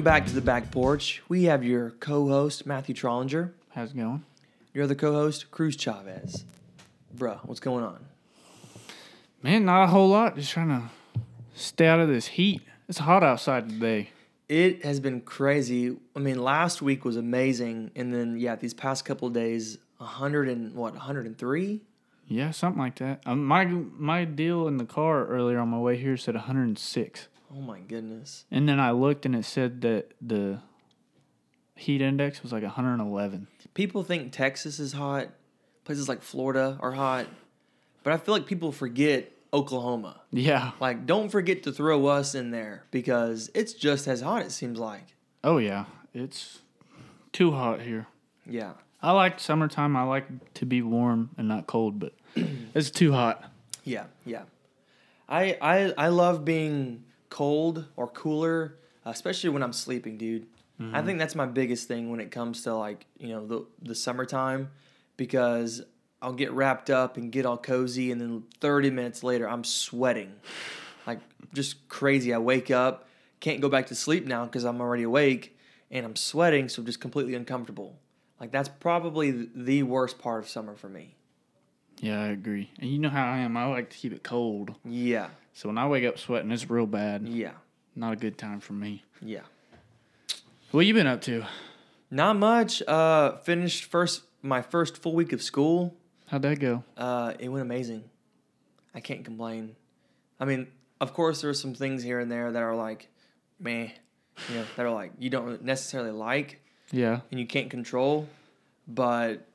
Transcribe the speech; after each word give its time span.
Welcome 0.00 0.12
back 0.14 0.26
to 0.28 0.34
the 0.34 0.40
back 0.40 0.70
porch. 0.70 1.20
We 1.28 1.44
have 1.44 1.62
your 1.62 1.90
co-host 1.90 2.64
Matthew 2.64 2.94
Trollinger, 2.94 3.50
How's 3.68 3.90
it 3.90 3.98
going? 3.98 4.24
your 4.72 4.84
other 4.84 4.94
co-host 4.94 5.50
Cruz 5.50 5.76
Chavez. 5.76 6.46
Bruh, 7.14 7.40
what's 7.44 7.60
going 7.60 7.84
on? 7.84 8.06
Man, 9.42 9.66
not 9.66 9.82
a 9.82 9.86
whole 9.88 10.08
lot. 10.08 10.36
Just 10.36 10.52
trying 10.52 10.68
to 10.68 10.84
stay 11.54 11.86
out 11.86 12.00
of 12.00 12.08
this 12.08 12.28
heat. 12.28 12.62
It's 12.88 12.96
hot 12.96 13.22
outside 13.22 13.68
today. 13.68 14.08
It 14.48 14.86
has 14.86 15.00
been 15.00 15.20
crazy. 15.20 15.94
I 16.16 16.18
mean, 16.18 16.42
last 16.42 16.80
week 16.80 17.04
was 17.04 17.18
amazing, 17.18 17.90
and 17.94 18.14
then 18.14 18.38
yeah, 18.38 18.56
these 18.56 18.72
past 18.72 19.04
couple 19.04 19.28
days, 19.28 19.76
hundred 20.00 20.48
and 20.48 20.74
what, 20.74 20.96
hundred 20.96 21.26
and 21.26 21.36
three? 21.36 21.82
Yeah, 22.26 22.52
something 22.52 22.80
like 22.80 22.96
that. 23.00 23.20
Um, 23.26 23.44
my 23.44 23.66
my 23.66 24.24
deal 24.24 24.66
in 24.66 24.78
the 24.78 24.86
car 24.86 25.26
earlier 25.26 25.58
on 25.58 25.68
my 25.68 25.78
way 25.78 25.98
here 25.98 26.16
said 26.16 26.36
106, 26.36 27.28
Oh 27.52 27.60
my 27.60 27.80
goodness. 27.80 28.44
and 28.50 28.68
then 28.68 28.78
I 28.78 28.92
looked 28.92 29.26
and 29.26 29.34
it 29.34 29.44
said 29.44 29.80
that 29.82 30.12
the 30.20 30.60
heat 31.74 32.00
index 32.00 32.42
was 32.42 32.52
like 32.52 32.62
111. 32.62 33.46
People 33.74 34.04
think 34.04 34.32
Texas 34.32 34.78
is 34.78 34.92
hot, 34.92 35.28
places 35.84 36.08
like 36.08 36.22
Florida 36.22 36.78
are 36.80 36.92
hot, 36.92 37.26
but 38.02 38.12
I 38.12 38.18
feel 38.18 38.34
like 38.34 38.46
people 38.46 38.70
forget 38.72 39.32
Oklahoma. 39.52 40.20
Yeah. 40.30 40.72
Like, 40.80 41.06
don't 41.06 41.28
forget 41.28 41.64
to 41.64 41.72
throw 41.72 42.06
us 42.06 42.34
in 42.34 42.50
there 42.52 42.84
because 42.90 43.50
it's 43.54 43.72
just 43.72 44.06
as 44.06 44.20
hot. 44.20 44.42
It 44.42 44.52
seems 44.52 44.78
like. 44.78 45.16
Oh 45.42 45.58
yeah, 45.58 45.86
it's 46.14 46.60
too 47.32 47.50
hot 47.52 47.80
here. 47.80 48.06
Yeah. 48.46 48.72
I 49.02 49.12
like 49.12 49.40
summertime. 49.40 49.96
I 49.96 50.02
like 50.04 50.54
to 50.54 50.66
be 50.66 50.82
warm 50.82 51.30
and 51.38 51.48
not 51.48 51.66
cold, 51.66 51.98
but 51.98 52.12
it's 52.74 52.90
too 52.90 53.12
hot. 53.12 53.50
Yeah, 53.82 54.04
yeah. 54.26 54.42
I 55.28 55.56
I 55.60 55.94
I 55.96 56.08
love 56.08 56.44
being 56.44 57.04
cold 57.30 57.86
or 57.96 58.08
cooler, 58.08 58.76
especially 59.04 59.50
when 59.50 59.62
I'm 59.62 59.72
sleeping, 59.72 60.18
dude. 60.18 60.46
I 60.78 60.82
mm-hmm. 60.82 61.06
think 61.06 61.18
that's 61.18 61.34
my 61.34 61.46
biggest 61.46 61.88
thing 61.88 62.10
when 62.10 62.20
it 62.20 62.30
comes 62.30 62.62
to 62.62 62.74
like 62.74 63.06
you 63.18 63.28
know 63.28 63.46
the 63.46 63.66
the 63.82 63.94
summertime, 63.94 64.70
because 65.16 65.82
I'll 66.22 66.32
get 66.32 66.52
wrapped 66.52 66.90
up 66.90 67.16
and 67.16 67.30
get 67.30 67.46
all 67.46 67.58
cozy, 67.58 68.10
and 68.10 68.20
then 68.20 68.44
30 68.60 68.90
minutes 68.90 69.22
later 69.22 69.48
I'm 69.48 69.64
sweating, 69.64 70.32
like 71.06 71.20
just 71.52 71.88
crazy. 71.88 72.32
I 72.32 72.38
wake 72.38 72.70
up, 72.70 73.08
can't 73.40 73.60
go 73.60 73.68
back 73.68 73.86
to 73.88 73.94
sleep 73.94 74.26
now 74.26 74.44
because 74.44 74.64
I'm 74.64 74.80
already 74.80 75.02
awake, 75.02 75.56
and 75.90 76.06
I'm 76.06 76.16
sweating, 76.16 76.68
so 76.68 76.82
just 76.82 77.00
completely 77.00 77.34
uncomfortable. 77.34 77.98
Like 78.40 78.50
that's 78.50 78.70
probably 78.70 79.48
the 79.54 79.82
worst 79.82 80.18
part 80.18 80.42
of 80.42 80.48
summer 80.48 80.74
for 80.74 80.88
me. 80.88 81.14
Yeah, 82.00 82.22
I 82.22 82.28
agree. 82.28 82.70
And 82.78 82.90
you 82.90 82.98
know 82.98 83.10
how 83.10 83.30
I 83.30 83.38
am. 83.38 83.56
I 83.58 83.66
like 83.66 83.90
to 83.90 83.96
keep 83.96 84.14
it 84.14 84.22
cold. 84.22 84.74
Yeah, 84.84 85.28
So 85.52 85.68
when 85.68 85.78
I 85.78 85.86
wake 85.88 86.04
up 86.04 86.18
sweating, 86.18 86.50
it's 86.50 86.68
real 86.70 86.86
bad. 86.86 87.26
yeah, 87.28 87.52
Not 87.94 88.12
a 88.14 88.16
good 88.16 88.38
time 88.38 88.60
for 88.60 88.72
me. 88.72 89.04
yeah. 89.20 89.40
What 90.70 90.86
you 90.86 90.94
been 90.94 91.06
up 91.08 91.20
to? 91.22 91.44
Not 92.12 92.36
much. 92.36 92.80
Uh, 92.82 93.36
finished 93.38 93.84
first 93.86 94.22
my 94.42 94.62
first 94.62 94.96
full 95.02 95.14
week 95.14 95.32
of 95.32 95.42
school. 95.42 95.96
How'd 96.26 96.42
that 96.42 96.60
go? 96.60 96.84
Uh, 96.96 97.34
it 97.40 97.48
went 97.48 97.62
amazing. 97.62 98.04
I 98.94 99.00
can't 99.00 99.24
complain. 99.24 99.74
I 100.38 100.44
mean, 100.44 100.68
of 101.00 101.12
course, 101.12 101.40
there 101.40 101.50
are 101.50 101.54
some 101.54 101.74
things 101.74 102.02
here 102.04 102.20
and 102.20 102.30
there 102.30 102.52
that 102.52 102.62
are 102.62 102.74
like, 102.76 103.08
meh, 103.58 103.88
you 104.48 104.54
know, 104.54 104.64
that 104.76 104.86
are 104.86 104.90
like 104.92 105.12
you 105.18 105.28
don't 105.28 105.62
necessarily 105.64 106.12
like 106.12 106.60
Yeah. 106.92 107.20
and 107.32 107.40
you 107.40 107.46
can't 107.46 107.68
control, 107.68 108.28
but 108.86 109.46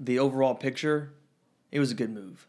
the 0.00 0.18
overall 0.18 0.54
picture, 0.56 1.12
it 1.70 1.78
was 1.78 1.92
a 1.92 1.94
good 1.94 2.10
move. 2.10 2.46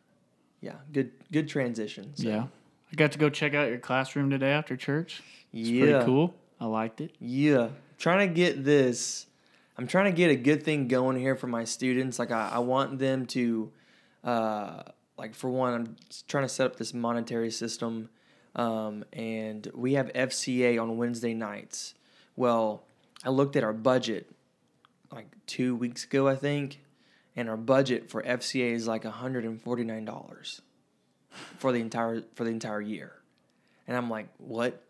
Yeah, 0.61 0.75
good 0.91 1.11
good 1.31 1.47
transition. 1.47 2.13
So, 2.15 2.27
Yeah. 2.27 2.47
I 2.91 2.95
got 2.95 3.11
to 3.11 3.19
go 3.19 3.29
check 3.29 3.53
out 3.53 3.69
your 3.69 3.77
classroom 3.77 4.29
today 4.29 4.51
after 4.51 4.75
church. 4.75 5.21
It's 5.53 5.69
yeah, 5.69 5.85
pretty 5.85 6.05
cool. 6.05 6.33
I 6.59 6.65
liked 6.65 7.01
it. 7.01 7.13
Yeah, 7.19 7.69
trying 7.97 8.27
to 8.27 8.33
get 8.33 8.63
this. 8.63 9.27
I'm 9.77 9.87
trying 9.87 10.05
to 10.05 10.11
get 10.11 10.31
a 10.31 10.35
good 10.35 10.63
thing 10.63 10.87
going 10.87 11.17
here 11.17 11.35
for 11.35 11.47
my 11.47 11.63
students. 11.63 12.19
Like 12.19 12.31
I, 12.31 12.49
I 12.53 12.59
want 12.59 12.99
them 12.99 13.25
to, 13.27 13.71
uh, 14.23 14.83
like 15.17 15.35
for 15.35 15.49
one, 15.49 15.73
I'm 15.73 15.95
trying 16.27 16.43
to 16.43 16.49
set 16.49 16.65
up 16.65 16.75
this 16.77 16.93
monetary 16.93 17.51
system, 17.51 18.09
um, 18.55 19.05
and 19.13 19.69
we 19.73 19.93
have 19.93 20.11
FCA 20.13 20.81
on 20.81 20.97
Wednesday 20.97 21.33
nights. 21.33 21.93
Well, 22.35 22.83
I 23.23 23.29
looked 23.29 23.55
at 23.55 23.63
our 23.63 23.73
budget 23.73 24.29
like 25.11 25.27
two 25.45 25.75
weeks 25.75 26.03
ago, 26.03 26.27
I 26.27 26.35
think, 26.35 26.79
and 27.35 27.49
our 27.49 27.57
budget 27.57 28.09
for 28.09 28.21
FCA 28.23 28.73
is 28.73 28.87
like 28.87 29.03
149 29.03 30.05
dollars 30.05 30.61
for 31.57 31.71
the 31.71 31.79
entire 31.79 32.23
for 32.35 32.43
the 32.43 32.51
entire 32.51 32.81
year, 32.81 33.11
and 33.87 33.95
I'm 33.97 34.09
like, 34.09 34.27
what? 34.37 34.81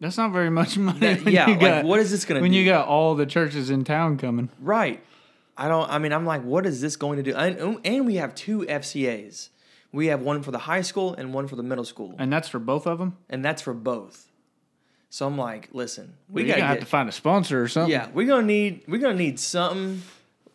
That's 0.00 0.16
not 0.18 0.32
very 0.32 0.50
much 0.50 0.76
money. 0.88 0.98
That- 1.00 1.30
yeah, 1.30 1.46
you 1.46 1.52
like 1.54 1.60
got- 1.60 1.84
what 1.84 2.00
is 2.00 2.10
this 2.10 2.24
gonna 2.24 2.40
when 2.40 2.50
do? 2.52 2.56
you 2.58 2.64
got 2.64 2.86
all 2.86 3.14
the 3.14 3.26
churches 3.26 3.70
in 3.70 3.84
town 3.84 4.18
coming? 4.18 4.48
Right. 4.60 5.02
I 5.58 5.68
don't. 5.68 5.88
I 5.90 5.98
mean, 5.98 6.12
I'm 6.12 6.26
like, 6.26 6.42
what 6.44 6.66
is 6.66 6.82
this 6.82 6.96
going 6.96 7.16
to 7.16 7.22
do? 7.22 7.34
And, 7.34 7.80
and 7.84 8.04
we 8.06 8.16
have 8.16 8.34
two 8.34 8.60
FCAs. 8.68 9.48
We 9.90 10.08
have 10.08 10.20
one 10.20 10.42
for 10.42 10.50
the 10.50 10.58
high 10.58 10.82
school 10.82 11.14
and 11.14 11.32
one 11.32 11.48
for 11.48 11.56
the 11.56 11.62
middle 11.62 11.84
school, 11.86 12.14
And 12.18 12.30
that's 12.30 12.46
for 12.48 12.58
both 12.58 12.86
of 12.86 12.98
them. 12.98 13.16
and 13.30 13.42
that's 13.42 13.62
for 13.62 13.72
both. 13.72 14.30
So 15.08 15.26
I'm 15.26 15.38
like, 15.38 15.70
listen, 15.72 16.12
we 16.28 16.42
We 16.42 16.48
gotta 16.48 16.60
gotta 16.60 16.68
have 16.74 16.80
to 16.80 16.84
find 16.86 17.08
a 17.08 17.12
sponsor 17.12 17.62
or 17.62 17.68
something. 17.68 17.90
yeah, 17.90 18.08
we're 18.12 18.26
gonna 18.26 18.46
need 18.46 18.82
we're 18.86 18.98
gonna 19.00 19.14
need 19.14 19.40
something. 19.40 20.02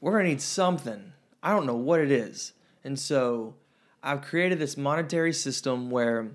We're 0.01 0.11
gonna 0.11 0.25
need 0.29 0.41
something. 0.41 1.13
I 1.41 1.49
don't 1.51 1.65
know 1.65 1.77
what 1.77 1.99
it 2.01 2.11
is, 2.11 2.53
and 2.83 2.99
so 2.99 3.55
I've 4.03 4.21
created 4.21 4.59
this 4.59 4.77
monetary 4.77 5.33
system 5.33 5.89
where 5.89 6.31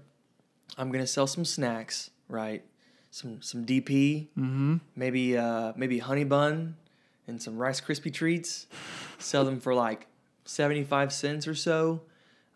I'm 0.79 0.91
gonna 0.93 1.07
sell 1.07 1.27
some 1.27 1.45
snacks, 1.45 2.11
right? 2.29 2.65
Some 3.11 3.41
some 3.43 3.65
DP, 3.65 4.29
Mm-hmm. 4.39 4.77
maybe 4.95 5.37
uh, 5.39 5.73
maybe 5.77 5.99
honey 5.99 6.25
bun 6.25 6.77
and 7.27 7.43
some 7.43 7.57
Rice 7.57 7.81
Krispie 7.81 8.13
treats. 8.13 8.67
Sell 9.19 9.45
them 9.45 9.59
for 9.61 9.75
like 9.75 10.07
seventy 10.45 10.85
five 10.85 11.13
cents 11.13 11.49
or 11.49 11.55
so. 11.55 12.03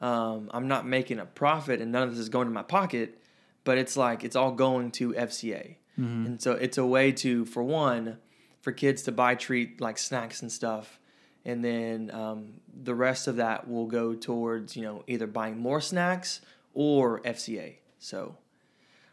Um, 0.00 0.48
I'm 0.54 0.68
not 0.68 0.86
making 0.86 1.18
a 1.18 1.26
profit, 1.26 1.80
and 1.80 1.90
none 1.92 2.02
of 2.04 2.10
this 2.10 2.18
is 2.18 2.28
going 2.28 2.46
to 2.46 2.52
my 2.54 2.62
pocket, 2.62 3.18
but 3.64 3.78
it's 3.78 3.96
like 3.96 4.22
it's 4.24 4.36
all 4.36 4.52
going 4.52 4.90
to 4.92 5.12
FCA, 5.14 5.76
and 5.96 6.40
so 6.40 6.52
it's 6.52 6.78
a 6.78 6.86
way 6.86 7.12
to, 7.12 7.44
for 7.44 7.62
one, 7.62 8.16
for 8.62 8.72
kids 8.72 9.02
to 9.02 9.12
buy 9.12 9.34
treat 9.34 9.80
like 9.80 9.98
snacks 9.98 10.40
and 10.42 10.50
stuff, 10.52 10.99
and 11.44 11.64
then 11.64 12.10
um, 12.12 12.54
the 12.82 12.94
rest 12.94 13.26
of 13.28 13.36
that 13.36 13.68
will 13.68 13.86
go 13.86 14.14
towards 14.14 14.76
you 14.76 14.82
know 14.82 15.04
either 15.06 15.26
buying 15.26 15.58
more 15.58 15.80
snacks 15.80 16.40
or 16.74 17.20
FCA. 17.22 17.76
So 17.98 18.36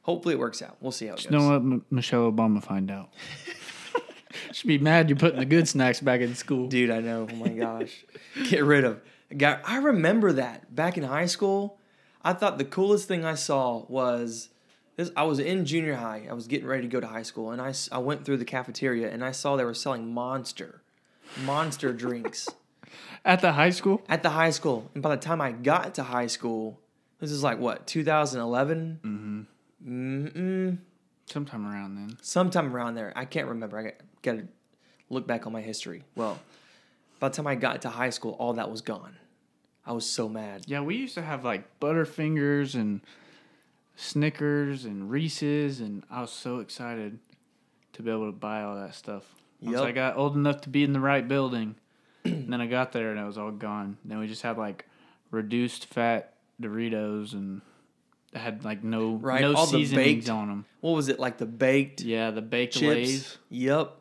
hopefully 0.03 0.35
it 0.35 0.39
works 0.39 0.61
out. 0.61 0.77
We'll 0.79 0.91
see 0.91 1.07
how 1.07 1.13
it 1.13 1.17
Just 1.17 1.29
goes. 1.29 1.41
don't 1.41 1.49
let 1.51 1.61
M- 1.61 1.85
Michelle 1.91 2.31
Obama 2.31 2.63
find 2.63 2.89
out. 2.91 3.09
She'd 4.51 4.67
be 4.67 4.77
mad 4.77 5.09
you're 5.09 5.17
putting 5.17 5.39
the 5.39 5.45
good 5.45 5.67
snacks 5.67 5.99
back 5.99 6.21
in 6.21 6.35
school. 6.35 6.67
Dude, 6.67 6.89
I 6.91 6.99
know. 6.99 7.27
Oh 7.31 7.35
my 7.35 7.49
gosh. 7.49 8.05
Get 8.49 8.63
rid 8.63 8.83
of. 8.83 9.01
Guy, 9.35 9.59
I 9.65 9.77
remember 9.77 10.31
that 10.33 10.73
back 10.73 10.97
in 10.97 11.03
high 11.03 11.25
school. 11.25 11.79
I 12.23 12.33
thought 12.33 12.57
the 12.57 12.65
coolest 12.65 13.07
thing 13.07 13.25
I 13.25 13.35
saw 13.35 13.85
was 13.87 14.49
this. 14.95 15.11
I 15.17 15.23
was 15.23 15.39
in 15.39 15.65
junior 15.65 15.95
high. 15.95 16.27
I 16.29 16.33
was 16.33 16.47
getting 16.47 16.67
ready 16.67 16.83
to 16.83 16.87
go 16.87 16.99
to 16.99 17.07
high 17.07 17.23
school, 17.23 17.51
and 17.51 17.61
I, 17.61 17.73
I 17.91 17.97
went 17.99 18.25
through 18.25 18.37
the 18.37 18.45
cafeteria 18.45 19.11
and 19.11 19.23
I 19.23 19.31
saw 19.31 19.55
they 19.55 19.65
were 19.65 19.73
selling 19.73 20.13
Monster, 20.13 20.81
Monster 21.45 21.93
drinks 21.93 22.47
At 23.25 23.41
the 23.41 23.51
high 23.53 23.69
school? 23.71 24.01
at 24.07 24.23
the 24.23 24.29
high 24.29 24.51
school. 24.51 24.89
And 24.93 25.03
by 25.03 25.15
the 25.15 25.21
time 25.21 25.41
I 25.41 25.51
got 25.51 25.95
to 25.95 26.03
high 26.03 26.27
school, 26.27 26.79
this 27.19 27.31
is 27.31 27.43
like 27.43 27.59
what 27.59 27.85
2011. 27.87 28.99
Mm-hmm. 29.03 30.27
Mm-mm, 30.27 30.77
Sometime 31.25 31.65
around 31.67 31.95
then. 31.95 32.17
sometime 32.21 32.73
around 32.75 32.95
there. 32.95 33.11
I 33.15 33.25
can't 33.25 33.47
remember. 33.47 33.77
I 33.77 33.83
got, 33.83 33.93
got 34.23 34.31
to 34.37 34.47
look 35.09 35.27
back 35.27 35.45
on 35.45 35.53
my 35.53 35.61
history. 35.61 36.03
Well, 36.15 36.39
by 37.19 37.29
the 37.29 37.35
time 37.35 37.47
I 37.47 37.55
got 37.55 37.81
to 37.83 37.89
high 37.89 38.09
school, 38.11 38.35
all 38.39 38.53
that 38.53 38.71
was 38.71 38.81
gone. 38.81 39.17
I 39.85 39.91
was 39.93 40.05
so 40.05 40.27
mad. 40.29 40.63
Yeah, 40.67 40.81
we 40.81 40.95
used 40.95 41.13
to 41.15 41.21
have 41.21 41.43
like 41.45 41.79
Butterfingers 41.79 42.75
and 42.75 43.01
Snickers 43.95 44.85
and 44.85 45.09
Reese's, 45.09 45.79
and 45.79 46.03
I 46.09 46.21
was 46.21 46.31
so 46.31 46.59
excited 46.59 47.19
to 47.93 48.01
be 48.03 48.11
able 48.11 48.27
to 48.27 48.37
buy 48.37 48.63
all 48.63 48.75
that 48.75 48.95
stuff. 48.95 49.23
Once. 49.61 49.77
I 49.77 49.91
got 49.91 50.17
old 50.17 50.35
enough 50.35 50.61
to 50.61 50.69
be 50.69 50.83
in 50.83 50.93
the 50.93 50.99
right 50.99 51.27
building, 51.27 51.75
and 52.23 52.51
then 52.51 52.61
I 52.61 52.67
got 52.67 52.91
there 52.91 53.11
and 53.11 53.19
it 53.19 53.25
was 53.25 53.37
all 53.37 53.51
gone. 53.51 53.97
Then 54.05 54.19
we 54.19 54.27
just 54.27 54.41
had 54.41 54.57
like 54.57 54.85
reduced 55.31 55.85
fat 55.85 56.33
Doritos 56.61 57.33
and 57.33 57.61
it 58.33 58.39
had 58.39 58.63
like 58.63 58.83
no 58.83 59.15
Right, 59.15 59.41
no 59.41 59.53
all 59.53 59.65
the 59.65 59.71
seasonings 59.71 60.25
baked 60.25 60.29
on 60.29 60.47
them. 60.47 60.65
What 60.81 60.91
was 60.91 61.09
it 61.09 61.19
like 61.19 61.37
the 61.37 61.45
baked 61.45 62.01
Yeah, 62.01 62.31
the 62.31 62.41
baked 62.41 62.73
chips? 62.73 62.83
Lay's. 62.83 63.37
Yep. 63.49 63.95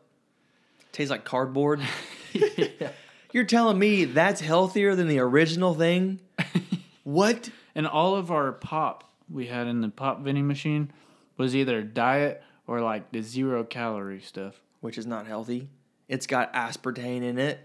Tastes 0.91 1.11
like 1.11 1.25
cardboard. 1.25 1.81
You're 3.31 3.45
telling 3.45 3.77
me 3.77 4.05
that's 4.05 4.41
healthier 4.41 4.95
than 4.95 5.07
the 5.07 5.19
original 5.19 5.73
thing? 5.73 6.19
what? 7.03 7.49
And 7.75 7.87
all 7.87 8.15
of 8.15 8.31
our 8.31 8.51
pop 8.51 9.03
we 9.29 9.47
had 9.47 9.67
in 9.67 9.81
the 9.81 9.89
pop 9.89 10.21
vending 10.21 10.47
machine 10.47 10.91
was 11.37 11.55
either 11.55 11.81
diet 11.81 12.41
or 12.65 12.81
like 12.81 13.11
the 13.11 13.21
zero 13.21 13.63
calorie 13.63 14.21
stuff. 14.21 14.61
Which 14.81 14.97
is 14.97 15.05
not 15.07 15.27
healthy. 15.27 15.69
It's 16.07 16.27
got 16.27 16.53
aspartame 16.53 17.23
in 17.23 17.37
it. 17.37 17.59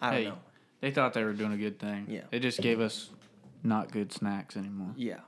I 0.00 0.10
don't 0.10 0.18
Hey, 0.22 0.24
know. 0.28 0.38
they 0.80 0.90
thought 0.90 1.14
they 1.14 1.24
were 1.24 1.32
doing 1.32 1.52
a 1.52 1.56
good 1.56 1.78
thing. 1.78 2.06
Yeah. 2.08 2.22
They 2.30 2.38
just 2.38 2.60
gave 2.60 2.80
us 2.80 3.10
not 3.62 3.90
good 3.90 4.12
snacks 4.12 4.56
anymore. 4.56 4.92
Yeah. 4.96 5.20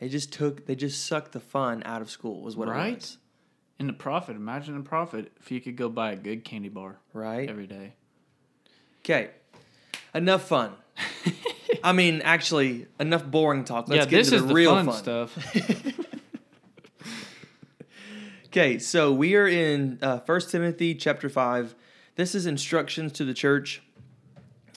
They 0.00 0.08
just 0.08 0.32
took 0.32 0.66
they 0.66 0.74
just 0.74 1.06
sucked 1.06 1.32
the 1.32 1.40
fun 1.40 1.82
out 1.84 2.02
of 2.02 2.10
school 2.10 2.40
was 2.42 2.56
what 2.56 2.68
it 2.68 2.72
Right? 2.72 2.94
was. 2.96 3.18
And 3.80 3.88
the 3.88 3.92
profit, 3.92 4.34
imagine 4.34 4.76
the 4.76 4.82
profit 4.82 5.30
if 5.40 5.52
you 5.52 5.60
could 5.60 5.76
go 5.76 5.88
buy 5.88 6.10
a 6.12 6.16
good 6.16 6.44
candy 6.44 6.68
bar 6.68 6.98
right? 7.12 7.48
every 7.48 7.66
day. 7.68 7.94
Okay, 9.04 9.30
enough 10.14 10.48
fun. 10.48 10.72
I 11.84 11.92
mean, 11.92 12.20
actually, 12.22 12.86
enough 12.98 13.24
boring 13.24 13.64
talk. 13.64 13.88
Let's 13.88 14.06
yeah, 14.06 14.10
get 14.10 14.16
this 14.24 14.32
into 14.32 14.46
the 14.46 14.54
real 14.54 14.74
fun, 14.74 14.86
fun. 14.86 14.94
stuff. 14.96 15.54
Okay, 18.50 18.78
so 18.78 19.12
we 19.12 19.36
are 19.36 19.46
in 19.46 19.98
uh, 20.00 20.20
1 20.20 20.40
Timothy 20.48 20.94
chapter 20.94 21.28
5. 21.28 21.74
This 22.16 22.34
is 22.34 22.46
instructions 22.46 23.12
to 23.12 23.26
the 23.26 23.34
church. 23.34 23.82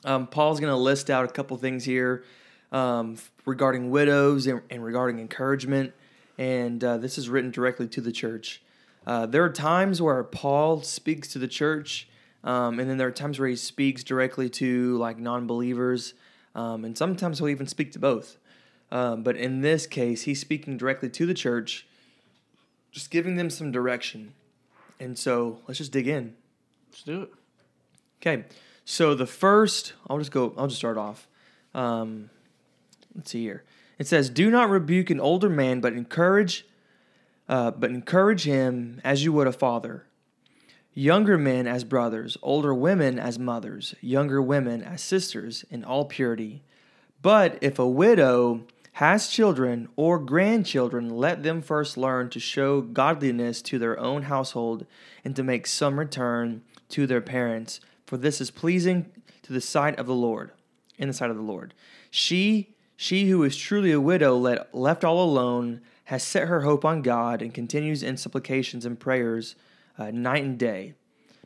Um, 0.04 0.28
Paul's 0.28 0.60
going 0.60 0.74
to 0.74 0.78
list 0.78 1.10
out 1.10 1.24
a 1.24 1.30
couple 1.30 1.56
things 1.56 1.86
here 1.86 2.26
um, 2.74 3.16
regarding 3.46 3.90
widows 3.90 4.46
and, 4.46 4.62
and 4.70 4.84
regarding 4.84 5.20
encouragement. 5.20 5.94
And 6.38 6.84
uh, 6.84 6.98
this 6.98 7.18
is 7.18 7.30
written 7.30 7.50
directly 7.50 7.88
to 7.88 8.02
the 8.02 8.12
church. 8.12 8.62
Uh, 9.08 9.26
there 9.26 9.42
are 9.46 9.50
times 9.50 10.02
where 10.02 10.22
Paul 10.22 10.82
speaks 10.82 11.30
to 11.30 11.40
the 11.40 11.48
church, 11.48 12.10
um, 12.44 12.78
and 12.78 12.90
then 12.90 12.98
there 12.98 13.08
are 13.08 13.12
times 13.12 13.40
where 13.40 13.48
he 13.48 13.56
speaks 13.56 14.04
directly 14.04 14.50
to 14.50 14.98
like 14.98 15.18
non 15.18 15.48
believers. 15.48 16.14
Um, 16.56 16.84
and 16.84 16.98
sometimes 16.98 17.40
he'll 17.40 17.48
even 17.48 17.68
speak 17.68 17.94
to 17.94 18.00
both. 18.00 18.36
Um, 18.92 19.24
but 19.24 19.38
in 19.38 19.62
this 19.62 19.88
case, 19.88 20.24
he's 20.24 20.42
speaking 20.42 20.76
directly 20.76 21.08
to 21.12 21.26
the 21.26 21.34
church 21.34 21.88
just 22.92 23.10
giving 23.12 23.36
them 23.36 23.50
some 23.50 23.72
direction. 23.72 24.34
And 25.00 25.18
so 25.18 25.60
let's 25.68 25.78
just 25.78 25.92
dig 25.92 26.08
in. 26.08 26.36
Let's 26.90 27.04
do 27.04 27.24
it. 27.24 27.30
Okay. 28.22 28.46
So 28.86 29.16
the 29.16 29.26
first, 29.26 29.94
I'll 30.10 30.20
just 30.20 30.32
go, 30.32 30.54
I'll 30.58 30.68
just 30.68 30.80
start 30.80 30.98
off. 30.98 31.28
Um, 31.74 32.30
let's 33.16 33.32
see 33.32 33.42
here. 33.42 33.64
It 33.98 34.08
says, 34.08 34.30
Do 34.30 34.50
not 34.50 34.70
rebuke 34.70 35.10
an 35.10 35.20
older 35.20 35.50
man, 35.50 35.80
but 35.80 35.94
encourage, 35.94 36.66
uh, 37.48 37.72
but 37.72 37.90
encourage 37.90 38.44
him 38.44 39.00
as 39.04 39.24
you 39.24 39.32
would 39.34 39.48
a 39.48 39.52
father. 39.52 40.06
Younger 40.94 41.38
men 41.38 41.68
as 41.68 41.86
brothers, 41.86 42.36
older 42.42 42.74
women 42.74 43.18
as 43.18 43.40
mothers, 43.40 43.96
younger 44.02 44.42
women 44.42 44.84
as 44.84 45.02
sisters, 45.02 45.64
in 45.70 45.86
all 45.86 46.04
purity. 46.06 46.64
But 47.22 47.58
if 47.62 47.80
a 47.80 47.88
widow 47.88 48.66
has 48.94 49.28
children 49.28 49.88
or 49.96 50.20
grandchildren, 50.20 51.10
let 51.10 51.44
them 51.44 51.62
first 51.62 51.98
learn 51.98 52.30
to 52.30 52.40
show 52.40 52.82
godliness 52.82 53.62
to 53.62 53.80
their 53.80 53.98
own 54.00 54.24
household 54.24 54.86
and 55.24 55.36
to 55.36 55.44
make 55.44 55.66
some 55.66 55.98
return 55.98 56.62
to 56.90 57.08
their 57.08 57.22
parents, 57.22 57.80
for 58.06 58.18
this 58.18 58.42
is 58.42 58.52
pleasing 58.52 59.10
to 59.44 59.54
the 59.54 59.62
sight 59.62 59.98
of 59.98 60.08
the 60.08 60.14
Lord, 60.14 60.52
in 60.98 61.08
the 61.08 61.14
sight 61.14 61.30
of 61.30 61.38
the 61.38 61.42
Lord. 61.42 61.74
She, 62.10 62.76
she 62.98 63.30
who 63.30 63.44
is 63.44 63.56
truly 63.56 63.94
a 63.94 64.02
widow, 64.02 64.36
let, 64.36 64.76
left 64.76 65.06
all 65.06 65.24
alone, 65.24 65.82
has 66.06 66.22
set 66.22 66.50
her 66.50 66.62
hope 66.62 66.84
on 66.84 67.02
God 67.02 67.42
and 67.42 67.54
continues 67.54 68.04
in 68.04 68.18
supplications 68.18 68.86
and 68.86 69.00
prayers 69.00 69.56
uh, 69.98 70.12
night 70.12 70.44
and 70.44 70.60
day. 70.60 70.96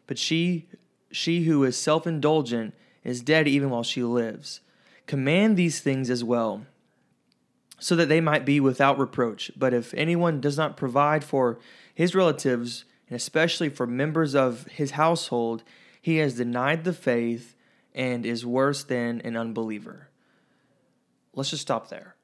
But 0.08 0.18
she, 0.18 0.66
she 1.12 1.44
who 1.44 1.64
is 1.64 1.78
self-indulgent 1.78 2.74
is 3.04 3.22
dead 3.22 3.48
even 3.48 3.70
while 3.70 3.84
she 3.84 4.04
lives. 4.04 4.62
Command 5.06 5.56
these 5.56 5.80
things 5.80 6.10
as 6.10 6.24
well 6.24 6.66
so 7.80 7.96
that 7.96 8.10
they 8.10 8.22
might 8.22 8.46
be 8.46 8.60
without 8.60 8.98
reproach. 8.98 9.52
But 9.56 9.74
if 9.74 9.94
anyone 9.94 10.42
does 10.42 10.58
not 10.58 10.78
provide 10.78 11.24
for 11.24 11.60
his 11.94 12.16
relatives, 12.16 12.86
and 13.10 13.16
especially 13.16 13.70
for 13.70 13.86
members 13.86 14.36
of 14.36 14.66
his 14.68 14.92
household, 14.92 15.64
he 16.02 16.18
has 16.18 16.36
denied 16.36 16.84
the 16.84 16.94
faith 16.94 17.56
and 17.94 18.26
is 18.26 18.46
worse 18.46 18.84
than 18.84 19.22
an 19.22 19.36
unbeliever. 19.36 20.10
Let's 21.34 21.50
just 21.50 21.62
stop 21.62 21.90
there. 21.90 22.16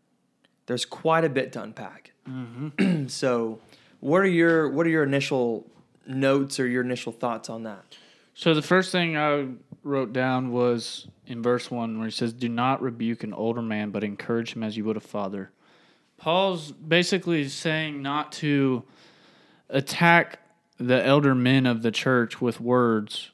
There's 0.65 0.85
quite 0.85 1.23
a 1.23 1.29
bit 1.29 1.51
to 1.53 1.63
unpack. 1.63 2.11
Mm-hmm. 2.29 3.07
so, 3.07 3.59
what 3.99 4.21
are 4.21 4.27
your 4.27 4.69
what 4.69 4.85
are 4.85 4.89
your 4.89 5.03
initial 5.03 5.65
notes 6.05 6.59
or 6.59 6.67
your 6.67 6.83
initial 6.83 7.11
thoughts 7.11 7.49
on 7.49 7.63
that? 7.63 7.97
So 8.33 8.53
the 8.53 8.61
first 8.61 8.91
thing 8.91 9.17
I 9.17 9.47
wrote 9.83 10.13
down 10.13 10.51
was 10.51 11.07
in 11.25 11.41
verse 11.41 11.71
1 11.71 11.97
where 11.97 12.07
he 12.07 12.11
says, 12.11 12.33
Do 12.33 12.49
not 12.49 12.81
rebuke 12.81 13.23
an 13.23 13.33
older 13.33 13.61
man, 13.61 13.91
but 13.91 14.03
encourage 14.03 14.53
him 14.53 14.63
as 14.63 14.77
you 14.77 14.85
would 14.85 14.97
a 14.97 15.01
father. 15.01 15.51
Paul's 16.17 16.71
basically 16.71 17.47
saying 17.49 18.01
not 18.01 18.31
to 18.33 18.83
attack 19.69 20.39
the 20.77 21.03
elder 21.03 21.33
men 21.33 21.65
of 21.65 21.81
the 21.81 21.91
church 21.91 22.41
with 22.41 22.59
words, 22.61 23.31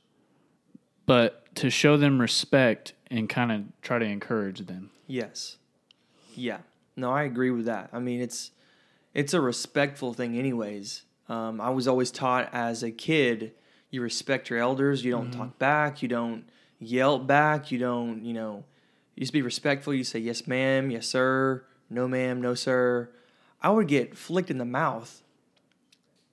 but 1.05 1.53
to 1.55 1.69
show 1.69 1.97
them 1.97 2.21
respect 2.21 2.93
and 3.09 3.27
kind 3.27 3.51
of 3.51 3.63
try 3.81 3.99
to 3.99 4.05
encourage 4.05 4.59
them. 4.67 4.91
Yes. 5.07 5.57
Yeah. 6.35 6.59
No, 6.95 7.11
I 7.11 7.23
agree 7.23 7.51
with 7.51 7.65
that. 7.65 7.89
I 7.93 7.99
mean, 7.99 8.21
it's 8.21 8.51
it's 9.13 9.33
a 9.33 9.41
respectful 9.41 10.13
thing, 10.13 10.37
anyways. 10.37 11.03
Um, 11.29 11.59
I 11.59 11.69
was 11.71 11.87
always 11.87 12.11
taught 12.11 12.49
as 12.53 12.83
a 12.83 12.91
kid, 12.91 13.53
you 13.89 14.01
respect 14.01 14.49
your 14.49 14.59
elders. 14.59 15.03
You 15.03 15.11
don't 15.11 15.31
talk 15.31 15.57
back. 15.59 16.01
You 16.01 16.07
don't 16.09 16.43
yell 16.79 17.19
back. 17.19 17.71
You 17.71 17.79
don't, 17.79 18.23
you 18.23 18.33
know, 18.33 18.63
you 19.15 19.21
just 19.21 19.33
be 19.33 19.41
respectful. 19.41 19.93
You 19.93 20.03
say 20.03 20.19
yes, 20.19 20.45
ma'am, 20.47 20.91
yes, 20.91 21.07
sir, 21.07 21.63
no, 21.89 22.07
ma'am, 22.07 22.41
no, 22.41 22.53
sir. 22.53 23.09
I 23.61 23.69
would 23.71 23.87
get 23.87 24.15
flicked 24.17 24.51
in 24.51 24.57
the 24.57 24.65
mouth 24.65 25.21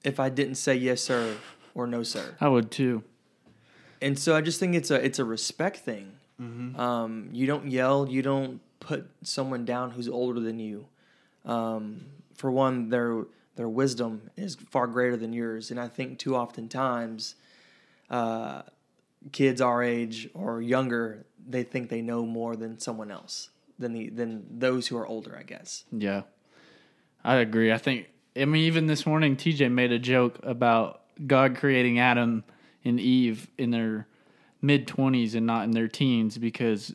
if 0.02 0.20
I 0.20 0.28
didn't 0.28 0.56
say 0.56 0.74
yes, 0.74 1.00
sir, 1.02 1.36
or 1.74 1.86
no, 1.86 2.02
sir 2.02 2.34
I 2.40 2.48
would 2.48 2.70
too. 2.70 3.02
and 4.02 4.18
so 4.18 4.36
I 4.36 4.40
just 4.42 4.60
think 4.60 4.74
it's 4.74 4.90
a 4.90 5.02
it's 5.04 5.18
a 5.18 5.24
respect 5.24 5.78
thing. 5.78 6.12
Um, 6.76 7.28
you 7.32 7.46
don't 7.46 7.70
yell. 7.70 8.06
You 8.08 8.20
don't 8.20 8.60
put 8.80 9.08
someone 9.22 9.64
down 9.64 9.92
who's 9.92 10.08
older 10.08 10.40
than 10.40 10.58
you. 10.58 10.86
Um, 11.46 12.04
for 12.34 12.50
one, 12.50 12.90
their 12.90 13.24
their 13.56 13.68
wisdom 13.68 14.30
is 14.36 14.56
far 14.56 14.86
greater 14.88 15.16
than 15.16 15.32
yours, 15.32 15.70
and 15.70 15.80
I 15.80 15.88
think 15.88 16.18
too 16.18 16.34
often 16.36 16.68
times, 16.68 17.36
uh, 18.10 18.62
kids 19.32 19.60
our 19.60 19.82
age 19.82 20.28
or 20.34 20.60
younger, 20.60 21.26
they 21.46 21.62
think 21.62 21.88
they 21.90 22.02
know 22.02 22.24
more 22.24 22.56
than 22.56 22.78
someone 22.78 23.10
else 23.10 23.50
than 23.78 23.92
the 23.92 24.08
than 24.08 24.58
those 24.58 24.86
who 24.88 24.96
are 24.96 25.06
older. 25.06 25.36
I 25.38 25.42
guess. 25.42 25.84
Yeah. 25.90 26.22
I 27.24 27.36
agree. 27.36 27.72
I 27.72 27.78
think 27.78 28.08
I 28.36 28.44
mean 28.44 28.64
even 28.64 28.86
this 28.86 29.06
morning 29.06 29.36
TJ 29.36 29.70
made 29.72 29.92
a 29.92 29.98
joke 29.98 30.38
about 30.42 31.02
God 31.26 31.56
creating 31.56 31.98
Adam 31.98 32.44
and 32.84 33.00
Eve 33.00 33.48
in 33.56 33.70
their 33.70 34.06
mid 34.60 34.86
20s 34.86 35.34
and 35.34 35.46
not 35.46 35.64
in 35.64 35.70
their 35.70 35.88
teens 35.88 36.36
because 36.36 36.94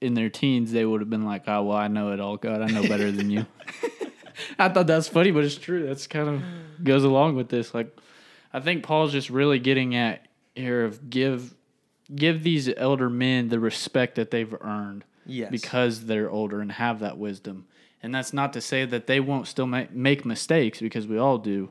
in 0.00 0.14
their 0.14 0.28
teens 0.28 0.72
they 0.72 0.84
would 0.84 1.00
have 1.00 1.08
been 1.08 1.24
like, 1.24 1.44
"Oh, 1.46 1.62
well, 1.62 1.76
I 1.76 1.88
know 1.88 2.12
it 2.12 2.20
all, 2.20 2.36
God. 2.36 2.60
I 2.60 2.66
know 2.66 2.82
better 2.82 3.10
than 3.10 3.30
you." 3.30 3.46
I 4.58 4.68
thought 4.68 4.86
that's 4.86 5.08
funny, 5.08 5.30
but 5.30 5.44
it's 5.44 5.56
true. 5.56 5.86
That's 5.86 6.06
kind 6.06 6.28
of 6.28 6.42
goes 6.84 7.04
along 7.04 7.36
with 7.36 7.48
this. 7.48 7.72
Like 7.72 7.96
I 8.56 8.60
think 8.60 8.84
Paul's 8.84 9.12
just 9.12 9.28
really 9.28 9.58
getting 9.58 9.94
at 9.94 10.28
here 10.54 10.86
of 10.86 11.10
give 11.10 11.54
give 12.14 12.42
these 12.42 12.70
elder 12.74 13.10
men 13.10 13.48
the 13.48 13.60
respect 13.60 14.14
that 14.14 14.30
they've 14.30 14.54
earned 14.62 15.04
Yes. 15.26 15.50
because 15.50 16.06
they're 16.06 16.30
older 16.30 16.60
and 16.60 16.72
have 16.72 17.00
that 17.00 17.18
wisdom. 17.18 17.66
And 18.02 18.14
that's 18.14 18.32
not 18.32 18.54
to 18.54 18.62
say 18.62 18.86
that 18.86 19.06
they 19.06 19.20
won't 19.20 19.46
still 19.46 19.66
make, 19.66 19.90
make 19.92 20.24
mistakes 20.24 20.78
because 20.80 21.06
we 21.06 21.18
all 21.18 21.36
do, 21.36 21.70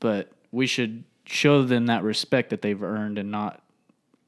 but 0.00 0.32
we 0.50 0.66
should 0.66 1.04
show 1.26 1.62
them 1.62 1.86
that 1.86 2.02
respect 2.02 2.50
that 2.50 2.62
they've 2.62 2.82
earned 2.82 3.18
and 3.18 3.30
not 3.30 3.62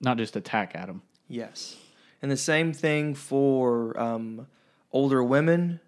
not 0.01 0.19
just 0.19 0.37
attack 0.37 0.77
at 0.77 0.87
them. 0.87 1.03
Yes. 1.27 1.79
And 2.23 2.31
the 2.31 2.37
same 2.37 2.73
thing 2.73 3.17
for 3.17 3.99
um, 3.99 4.47
older 4.93 5.25
women, 5.25 5.81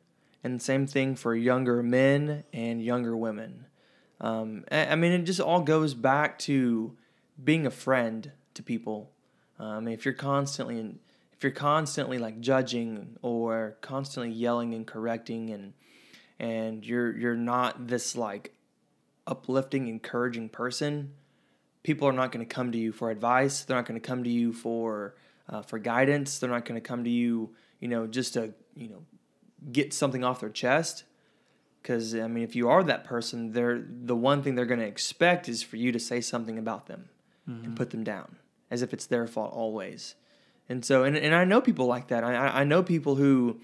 and 0.43 0.59
the 0.59 0.65
same 0.65 0.89
thing 0.89 1.15
for 1.15 1.37
younger 1.37 1.85
men 1.85 2.43
and 2.53 2.83
younger 2.83 3.17
women. 3.17 3.67
Um, 4.21 4.65
I 4.71 4.97
mean, 4.97 5.13
it 5.13 5.23
just 5.23 5.41
all 5.41 5.63
goes 5.63 5.95
back 5.95 6.39
to 6.41 6.97
being 7.43 7.67
a 7.67 7.71
friend 7.71 8.33
to 8.55 8.63
people. 8.63 9.13
Um, 9.59 9.89
if 9.89 10.05
you're 10.05 10.15
constantly, 10.15 10.79
if 11.33 11.43
you're 11.43 11.53
constantly 11.53 12.19
like 12.19 12.41
judging 12.41 13.17
or 13.23 13.77
constantly 13.81 14.31
yelling 14.33 14.75
and 14.75 14.87
correcting, 14.87 15.51
and 15.51 15.73
and 16.39 16.85
you're 16.85 17.17
you're 17.17 17.37
not 17.37 17.89
this 17.89 18.15
like 18.15 18.55
uplifting, 19.27 19.89
encouraging 19.89 20.49
person, 20.49 21.13
people 21.83 22.07
are 22.07 22.13
not 22.13 22.33
going 22.33 22.47
to 22.47 22.55
come 22.55 22.73
to 22.73 22.79
you 22.79 22.93
for 22.93 23.11
advice. 23.11 23.65
They're 23.65 23.77
not 23.77 23.87
going 23.87 24.01
to 24.01 24.07
come 24.07 24.25
to 24.25 24.31
you 24.31 24.53
for 24.53 25.15
uh, 25.49 25.63
for 25.63 25.79
guidance. 25.79 26.39
They're 26.39 26.51
not 26.51 26.65
going 26.65 26.81
to 26.81 26.87
come 26.87 27.05
to 27.05 27.11
you, 27.11 27.55
you 27.81 27.89
know, 27.89 28.07
just 28.07 28.35
to 28.35 28.53
you 28.75 28.89
know 28.89 29.03
get 29.73 29.95
something 29.95 30.25
off 30.25 30.41
their 30.41 30.51
chest. 30.51 31.05
Because 31.83 32.15
I 32.15 32.27
mean, 32.27 32.45
if 32.45 32.55
you 32.55 32.69
are 32.69 32.83
that 32.85 33.05
person, 33.05 33.53
they're 33.53 33.83
the 33.89 34.17
one 34.17 34.43
thing 34.43 34.55
they're 34.55 34.67
going 34.67 34.81
to 34.81 34.87
expect 34.87 35.49
is 35.49 35.63
for 35.63 35.77
you 35.77 35.93
to 35.93 35.99
say 35.99 36.21
something 36.21 36.59
about 36.59 36.87
them 36.87 37.09
and 37.47 37.77
put 37.77 37.91
them 37.91 38.05
down, 38.05 38.37
as 38.71 38.83
if 38.83 38.93
it's 38.93 39.07
their 39.07 39.27
fault 39.27 39.53
always. 39.53 40.15
And 40.69 40.85
so, 40.85 41.03
and, 41.03 41.17
and 41.17 41.35
I 41.35 41.45
know 41.45 41.61
people 41.61 41.87
like 41.87 42.09
that. 42.09 42.23
I 42.23 42.35
I 42.35 42.61
I 42.61 42.65
know 42.65 42.83
people 42.83 43.17
who 43.17 43.61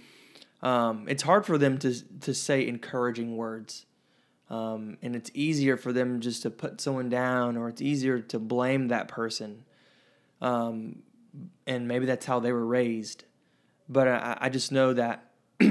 um, 0.63 1.07
it's 1.09 1.23
hard 1.23 1.47
for 1.47 1.59
them 1.59 1.79
to 1.79 1.95
to 2.21 2.35
say 2.35 2.67
encouraging 2.67 3.37
words. 3.37 3.87
Um, 4.49 4.97
and 5.03 5.17
it's 5.17 5.31
easier 5.35 5.77
for 5.77 5.93
them 5.93 6.21
just 6.21 6.43
to 6.43 6.51
put 6.51 6.81
someone 6.81 7.09
down, 7.09 7.57
or 7.57 7.69
it's 7.69 7.83
easier 7.83 8.21
to 8.21 8.39
blame 8.39 8.89
that 8.89 9.09
person. 9.09 9.65
Um, 10.41 11.03
and 11.67 11.89
maybe 11.89 12.07
that's 12.07 12.27
how 12.27 12.41
they 12.41 12.53
were 12.53 12.65
raised. 12.65 13.25
But 13.89 14.09
I, 14.09 14.39
I 14.43 14.49
just 14.49 14.71
know 14.73 14.93
that 14.93 15.31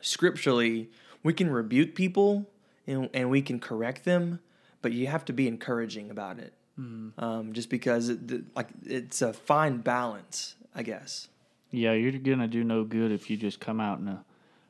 scripturally, 0.00 0.90
we 1.26 1.32
can 1.32 1.50
rebuke 1.50 1.94
people 1.94 2.48
and, 2.86 3.10
and 3.12 3.28
we 3.28 3.42
can 3.42 3.58
correct 3.58 4.04
them, 4.04 4.38
but 4.80 4.92
you 4.92 5.08
have 5.08 5.24
to 5.24 5.32
be 5.32 5.48
encouraging 5.48 6.10
about 6.10 6.38
it. 6.38 6.52
Um, 6.78 7.52
just 7.52 7.70
because 7.70 8.10
it, 8.10 8.54
like 8.54 8.68
it's 8.84 9.22
a 9.22 9.32
fine 9.32 9.78
balance, 9.78 10.56
I 10.74 10.82
guess. 10.82 11.28
Yeah, 11.70 11.92
you're 11.92 12.12
gonna 12.12 12.46
do 12.46 12.62
no 12.64 12.84
good 12.84 13.10
if 13.12 13.30
you 13.30 13.38
just 13.38 13.60
come 13.60 13.80
out 13.80 13.98
and 13.98 14.10
uh, 14.10 14.16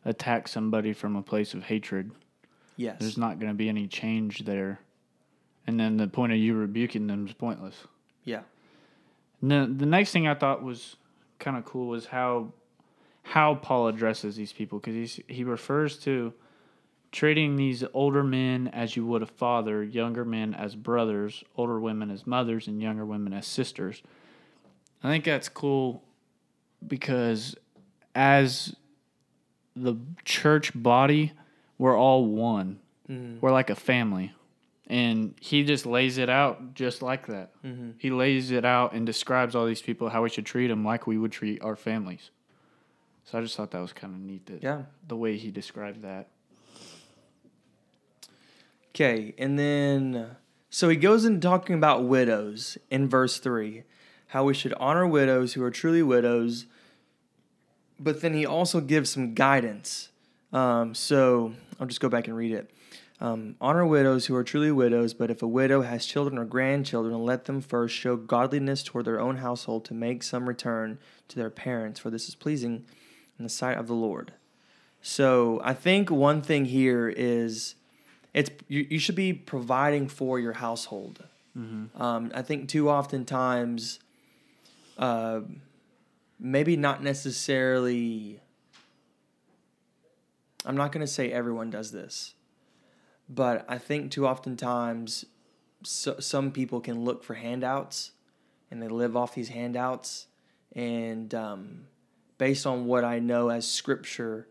attack 0.05 0.47
somebody 0.47 0.93
from 0.93 1.17
a 1.17 1.23
place 1.23 1.53
of 1.53 1.65
hatred. 1.65 2.13
Yes. 2.77 2.97
There's 3.01 3.19
not 3.19 3.41
gonna 3.41 3.55
be 3.55 3.69
any 3.69 3.89
change 3.89 4.45
there, 4.45 4.79
and 5.67 5.81
then 5.81 5.97
the 5.97 6.07
point 6.07 6.33
of 6.33 6.39
you 6.39 6.55
rebuking 6.55 7.09
them 7.09 7.27
is 7.27 7.33
pointless. 7.33 7.75
yeah. 8.23 8.43
And 9.43 9.51
the 9.51 9.75
the 9.77 9.87
next 9.87 10.13
thing 10.13 10.29
I 10.29 10.35
thought 10.35 10.63
was 10.63 10.95
kind 11.41 11.57
of 11.57 11.65
cool 11.65 11.89
was 11.89 12.07
how 12.07 12.53
how 13.25 13.57
Paul 13.57 13.89
addresses 13.89 14.37
these 14.37 14.53
people 14.53 14.79
because 14.79 15.21
he 15.27 15.43
refers 15.43 15.99
to 16.05 16.33
treating 17.17 17.57
these 17.57 17.83
older 17.95 18.23
men 18.23 18.69
as 18.69 18.95
you 18.95 19.07
would 19.07 19.23
a 19.23 19.27
father, 19.27 19.83
younger 19.83 20.23
men 20.23 20.53
as 20.53 20.77
brothers, 20.77 21.43
older 21.57 21.81
women 21.81 22.11
as 22.11 22.27
mothers, 22.27 22.69
and 22.69 22.83
younger 22.83 23.07
women 23.07 23.33
as 23.33 23.47
sisters. 23.47 24.03
I 25.03 25.09
think 25.09 25.25
that's 25.25 25.49
cool 25.49 26.03
because 26.87 27.57
as 28.15 28.77
the 29.75 29.97
church 30.27 30.73
body, 30.75 31.33
we're 31.79 31.99
all 31.99 32.27
one. 32.27 32.81
Mm-hmm. 33.09 33.41
We're 33.41 33.51
like 33.51 33.71
a 33.71 33.75
family. 33.75 34.35
And 34.87 35.35
he 35.41 35.65
just 35.65 35.87
lays 35.87 36.19
it 36.19 36.29
out 36.29 36.75
just 36.75 37.01
like 37.01 37.29
that. 37.29 37.51
Mm-hmm. 37.65 37.93
He 37.97 38.11
lays 38.11 38.51
it 38.51 38.67
out 38.67 38.93
and 38.93 39.07
describes 39.07 39.57
all 39.57 39.65
these 39.65 39.81
people 39.81 40.11
how 40.11 40.23
we 40.23 40.29
should 40.29 40.45
treat 40.45 40.67
them 40.67 40.85
like 40.85 41.07
we 41.07 41.17
would 41.17 41.33
treat 41.33 41.63
our 41.63 41.77
families. 41.77 42.31
So 43.25 43.39
I 43.39 43.41
just 43.41 43.57
thought 43.57 43.71
that 43.71 43.81
was 43.81 43.95
kind 43.95 44.15
of 44.15 44.21
neat 44.21 44.45
that 44.47 44.63
Yeah. 44.63 44.83
the 45.09 45.17
way 45.17 45.39
he 45.39 45.51
described 45.51 46.03
that. 46.03 46.29
Okay, 48.97 49.35
and 49.37 49.59
then 49.59 50.37
so 50.71 50.89
he 50.89 50.97
goes 50.97 51.27
into 51.27 51.47
talking 51.47 51.77
about 51.77 52.05
widows 52.05 52.79
in 52.91 53.11
verse 53.11 53.39
3, 53.39 53.83
how 54.29 54.45
we 54.45 54.55
should 54.55 54.73
honor 54.81 55.07
widows 55.07 55.53
who 55.53 55.63
are 55.63 55.71
truly 55.71 56.03
widows, 56.03 56.65
but 58.01 58.23
then 58.23 58.33
he 58.33 58.47
also 58.47 58.81
gives 58.81 59.11
some 59.11 59.35
guidance. 59.35 60.09
Um, 60.51 60.95
so 60.95 61.53
I'll 61.79 61.87
just 61.87 62.01
go 62.01 62.09
back 62.09 62.27
and 62.27 62.35
read 62.35 62.53
it. 62.53 62.71
Um, 63.21 63.57
honor 63.61 63.85
widows 63.85 64.25
who 64.25 64.35
are 64.35 64.43
truly 64.43 64.73
widows, 64.73 65.13
but 65.13 65.31
if 65.31 65.43
a 65.43 65.47
widow 65.47 65.83
has 65.83 66.07
children 66.07 66.39
or 66.39 66.47
grandchildren, 66.47 67.23
let 67.23 67.45
them 67.45 67.61
first 67.61 67.95
show 67.95 68.17
godliness 68.17 68.83
toward 68.83 69.05
their 69.05 69.21
own 69.21 69.37
household 69.37 69.85
to 69.85 69.95
make 69.95 70.23
some 70.23 70.49
return 70.49 70.99
to 71.29 71.37
their 71.37 71.51
parents, 71.51 72.01
for 72.01 72.09
this 72.09 72.29
is 72.29 72.35
pleasing 72.35 72.87
in 73.39 73.45
the 73.45 73.51
sight 73.51 73.77
of 73.77 73.89
the 73.89 73.95
Lord. 73.95 74.33
So 75.03 75.61
I 75.63 75.75
think 75.75 76.11
one 76.11 76.41
thing 76.41 76.65
here 76.65 77.13
is 77.15 77.75
it's 78.37 78.51
you, 78.69 78.87
you 78.91 78.99
should 78.99 79.15
be 79.15 79.33
providing 79.33 80.09
for 80.09 80.39
your 80.39 80.53
household. 80.53 81.25
Um, 81.99 82.31
I 82.35 82.43
think 82.43 82.69
too 82.69 82.91
often 82.91 83.25
times, 83.25 83.99
uh, 84.99 85.41
maybe 86.39 86.77
not 86.77 87.03
necessarily. 87.03 88.41
I'm 90.67 90.77
not 90.77 90.93
going 90.93 91.05
to 91.05 91.11
say 91.11 91.33
everyone 91.33 91.71
does 91.71 91.93
this, 91.93 92.35
but 93.27 93.65
I 93.69 93.79
think 93.79 94.11
too 94.11 94.27
often 94.27 94.57
times, 94.57 95.25
so, 95.83 96.19
some 96.19 96.51
people 96.51 96.81
can 96.81 97.05
look 97.05 97.25
for 97.25 97.35
handouts, 97.35 98.11
and 98.71 98.83
they 98.83 98.89
live 98.89 99.17
off 99.17 99.35
these 99.35 99.49
handouts, 99.49 100.27
and 100.75 101.35
um, 101.35 101.87
based 102.37 102.67
on 102.67 102.85
what 102.85 103.03
I 103.03 103.19
know 103.19 103.49
as 103.49 103.67
scripture 103.67 104.47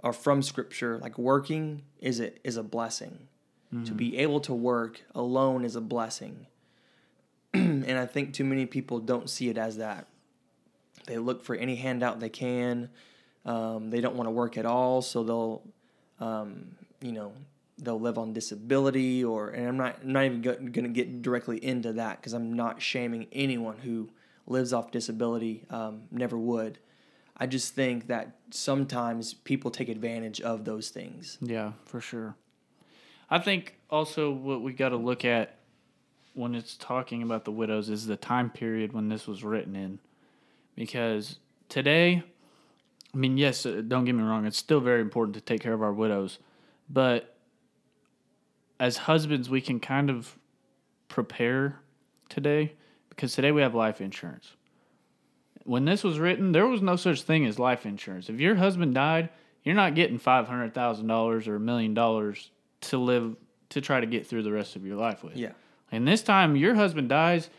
or 0.00 0.12
from 0.12 0.42
scripture, 0.42 0.98
like 0.98 1.18
working 1.18 1.82
is 2.00 2.20
a, 2.20 2.46
is 2.46 2.56
a 2.56 2.62
blessing. 2.62 3.28
To 3.84 3.92
be 3.92 4.16
able 4.16 4.40
to 4.40 4.54
work 4.54 5.02
alone 5.14 5.62
is 5.62 5.76
a 5.76 5.82
blessing. 5.82 6.46
and 7.54 7.98
I 7.98 8.06
think 8.06 8.32
too 8.32 8.44
many 8.44 8.64
people 8.64 8.98
don't 8.98 9.28
see 9.28 9.50
it 9.50 9.58
as 9.58 9.76
that. 9.76 10.06
They 11.06 11.18
look 11.18 11.44
for 11.44 11.54
any 11.54 11.76
handout 11.76 12.18
they 12.18 12.30
can. 12.30 12.88
Um, 13.44 13.90
they 13.90 14.00
don't 14.00 14.14
want 14.14 14.26
to 14.26 14.30
work 14.30 14.56
at 14.56 14.64
all, 14.64 15.02
so 15.02 15.22
they'll, 15.22 15.62
um, 16.18 16.76
you 17.02 17.12
know, 17.12 17.32
they'll 17.78 18.00
live 18.00 18.16
on 18.16 18.32
disability 18.32 19.22
or. 19.22 19.50
And 19.50 19.68
I'm 19.68 19.76
not, 19.76 19.98
I'm 20.02 20.12
not 20.12 20.24
even 20.24 20.40
going 20.40 20.72
to 20.72 20.88
get 20.88 21.20
directly 21.20 21.62
into 21.62 21.92
that 21.94 22.20
because 22.20 22.32
I'm 22.32 22.54
not 22.54 22.80
shaming 22.80 23.26
anyone 23.32 23.76
who 23.78 24.08
lives 24.46 24.72
off 24.72 24.90
disability. 24.90 25.64
Um, 25.68 26.04
never 26.10 26.38
would. 26.38 26.78
I 27.40 27.46
just 27.46 27.74
think 27.74 28.08
that 28.08 28.36
sometimes 28.50 29.34
people 29.34 29.70
take 29.70 29.88
advantage 29.88 30.40
of 30.40 30.64
those 30.64 30.88
things. 30.90 31.38
Yeah, 31.40 31.72
for 31.84 32.00
sure. 32.00 32.34
I 33.30 33.38
think 33.38 33.76
also 33.90 34.30
what 34.30 34.62
we 34.62 34.72
got 34.72 34.88
to 34.90 34.96
look 34.96 35.24
at 35.24 35.56
when 36.34 36.54
it's 36.54 36.76
talking 36.76 37.22
about 37.22 37.44
the 37.44 37.52
widows 37.52 37.88
is 37.88 38.06
the 38.06 38.16
time 38.16 38.50
period 38.50 38.92
when 38.92 39.08
this 39.08 39.26
was 39.26 39.44
written 39.44 39.76
in. 39.76 39.98
Because 40.74 41.38
today, 41.68 42.22
I 43.12 43.16
mean, 43.16 43.36
yes, 43.36 43.66
uh, 43.66 43.82
don't 43.86 44.04
get 44.04 44.14
me 44.14 44.22
wrong, 44.22 44.46
it's 44.46 44.58
still 44.58 44.80
very 44.80 45.00
important 45.00 45.34
to 45.34 45.40
take 45.40 45.60
care 45.60 45.72
of 45.72 45.82
our 45.82 45.92
widows. 45.92 46.38
But 46.88 47.36
as 48.80 48.98
husbands, 48.98 49.50
we 49.50 49.60
can 49.60 49.80
kind 49.80 50.10
of 50.10 50.38
prepare 51.08 51.80
today 52.28 52.74
because 53.10 53.34
today 53.34 53.50
we 53.50 53.62
have 53.62 53.74
life 53.74 54.00
insurance. 54.00 54.52
When 55.68 55.84
this 55.84 56.02
was 56.02 56.18
written, 56.18 56.52
there 56.52 56.66
was 56.66 56.80
no 56.80 56.96
such 56.96 57.22
thing 57.22 57.44
as 57.44 57.58
life 57.58 57.84
insurance. 57.84 58.30
If 58.30 58.40
your 58.40 58.54
husband 58.54 58.94
died, 58.94 59.28
you're 59.62 59.74
not 59.74 59.94
getting 59.94 60.18
five 60.18 60.48
hundred 60.48 60.72
thousand 60.72 61.08
dollars 61.08 61.46
or 61.46 61.56
a 61.56 61.60
million 61.60 61.92
dollars 61.92 62.50
to 62.82 62.96
live 62.96 63.36
to 63.70 63.80
try 63.82 64.00
to 64.00 64.06
get 64.06 64.26
through 64.26 64.44
the 64.44 64.52
rest 64.52 64.76
of 64.76 64.86
your 64.86 64.96
life 64.96 65.22
with. 65.22 65.36
Yeah. 65.36 65.52
And 65.92 66.08
this 66.08 66.22
time 66.22 66.56
your 66.56 66.74
husband 66.74 67.10
dies, 67.10 67.50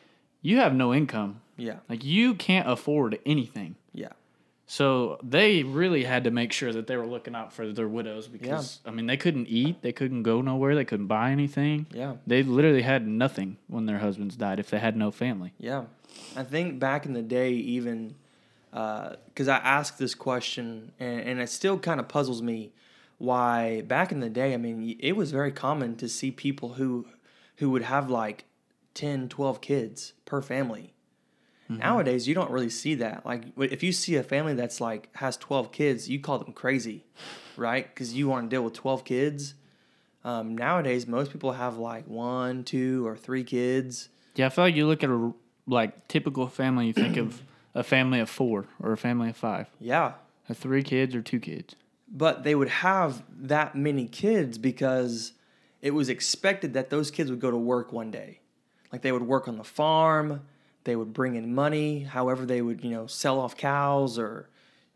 you 0.42 0.58
have 0.58 0.74
no 0.74 0.92
income. 0.92 1.42
Yeah. 1.56 1.78
Like 1.88 2.04
you 2.04 2.34
can't 2.34 2.68
afford 2.68 3.20
anything. 3.28 3.76
Yeah. 3.94 4.14
So 4.66 5.20
they 5.24 5.64
really 5.64 6.04
had 6.04 6.24
to 6.24 6.32
make 6.32 6.52
sure 6.52 6.72
that 6.72 6.88
they 6.88 6.96
were 6.96 7.08
looking 7.08 7.36
out 7.36 7.54
for 7.54 7.72
their 7.72 7.88
widows 7.88 8.28
because 8.28 8.80
I 8.86 8.92
mean 8.92 9.06
they 9.06 9.18
couldn't 9.18 9.48
eat, 9.48 9.82
they 9.82 9.92
couldn't 9.92 10.24
go 10.24 10.42
nowhere, 10.42 10.76
they 10.76 10.86
couldn't 10.86 11.08
buy 11.08 11.32
anything. 11.32 11.86
Yeah. 11.92 12.16
They 12.26 12.44
literally 12.44 12.82
had 12.82 13.08
nothing 13.08 13.58
when 13.68 13.86
their 13.86 14.00
husbands 14.00 14.36
died 14.36 14.60
if 14.60 14.70
they 14.70 14.80
had 14.80 14.96
no 14.96 15.12
family. 15.12 15.54
Yeah, 15.60 15.86
I 16.36 16.44
think 16.44 16.80
back 16.80 17.06
in 17.06 17.14
the 17.14 17.22
day, 17.22 17.52
even 17.52 18.16
because 18.72 19.48
I 19.48 19.58
asked 19.58 19.98
this 19.98 20.16
question, 20.16 20.92
and, 21.00 21.22
and 21.22 21.40
it 21.40 21.50
still 21.50 21.80
kind 21.80 22.00
of 22.00 22.08
puzzles 22.08 22.42
me 22.42 22.72
why 23.18 23.82
back 23.82 24.12
in 24.12 24.22
the 24.22 24.30
day, 24.30 24.54
I 24.54 24.58
mean, 24.58 24.96
it 25.00 25.16
was 25.16 25.32
very 25.32 25.52
common 25.52 25.96
to 25.98 26.08
see 26.10 26.32
people 26.32 26.74
who 26.74 27.06
who 27.58 27.70
would 27.72 27.84
have 27.84 28.10
like 28.10 28.46
10, 28.94 29.28
12 29.28 29.62
kids 29.62 30.14
per 30.26 30.42
family. 30.42 30.94
Nowadays, 31.78 32.28
you 32.28 32.34
don't 32.34 32.50
really 32.50 32.70
see 32.70 32.96
that. 32.96 33.28
Like, 33.28 33.44
if 33.58 33.84
you 33.84 33.92
see 33.92 34.16
a 34.16 34.24
family 34.24 34.56
that's 34.56 34.82
like 34.82 35.16
has 35.18 35.38
12 35.38 35.72
kids, 35.72 36.10
you 36.10 36.20
call 36.20 36.40
them 36.40 36.52
crazy, 36.52 37.06
right? 37.58 37.88
Because 37.88 38.12
you 38.16 38.28
want 38.28 38.50
to 38.50 38.56
deal 38.56 38.64
with 38.64 38.74
12 38.74 39.06
kids. 39.06 39.54
Um, 40.24 40.58
nowadays, 40.58 41.06
most 41.06 41.32
people 41.32 41.52
have 41.52 41.78
like 41.78 42.08
one, 42.08 42.64
two, 42.64 43.06
or 43.06 43.16
three 43.16 43.44
kids. 43.44 44.10
Yeah, 44.34 44.48
I 44.48 44.50
feel 44.50 44.64
like 44.64 44.76
you 44.76 44.88
look 44.88 45.04
at 45.04 45.12
a 45.12 45.32
like 45.70 46.08
typical 46.08 46.48
family, 46.48 46.88
you 46.88 46.94
think 46.94 47.16
of 47.18 47.42
a 47.76 47.84
family 47.84 48.20
of 48.20 48.30
four 48.30 48.66
or 48.82 48.92
a 48.92 48.98
family 48.98 49.30
of 49.30 49.38
five, 49.38 49.68
Yeah, 49.80 50.14
a 50.50 50.54
three 50.54 50.84
kids 50.84 51.14
or 51.16 51.22
two 51.22 51.40
kids. 51.40 51.76
but 52.12 52.44
they 52.44 52.56
would 52.56 52.70
have 52.70 53.24
that 53.40 53.76
many 53.76 54.08
kids 54.08 54.58
because 54.58 55.34
it 55.82 55.92
was 55.92 56.10
expected 56.10 56.74
that 56.74 56.90
those 56.90 57.12
kids 57.12 57.30
would 57.30 57.40
go 57.40 57.52
to 57.52 57.58
work 57.58 57.94
one 57.94 58.10
day. 58.12 58.40
Like 58.92 59.02
they 59.04 59.12
would 59.12 59.22
work 59.22 59.48
on 59.48 59.58
the 59.58 59.64
farm, 59.64 60.42
they 60.84 60.96
would 60.96 61.14
bring 61.14 61.36
in 61.36 61.54
money, 61.54 62.02
however 62.04 62.46
they 62.46 62.62
would, 62.62 62.84
you 62.84 62.90
know, 62.90 63.06
sell 63.08 63.40
off 63.40 63.56
cows 63.56 64.18
or 64.18 64.50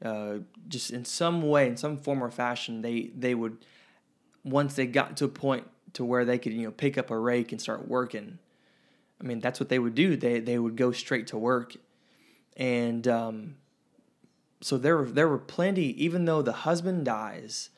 uh, 0.03 0.39
just 0.67 0.89
in 0.91 1.05
some 1.05 1.43
way, 1.43 1.67
in 1.67 1.77
some 1.77 1.97
form 1.97 2.23
or 2.23 2.31
fashion, 2.31 2.81
they 2.81 3.11
they 3.15 3.35
would 3.35 3.57
once 4.43 4.73
they 4.75 4.85
got 4.87 5.15
to 5.17 5.25
a 5.25 5.29
point 5.29 5.65
to 5.93 6.03
where 6.03 6.25
they 6.25 6.37
could, 6.39 6.51
you 6.53 6.63
know, 6.63 6.71
pick 6.71 6.97
up 6.97 7.11
a 7.11 7.17
rake 7.17 7.51
and 7.51 7.61
start 7.61 7.87
working. 7.87 8.39
I 9.23 9.25
mean, 9.25 9.39
that's 9.39 9.59
what 9.59 9.69
they 9.69 9.79
would 9.79 9.95
do. 9.95 10.17
They 10.17 10.39
they 10.39 10.59
would 10.59 10.75
go 10.75 10.91
straight 10.91 11.27
to 11.27 11.37
work, 11.37 11.75
and 12.57 13.07
um, 13.07 13.55
so 14.61 14.77
there 14.77 14.97
were 14.97 15.05
there 15.05 15.29
were 15.29 15.37
plenty. 15.37 15.91
Even 16.03 16.25
though 16.25 16.41
the 16.41 16.51
husband 16.51 17.05
dies, 17.05 17.69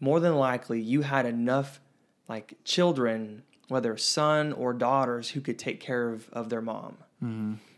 more 0.00 0.18
than 0.18 0.34
likely 0.36 0.80
you 0.80 1.02
had 1.02 1.26
enough 1.26 1.80
like 2.26 2.54
children, 2.64 3.42
whether 3.68 3.96
son 3.98 4.52
or 4.52 4.72
daughters, 4.72 5.30
who 5.30 5.42
could 5.42 5.58
take 5.58 5.78
care 5.80 6.08
of 6.08 6.30
of 6.30 6.48
their 6.48 6.62
mom. 6.62 6.96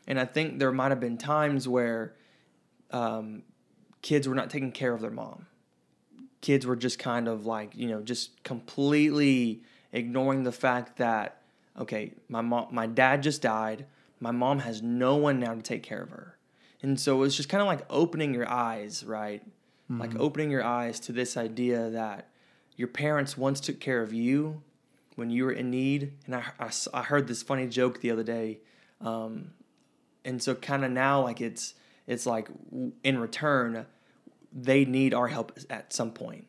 And 0.07 0.21
I 0.21 0.25
think 0.25 0.59
there 0.59 0.71
might 0.71 0.91
have 0.91 1.01
been 1.01 1.19
times 1.19 1.67
where 1.67 2.15
um, 2.91 3.43
kids 4.03 4.29
were 4.29 4.35
not 4.35 4.51
taking 4.51 4.71
care 4.73 4.93
of 4.93 5.01
their 5.01 5.11
mom. 5.11 5.47
Kids 6.43 6.67
were 6.67 6.77
just 6.77 6.99
kind 6.99 7.27
of 7.27 7.45
like 7.45 7.75
you 7.75 7.89
know 7.89 8.03
just 8.03 8.43
completely 8.45 9.63
ignoring 9.93 10.45
the 10.45 10.53
fact 10.53 10.99
that 10.99 11.40
okay, 11.81 12.13
my 12.29 12.41
mom, 12.41 12.69
my 12.71 12.87
dad 12.87 13.23
just 13.23 13.43
died. 13.43 13.87
My 14.21 14.31
mom 14.31 14.61
has 14.61 14.83
no 14.83 15.17
one 15.17 15.41
now 15.41 15.55
to 15.55 15.63
take 15.63 15.83
care 15.83 16.03
of 16.03 16.11
her. 16.11 16.37
And 16.83 16.99
so 17.01 17.23
it's 17.23 17.37
just 17.37 17.49
kind 17.49 17.61
of 17.61 17.67
like 17.67 17.85
opening 17.91 18.33
your 18.35 18.49
eyes, 18.49 19.05
right? 19.05 19.43
Like 19.99 20.17
opening 20.21 20.53
your 20.53 20.63
eyes 20.63 21.01
to 21.01 21.13
this 21.13 21.37
idea 21.37 21.91
that 21.91 22.29
your 22.77 22.87
parents 22.87 23.37
once 23.37 23.59
took 23.59 23.81
care 23.81 24.03
of 24.03 24.13
you 24.13 24.63
when 25.17 25.31
you 25.31 25.45
were 25.45 25.53
in 25.53 25.69
need. 25.69 26.13
And 26.27 26.37
I, 26.37 26.45
I 26.95 27.03
heard 27.03 27.27
this 27.27 27.43
funny 27.43 27.67
joke 27.67 28.01
the 28.01 28.13
other 28.13 28.23
day. 28.23 28.61
Um, 29.01 29.51
and 30.25 30.43
so 30.43 30.55
kind 30.55 30.85
of 30.85 30.91
now 30.91 31.23
like 31.23 31.41
it's 31.41 31.75
it's 32.07 32.27
like 32.27 32.49
in 33.03 33.19
return 33.19 33.87
they 34.53 34.85
need 34.85 35.15
our 35.15 35.29
help 35.29 35.59
at 35.69 35.93
some 35.93 36.11
point 36.11 36.47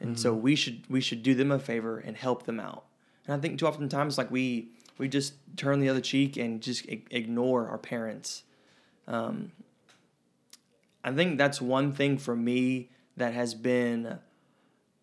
and 0.00 0.18
so 0.18 0.32
we 0.32 0.54
should 0.54 0.84
we 0.88 1.00
should 1.00 1.22
do 1.22 1.34
them 1.34 1.50
a 1.50 1.58
favor 1.58 1.98
and 1.98 2.16
help 2.16 2.44
them 2.44 2.60
out 2.60 2.84
and 3.28 3.36
i 3.36 3.40
think 3.40 3.58
too 3.60 3.66
often 3.66 3.88
times 3.88 4.18
like 4.18 4.30
we 4.30 4.70
we 4.98 5.06
just 5.06 5.34
turn 5.56 5.78
the 5.78 5.88
other 5.88 6.00
cheek 6.00 6.36
and 6.36 6.60
just 6.60 6.84
ig- 6.88 7.06
ignore 7.12 7.68
our 7.68 7.78
parents. 7.78 8.42
Um, 9.06 9.52
i 11.04 11.12
think 11.12 11.38
that's 11.38 11.60
one 11.60 11.92
thing 11.92 12.18
for 12.18 12.34
me 12.34 12.90
that 13.16 13.32
has 13.34 13.54
been 13.54 14.18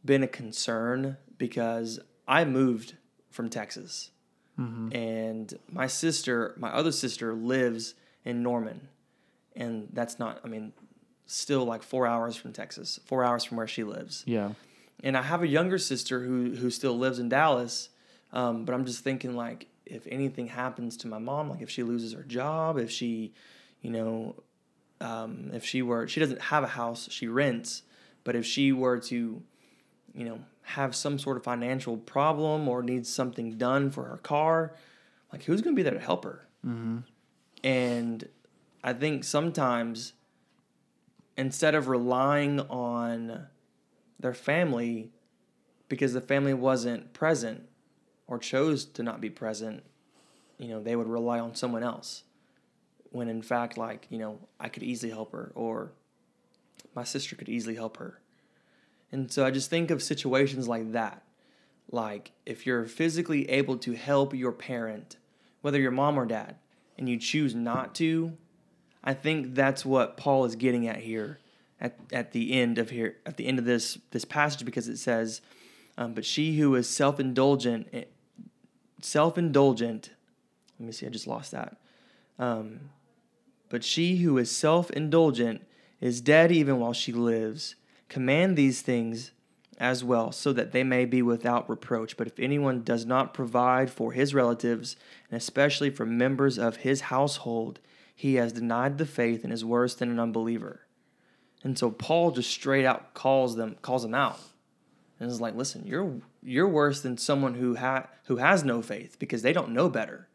been 0.04 0.24
a 0.24 0.28
concern 0.28 1.18
because 1.38 2.00
i 2.28 2.44
moved 2.46 2.96
from 3.30 3.50
texas. 3.50 4.12
And 4.58 5.54
my 5.70 5.88
sister 5.88 6.56
my 6.58 6.70
other 6.70 6.92
sister 6.94 7.34
lives 7.34 7.94
in 8.24 8.42
norman. 8.42 8.88
And 9.56 9.90
that's 9.94 10.18
not 10.20 10.40
i 10.46 10.48
mean 10.48 10.72
still 11.26 11.66
like 11.66 11.84
four 11.84 12.06
hours 12.08 12.36
from 12.38 12.54
texas 12.54 13.00
four 13.06 13.24
hours 13.24 13.44
from 13.44 13.58
where 13.58 13.68
she 13.68 13.84
lives. 13.84 14.24
Yeah. 14.26 14.52
and 15.04 15.18
I 15.18 15.24
have 15.24 15.42
a 15.44 15.48
younger 15.48 15.78
sister 15.78 16.22
who 16.22 16.56
who 16.56 16.70
still 16.70 16.98
lives 16.98 17.20
in 17.20 17.28
Dallas. 17.30 17.90
Um, 18.36 18.66
but 18.66 18.76
I'm 18.76 18.86
just 18.86 19.04
thinking 19.04 19.36
like 19.36 19.68
if 19.86 20.06
anything 20.08 20.48
happens 20.48 20.98
to 20.98 21.08
my 21.08 21.18
mom, 21.18 21.50
like 21.50 21.62
if 21.62 21.70
she 21.70 21.84
loses 21.84 22.14
her 22.14 22.24
job, 22.24 22.78
if 22.78 22.92
she, 22.92 23.34
you 23.82 23.90
know, 23.90 24.36
um, 25.00 25.52
if 25.54 25.66
she 25.66 25.82
were 25.82 26.08
she 26.08 26.20
doesn't 26.20 26.42
have 26.42 26.64
a 26.64 26.68
house, 26.68 27.08
she 27.10 27.28
rents, 27.28 27.84
but 28.24 28.36
if 28.36 28.46
she 28.46 28.74
were 28.74 29.00
to, 29.00 29.42
you 30.14 30.26
know, 30.26 30.40
have 30.64 30.96
some 30.96 31.18
sort 31.18 31.38
of 31.38 31.44
financial 31.44 31.96
problem 31.96 32.68
or 32.68 32.84
needs 32.84 33.10
something 33.10 33.58
done 33.58 33.90
for 33.90 34.04
her 34.04 34.18
car, 34.18 34.76
like 35.32 35.44
who's 35.44 35.62
gonna 35.62 35.76
be 35.76 35.84
there 35.84 35.94
to 35.94 36.00
help 36.00 36.26
her? 36.26 36.46
Mm-hmm. 36.66 37.00
And 37.64 38.28
I 38.84 38.94
think 38.94 39.24
sometimes 39.24 40.14
instead 41.38 41.74
of 41.74 41.88
relying 41.88 42.60
on 42.60 43.48
their 44.20 44.34
family 44.34 45.12
because 45.88 46.14
the 46.14 46.22
family 46.22 46.54
wasn't 46.54 47.14
present 47.14 47.68
or 48.28 48.40
chose 48.40 48.86
to 48.86 49.04
not 49.04 49.22
be 49.22 49.30
present, 49.30 49.84
you 50.58 50.68
know, 50.68 50.82
they 50.82 50.96
would 50.96 51.08
rely 51.08 51.40
on 51.40 51.56
someone 51.56 51.84
else. 51.84 52.24
When 53.12 53.30
in 53.30 53.42
fact, 53.42 53.78
like, 53.78 54.08
you 54.10 54.18
know, 54.18 54.40
I 54.60 54.70
could 54.70 54.84
easily 54.84 55.12
help 55.12 55.32
her 55.32 55.52
or 55.56 55.92
my 56.96 57.04
sister 57.04 57.36
could 57.36 57.50
easily 57.50 57.76
help 57.76 57.98
her. 57.98 58.20
And 59.12 59.32
so 59.32 59.46
I 59.46 59.52
just 59.52 59.70
think 59.70 59.92
of 59.92 60.02
situations 60.02 60.68
like 60.68 60.92
that. 60.94 61.24
Like 61.92 62.32
if 62.46 62.66
you're 62.66 62.86
physically 62.86 63.50
able 63.50 63.78
to 63.78 63.94
help 63.94 64.34
your 64.34 64.52
parent, 64.52 65.18
whether 65.62 65.80
your 65.80 65.92
mom 65.92 66.18
or 66.18 66.26
dad, 66.26 66.56
and 66.98 67.08
you 67.10 67.18
choose 67.18 67.54
not 67.54 67.94
to, 67.96 68.34
I 69.04 69.14
think 69.14 69.54
that's 69.54 69.86
what 69.86 70.18
Paul 70.18 70.46
is 70.46 70.56
getting 70.56 70.88
at 70.88 70.98
here 70.98 71.40
at, 71.80 71.98
at 72.12 72.32
the 72.32 72.54
end 72.54 72.78
of 72.78 72.90
here 72.90 73.18
at 73.26 73.38
the 73.38 73.46
end 73.46 73.60
of 73.60 73.66
this 73.66 73.98
this 74.12 74.26
passage 74.26 74.66
because 74.66 74.88
it 74.88 74.98
says, 74.98 75.42
um, 75.98 76.14
but 76.14 76.26
she 76.26 76.58
who 76.58 76.74
is 76.76 76.90
self 76.90 77.20
indulgent 77.20 77.88
self 79.06 79.38
indulgent 79.38 80.12
let 80.80 80.86
me 80.86 80.92
see, 80.92 81.06
I 81.06 81.10
just 81.10 81.28
lost 81.28 81.52
that. 81.52 81.78
Um, 82.38 82.90
but 83.70 83.84
she 83.84 84.18
who 84.18 84.38
is 84.38 84.52
self 84.52 84.90
indulgent 84.92 85.62
is 86.02 86.22
dead 86.22 86.52
even 86.52 86.80
while 86.80 86.94
she 86.94 87.12
lives. 87.12 87.76
Command 88.10 88.56
these 88.58 88.82
things 88.82 89.32
as 89.78 90.04
well, 90.04 90.32
so 90.32 90.54
that 90.54 90.72
they 90.72 90.84
may 90.84 91.06
be 91.06 91.22
without 91.22 91.70
reproach. 91.70 92.16
But 92.16 92.28
if 92.28 92.40
anyone 92.40 92.84
does 92.84 93.06
not 93.06 93.34
provide 93.34 93.90
for 93.90 94.12
his 94.14 94.34
relatives, 94.34 94.96
and 95.30 95.38
especially 95.38 95.90
for 95.90 96.06
members 96.06 96.58
of 96.58 96.78
his 96.78 97.02
household, 97.02 97.80
he 98.16 98.36
has 98.36 98.54
denied 98.54 98.98
the 98.98 99.06
faith 99.06 99.44
and 99.44 99.52
is 99.52 99.66
worse 99.66 99.96
than 99.96 100.10
an 100.10 100.20
unbeliever. 100.20 100.82
And 101.64 101.78
so 101.78 101.90
Paul 101.90 102.32
just 102.32 102.52
straight 102.52 102.86
out 102.86 103.14
calls 103.14 103.56
them 103.56 103.78
calls 103.82 104.04
them 104.04 104.14
out. 104.14 104.40
And 105.20 105.32
is 105.32 105.40
like, 105.40 105.56
listen, 105.56 105.86
you're 105.88 106.20
you're 106.44 106.68
worse 106.68 107.02
than 107.02 107.18
someone 107.18 107.56
who 107.56 107.76
ha- 107.76 108.08
who 108.26 108.38
has 108.38 108.64
no 108.64 108.82
faith 108.82 109.18
because 109.20 109.42
they 109.42 109.54
don't 109.54 109.72
know 109.72 109.90
better. 109.90 110.28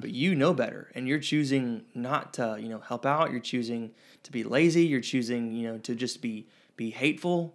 But 0.00 0.10
you 0.10 0.34
know 0.34 0.52
better, 0.52 0.90
and 0.94 1.08
you're 1.08 1.20
choosing 1.20 1.84
not 1.94 2.34
to, 2.34 2.58
you 2.60 2.68
know, 2.68 2.80
help 2.80 3.06
out. 3.06 3.30
You're 3.30 3.40
choosing 3.40 3.92
to 4.24 4.30
be 4.30 4.44
lazy. 4.44 4.84
You're 4.84 5.00
choosing, 5.00 5.52
you 5.52 5.66
know, 5.66 5.78
to 5.78 5.94
just 5.94 6.20
be 6.20 6.46
be 6.76 6.90
hateful. 6.90 7.54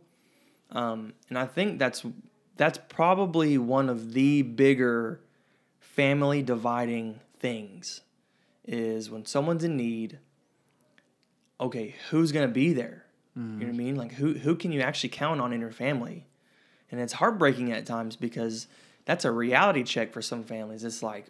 Um, 0.72 1.13
and 1.30 1.38
I 1.38 1.46
think 1.46 1.78
that's 1.78 2.04
that's 2.58 2.80
probably 2.89 3.58
one 3.60 3.89
of 3.89 4.13
the 4.13 4.42
bigger 4.42 5.22
family 5.80 6.42
dividing 6.42 7.20
things 7.39 8.02
is 8.65 9.10
when 9.12 9.26
someone's 9.26 9.63
in 9.63 9.78
need. 9.78 10.18
Okay, 11.62 11.96
who's 12.10 12.32
gonna 12.32 12.48
be 12.48 12.74
there? 12.74 13.06
You 13.36 13.42
know 13.42 13.65
what 13.68 13.74
I 13.74 13.78
mean? 13.78 13.96
Like 13.96 14.13
who 14.13 14.34
who 14.34 14.56
can 14.56 14.72
you 14.72 14.82
actually 14.82 15.10
count 15.10 15.42
on 15.42 15.54
in 15.54 15.60
your 15.62 15.72
family? 15.72 16.26
And 16.91 16.99
it's 16.99 17.13
heartbreaking 17.13 17.71
at 17.71 17.86
times 17.86 18.15
because 18.15 18.67
that's 19.06 19.25
a 19.25 19.32
reality 19.32 19.84
check 19.84 20.12
for 20.13 20.21
some 20.21 20.43
families. 20.43 20.84
It's 20.84 21.04
like, 21.04 21.28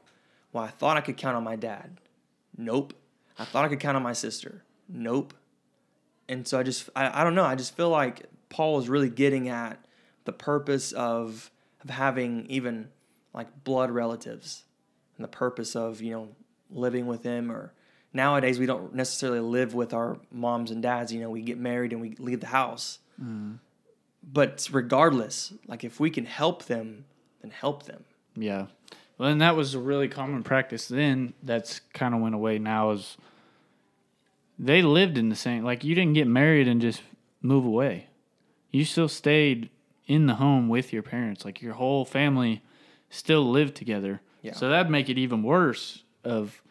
well, 0.51 0.63
I 0.63 0.67
thought 0.67 0.97
I 0.97 1.01
could 1.01 1.17
count 1.17 1.37
on 1.37 1.43
my 1.43 1.55
dad. 1.55 1.97
Nope. 2.57 2.93
I 3.37 3.45
thought 3.45 3.65
I 3.65 3.67
could 3.69 3.79
count 3.79 3.97
on 3.97 4.03
my 4.03 4.13
sister. 4.13 4.63
Nope. 4.87 5.33
And 6.27 6.47
so 6.47 6.59
I 6.59 6.63
just, 6.63 6.89
I, 6.95 7.21
I 7.21 7.23
don't 7.23 7.35
know. 7.35 7.45
I 7.45 7.55
just 7.55 7.75
feel 7.75 7.89
like 7.89 8.25
Paul 8.49 8.79
is 8.79 8.89
really 8.89 9.09
getting 9.09 9.49
at 9.49 9.83
the 10.25 10.33
purpose 10.33 10.91
of, 10.91 11.51
of 11.83 11.89
having 11.89 12.45
even 12.49 12.89
like 13.33 13.63
blood 13.63 13.91
relatives 13.91 14.63
and 15.17 15.23
the 15.23 15.29
purpose 15.29 15.75
of, 15.75 16.01
you 16.01 16.11
know, 16.11 16.29
living 16.71 17.07
with 17.07 17.23
them 17.23 17.51
or 17.51 17.73
nowadays 18.13 18.59
we 18.59 18.65
don't 18.65 18.93
necessarily 18.93 19.39
live 19.39 19.73
with 19.73 19.93
our 19.93 20.17
moms 20.31 20.71
and 20.71 20.81
dads. 20.81 21.13
You 21.13 21.21
know, 21.21 21.29
we 21.29 21.41
get 21.41 21.57
married 21.57 21.93
and 21.93 22.01
we 22.01 22.15
leave 22.19 22.41
the 22.41 22.47
house. 22.47 22.99
Mm-hmm. 23.21 23.55
But 24.23 24.67
regardless, 24.71 25.53
like 25.67 25.83
if 25.83 25.99
we 25.99 26.09
can 26.09 26.25
help 26.25 26.65
them, 26.65 27.05
then 27.41 27.51
help 27.51 27.83
them. 27.83 28.03
Yeah. 28.35 28.67
Well, 29.17 29.29
and 29.29 29.41
that 29.41 29.55
was 29.55 29.73
a 29.75 29.79
really 29.79 30.07
common 30.07 30.43
practice 30.43 30.87
then. 30.87 31.33
That's 31.43 31.79
kind 31.93 32.13
of 32.13 32.21
went 32.21 32.35
away 32.35 32.59
now. 32.59 32.91
Is 32.91 33.17
they 34.57 34.81
lived 34.81 35.17
in 35.17 35.29
the 35.29 35.35
same 35.35 35.63
like 35.63 35.83
you 35.83 35.95
didn't 35.95 36.13
get 36.13 36.27
married 36.27 36.67
and 36.67 36.81
just 36.81 37.01
move 37.41 37.65
away. 37.65 38.07
You 38.71 38.85
still 38.85 39.07
stayed 39.09 39.69
in 40.05 40.27
the 40.27 40.35
home 40.35 40.69
with 40.69 40.91
your 40.93 41.03
parents. 41.03 41.43
Like 41.45 41.61
your 41.61 41.73
whole 41.73 42.05
family 42.05 42.61
still 43.09 43.49
lived 43.49 43.75
together. 43.75 44.21
Yeah. 44.41 44.53
So 44.53 44.69
that'd 44.69 44.91
make 44.91 45.09
it 45.09 45.17
even 45.17 45.43
worse. 45.43 46.03
Of 46.23 46.61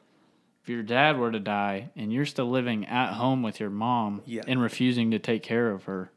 if 0.63 0.69
your 0.69 0.83
dad 0.83 1.19
were 1.19 1.33
to 1.33 1.41
die 1.41 1.91
and 1.97 2.13
you're 2.13 2.27
still 2.27 2.49
living 2.51 2.87
at 2.87 3.15
home 3.15 3.43
with 3.43 3.59
your 3.61 3.71
mom 3.71 4.23
Yeah. 4.27 4.43
and 4.47 4.61
refusing 4.61 5.11
to 5.13 5.19
take 5.19 5.43
care 5.43 5.71
of 5.71 5.85
her. 5.85 6.11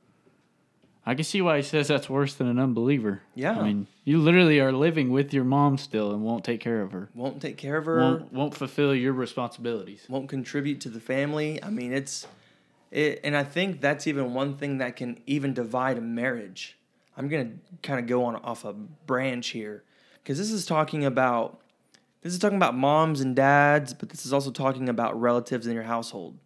I 1.06 1.16
can 1.16 1.24
see 1.24 1.42
why 1.42 1.58
he 1.58 1.64
says 1.64 1.88
that's 1.88 2.10
worse 2.10 2.36
than 2.36 2.48
an 2.48 2.60
unbeliever. 2.60 3.22
Yeah. 3.34 3.58
I 3.58 3.64
mean, 3.64 3.88
you 4.04 4.20
literally 4.20 4.60
are 4.60 4.72
living 4.72 5.10
with 5.10 5.34
your 5.34 5.44
mom 5.44 5.78
still 5.78 6.12
and 6.12 6.24
won't 6.24 6.44
take 6.44 6.60
care 6.60 6.82
of 6.82 6.92
her. 6.92 7.10
Won't 7.16 7.42
take 7.42 7.58
care 7.58 7.78
of 7.78 7.86
her. 7.86 7.98
Won't 8.00 8.34
won't 8.34 8.54
fulfill 8.54 8.94
your 8.94 9.14
responsibilities. 9.14 10.06
won't 10.08 10.30
contribute 10.30 10.80
to 10.82 10.90
the 10.90 11.00
family. 11.00 11.62
I 11.64 11.70
mean, 11.70 11.92
it's 11.92 12.28
it, 12.92 13.20
and 13.24 13.36
I 13.36 13.44
think 13.44 13.82
that's 13.82 14.06
even 14.06 14.34
one 14.34 14.58
thing 14.58 14.78
that 14.78 14.96
can 14.96 15.20
even 15.26 15.54
divide 15.54 15.98
a 15.98 16.02
marriage. 16.02 16.78
I'm 17.18 17.28
gonna 17.28 17.54
kind 17.82 18.00
of 18.00 18.06
go 18.06 18.26
on 18.26 18.36
off 18.36 18.64
a 18.64 18.74
branch 18.74 19.50
here 19.50 19.84
because 20.22 20.38
this 20.38 20.52
is 20.52 20.66
talking 20.68 21.04
about 21.04 21.62
this 22.22 22.34
is 22.34 22.40
talking 22.40 22.58
about 22.58 22.76
moms 22.76 23.22
and 23.22 23.36
dads, 23.36 23.96
but 23.96 24.10
this 24.10 24.26
is 24.26 24.34
also 24.34 24.52
talking 24.52 24.88
about 24.88 25.20
relatives 25.20 25.66
in 25.66 25.74
your 25.74 25.84
household. 25.84 26.38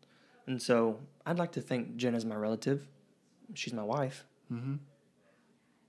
And 0.48 0.62
so 0.62 1.00
I'd 1.26 1.38
like 1.38 1.52
to 1.54 1.62
think 1.62 1.98
Jen 1.98 2.15
is 2.15 2.24
my 2.24 2.36
relative. 2.36 2.88
She's 3.54 3.74
my 3.74 3.84
wife. 3.84 4.26
Mm-hmm. 4.51 4.75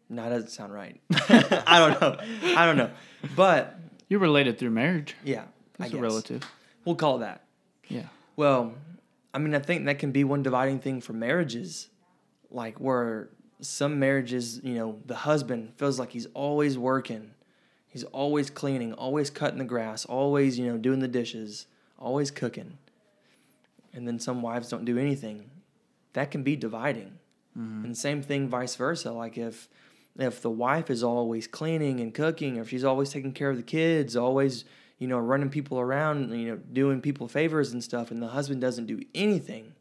No, 0.08 0.22
that 0.22 0.28
doesn't 0.28 0.50
sound 0.50 0.72
right. 0.72 1.00
I 1.10 1.78
don't 1.78 2.00
know. 2.00 2.16
I 2.56 2.66
don't 2.66 2.76
know. 2.76 2.90
But 3.34 3.78
You're 4.08 4.20
related 4.20 4.58
through 4.58 4.70
marriage. 4.70 5.16
yeah, 5.24 5.44
I 5.80 5.86
It's 5.86 5.94
a 5.94 5.98
relative. 5.98 6.42
We'll 6.84 6.94
call 6.94 7.18
that. 7.18 7.42
Yeah. 7.88 8.06
Well, 8.36 8.74
I 9.34 9.38
mean, 9.38 9.54
I 9.54 9.58
think 9.58 9.86
that 9.86 9.98
can 9.98 10.12
be 10.12 10.22
one 10.24 10.42
dividing 10.42 10.78
thing 10.78 11.00
for 11.00 11.12
marriages, 11.12 11.88
like 12.50 12.78
where 12.78 13.30
some 13.60 13.98
marriages, 13.98 14.60
you 14.62 14.74
know, 14.74 15.00
the 15.06 15.16
husband 15.16 15.72
feels 15.76 15.98
like 15.98 16.10
he's 16.10 16.26
always 16.34 16.78
working, 16.78 17.32
he's 17.88 18.04
always 18.04 18.48
cleaning, 18.50 18.92
always 18.92 19.30
cutting 19.30 19.58
the 19.58 19.64
grass, 19.64 20.04
always, 20.04 20.58
you 20.58 20.66
know, 20.66 20.78
doing 20.78 21.00
the 21.00 21.08
dishes, 21.08 21.66
always 21.98 22.30
cooking. 22.30 22.78
And 23.92 24.06
then 24.06 24.18
some 24.20 24.42
wives 24.42 24.68
don't 24.68 24.84
do 24.84 24.98
anything. 24.98 25.50
That 26.12 26.30
can 26.30 26.42
be 26.42 26.54
dividing. 26.54 27.15
And 27.84 27.96
same 27.96 28.22
thing 28.22 28.48
vice 28.48 28.76
versa. 28.76 29.12
Like 29.12 29.38
if 29.38 29.68
if 30.18 30.40
the 30.40 30.50
wife 30.50 30.90
is 30.90 31.02
always 31.02 31.46
cleaning 31.46 32.00
and 32.00 32.12
cooking, 32.14 32.58
or 32.58 32.62
if 32.62 32.70
she's 32.70 32.84
always 32.84 33.10
taking 33.10 33.32
care 33.32 33.50
of 33.50 33.56
the 33.56 33.62
kids, 33.62 34.16
always, 34.16 34.64
you 34.98 35.06
know, 35.06 35.18
running 35.18 35.50
people 35.50 35.78
around, 35.78 36.32
you 36.32 36.48
know, 36.48 36.56
doing 36.56 37.00
people 37.00 37.28
favors 37.28 37.72
and 37.72 37.82
stuff, 37.82 38.10
and 38.10 38.22
the 38.22 38.28
husband 38.28 38.60
doesn't 38.60 38.86
do 38.86 39.00
anything, 39.14 39.74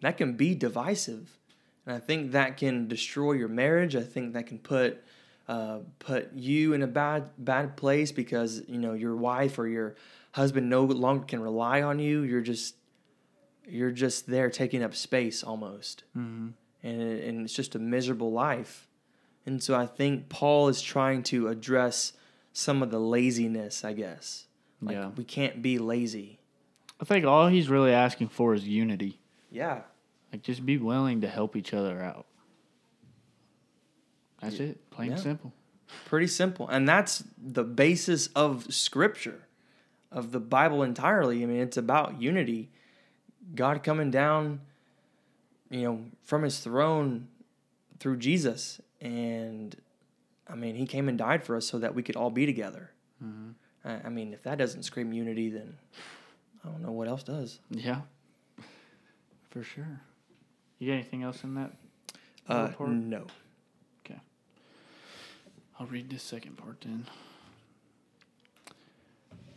that 0.00 0.16
can 0.16 0.36
be 0.36 0.54
divisive. 0.54 1.38
And 1.84 1.94
I 1.96 1.98
think 1.98 2.32
that 2.32 2.56
can 2.56 2.88
destroy 2.88 3.32
your 3.32 3.48
marriage. 3.48 3.94
I 3.96 4.02
think 4.02 4.34
that 4.34 4.46
can 4.46 4.58
put 4.58 5.02
uh, 5.48 5.78
put 6.00 6.32
you 6.32 6.72
in 6.72 6.82
a 6.82 6.88
bad 6.88 7.30
bad 7.38 7.76
place 7.76 8.10
because 8.10 8.62
you 8.68 8.78
know 8.78 8.94
your 8.94 9.16
wife 9.16 9.58
or 9.58 9.68
your 9.68 9.94
husband 10.32 10.68
no 10.68 10.84
longer 10.84 11.24
can 11.24 11.40
rely 11.40 11.82
on 11.82 11.98
you. 11.98 12.22
You're 12.22 12.40
just 12.40 12.74
you're 13.66 13.90
just 13.90 14.26
there 14.28 14.50
taking 14.50 14.82
up 14.82 14.94
space 14.94 15.42
almost, 15.42 16.04
Mm-hmm. 16.16 16.48
and 16.82 17.02
it, 17.02 17.24
and 17.28 17.44
it's 17.44 17.54
just 17.54 17.74
a 17.74 17.78
miserable 17.78 18.32
life. 18.32 18.88
And 19.44 19.62
so 19.62 19.74
I 19.74 19.86
think 19.86 20.28
Paul 20.28 20.68
is 20.68 20.82
trying 20.82 21.22
to 21.24 21.48
address 21.48 22.12
some 22.52 22.82
of 22.82 22.90
the 22.90 22.98
laziness, 22.98 23.84
I 23.84 23.92
guess. 23.92 24.46
Like 24.82 24.94
Yeah. 24.96 25.10
we 25.16 25.24
can't 25.24 25.62
be 25.62 25.78
lazy. 25.78 26.38
I 27.00 27.04
think 27.04 27.24
all 27.24 27.48
he's 27.48 27.68
really 27.68 27.92
asking 27.92 28.28
for 28.28 28.54
is 28.54 28.66
unity. 28.66 29.18
Yeah. 29.50 29.82
Like 30.32 30.42
just 30.42 30.64
be 30.66 30.78
willing 30.78 31.20
to 31.20 31.28
help 31.28 31.54
each 31.56 31.72
other 31.74 32.02
out. 32.02 32.26
That's 34.40 34.58
Yeah. 34.58 34.66
it. 34.68 34.90
Plain 34.90 35.08
Yeah. 35.08 35.14
and 35.14 35.22
simple. 35.22 35.52
Pretty 36.06 36.26
simple. 36.26 36.68
And 36.68 36.88
that's 36.88 37.24
the 37.38 37.64
basis 37.64 38.28
of 38.28 38.72
scripture, 38.74 39.46
of 40.10 40.32
the 40.32 40.40
Bible 40.40 40.82
entirely. 40.82 41.42
I 41.42 41.46
mean, 41.46 41.60
it's 41.60 41.76
about 41.76 42.20
unity. 42.20 42.70
God 43.54 43.82
coming 43.82 44.10
down, 44.10 44.60
you 45.70 45.82
know, 45.82 46.00
from 46.24 46.42
his 46.42 46.58
throne 46.58 47.28
through 47.98 48.18
Jesus. 48.18 48.80
And 49.00 49.76
I 50.48 50.54
mean, 50.54 50.74
he 50.74 50.86
came 50.86 51.08
and 51.08 51.16
died 51.16 51.44
for 51.44 51.56
us 51.56 51.66
so 51.66 51.78
that 51.78 51.94
we 51.94 52.02
could 52.02 52.16
all 52.16 52.30
be 52.30 52.46
together. 52.46 52.90
Mm-hmm. 53.22 53.50
I, 53.88 54.06
I 54.06 54.08
mean, 54.08 54.32
if 54.32 54.42
that 54.42 54.58
doesn't 54.58 54.82
scream 54.82 55.12
unity, 55.12 55.50
then 55.50 55.76
I 56.64 56.68
don't 56.68 56.82
know 56.82 56.92
what 56.92 57.08
else 57.08 57.22
does. 57.22 57.60
Yeah. 57.70 58.02
For 59.50 59.62
sure. 59.62 60.00
You 60.78 60.88
got 60.88 60.94
anything 60.94 61.22
else 61.22 61.42
in 61.44 61.54
that? 61.54 61.72
Uh, 62.48 62.66
report? 62.68 62.90
no. 62.90 63.26
Okay. 64.04 64.20
I'll 65.78 65.86
read 65.86 66.10
this 66.10 66.22
second 66.22 66.56
part 66.56 66.82
then. 66.82 67.06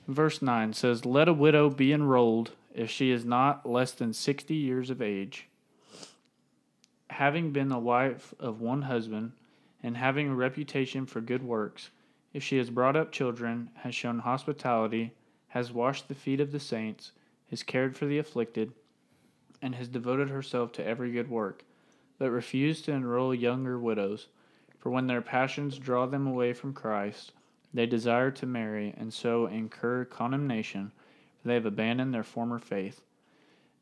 Verse 0.08 0.42
9 0.42 0.74
says, 0.74 1.06
Let 1.06 1.28
a 1.28 1.34
widow 1.34 1.70
be 1.70 1.94
enrolled 1.94 2.52
if 2.74 2.90
she 2.90 3.12
is 3.12 3.26
not 3.26 3.68
less 3.68 3.92
than 3.92 4.14
60 4.14 4.54
years 4.54 4.90
of 4.90 5.02
age, 5.02 5.48
having 7.10 7.52
been 7.52 7.70
the 7.70 7.80
wife 7.80 8.34
of 8.40 8.62
one 8.62 8.84
husband, 8.84 9.32
and 9.82 9.98
having 9.98 10.30
a 10.30 10.36
reputation 10.36 11.06
for 11.06 11.22
good 11.22 11.44
works, 11.44 11.90
if 12.34 12.44
she 12.44 12.58
has 12.58 12.70
brought 12.70 12.96
up 12.96 13.12
children, 13.12 13.70
has 13.76 13.96
shown 13.96 14.20
hospitality, 14.20 15.14
has 15.50 15.72
washed 15.72 16.08
the 16.08 16.16
feet 16.16 16.40
of 16.40 16.52
the 16.52 16.60
saints, 16.60 17.12
has 17.50 17.64
cared 17.64 17.96
for 17.96 18.06
the 18.06 18.20
afflicted, 18.20 18.72
and 19.62 19.76
has 19.76 19.88
devoted 19.88 20.30
herself 20.30 20.72
to 20.72 20.86
every 20.86 21.12
good 21.12 21.30
work, 21.30 21.64
but 22.18 22.30
refused 22.30 22.86
to 22.86 22.92
enroll 22.92 23.34
younger 23.34 23.80
widows. 23.80 24.28
For 24.78 24.90
when 24.90 25.08
their 25.08 25.22
passions 25.22 25.78
draw 25.78 26.06
them 26.06 26.28
away 26.28 26.54
from 26.54 26.74
Christ, 26.74 27.34
they 27.74 27.86
desire 27.86 28.32
to 28.32 28.46
marry, 28.46 28.94
and 28.98 29.14
so 29.14 29.48
incur 29.48 30.06
condemnation, 30.06 30.92
they 31.44 31.54
have 31.54 31.66
abandoned 31.66 32.14
their 32.14 32.24
former 32.24 32.60
faith. 32.60 33.02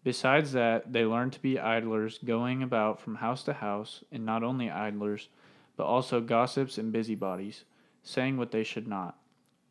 Besides 0.03 0.53
that, 0.53 0.93
they 0.93 1.05
learn 1.05 1.31
to 1.31 1.41
be 1.41 1.59
idlers, 1.59 2.19
going 2.23 2.63
about 2.63 2.99
from 3.01 3.15
house 3.15 3.43
to 3.43 3.53
house, 3.53 4.03
and 4.11 4.25
not 4.25 4.43
only 4.43 4.69
idlers, 4.69 5.29
but 5.75 5.85
also 5.85 6.21
gossips 6.21 6.77
and 6.77 6.91
busybodies, 6.91 7.65
saying 8.03 8.37
what 8.37 8.51
they 8.51 8.63
should 8.63 8.87
not. 8.87 9.17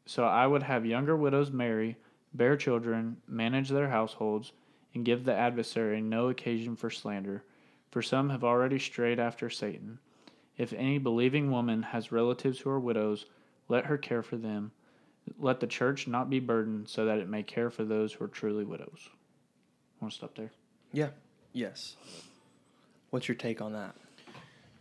So 0.05 0.25
I 0.25 0.47
would 0.47 0.63
have 0.63 0.87
younger 0.87 1.17
widows 1.17 1.51
marry, 1.51 1.97
bear 2.35 2.57
children, 2.57 3.17
manage 3.27 3.69
their 3.69 3.89
households, 3.89 4.53
and 4.95 5.05
give 5.05 5.25
the 5.25 5.35
adversary 5.35 6.01
no 6.01 6.29
occasion 6.29 6.77
for 6.77 6.91
slander, 6.91 7.43
for 7.91 8.03
some 8.03 8.31
have 8.31 8.45
already 8.45 8.79
strayed 8.79 9.19
after 9.19 9.49
Satan. 9.51 9.99
If 10.57 10.73
any 10.73 10.99
believing 10.99 11.51
woman 11.51 11.83
has 11.83 12.13
relatives 12.13 12.61
who 12.61 12.71
are 12.71 12.81
widows, 12.81 13.27
let 13.69 13.87
her 13.87 13.99
care 13.99 14.23
for 14.23 14.37
them. 14.37 14.73
Let 15.39 15.61
the 15.61 15.67
church 15.67 16.07
not 16.07 16.31
be 16.31 16.41
burdened, 16.41 16.89
so 16.89 17.05
that 17.05 17.19
it 17.19 17.29
may 17.29 17.43
care 17.43 17.71
for 17.71 17.85
those 17.85 18.13
who 18.13 18.25
are 18.25 18.29
truly 18.29 18.65
widows. 18.65 19.09
Want 20.01 20.13
to 20.13 20.19
stop 20.19 20.35
there? 20.37 20.53
Yeah. 20.93 21.09
Yes. 21.53 21.97
What's 23.11 23.29
your 23.29 23.35
take 23.35 23.61
on 23.61 23.73
that? 23.73 23.95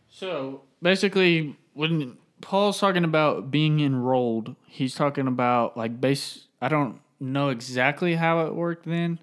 So 0.09 0.61
basically, 0.81 1.57
when 1.73 2.17
Paul's 2.41 2.79
talking 2.79 3.03
about 3.03 3.51
being 3.51 3.79
enrolled, 3.79 4.55
he's 4.67 4.95
talking 4.95 5.27
about 5.27 5.75
like 5.77 5.99
base. 5.99 6.47
I 6.61 6.69
don't 6.69 6.99
know 7.19 7.49
exactly 7.49 8.15
how 8.15 8.45
it 8.45 8.55
worked 8.55 8.85
then, 8.85 9.19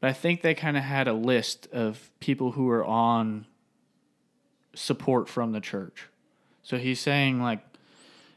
but 0.00 0.10
I 0.10 0.12
think 0.12 0.42
they 0.42 0.54
kind 0.54 0.76
of 0.76 0.82
had 0.82 1.08
a 1.08 1.12
list 1.12 1.68
of 1.72 2.10
people 2.20 2.52
who 2.52 2.64
were 2.64 2.84
on 2.84 3.46
support 4.74 5.28
from 5.28 5.52
the 5.52 5.60
church. 5.60 6.06
So 6.62 6.78
he's 6.78 7.00
saying 7.00 7.40
like, 7.40 7.64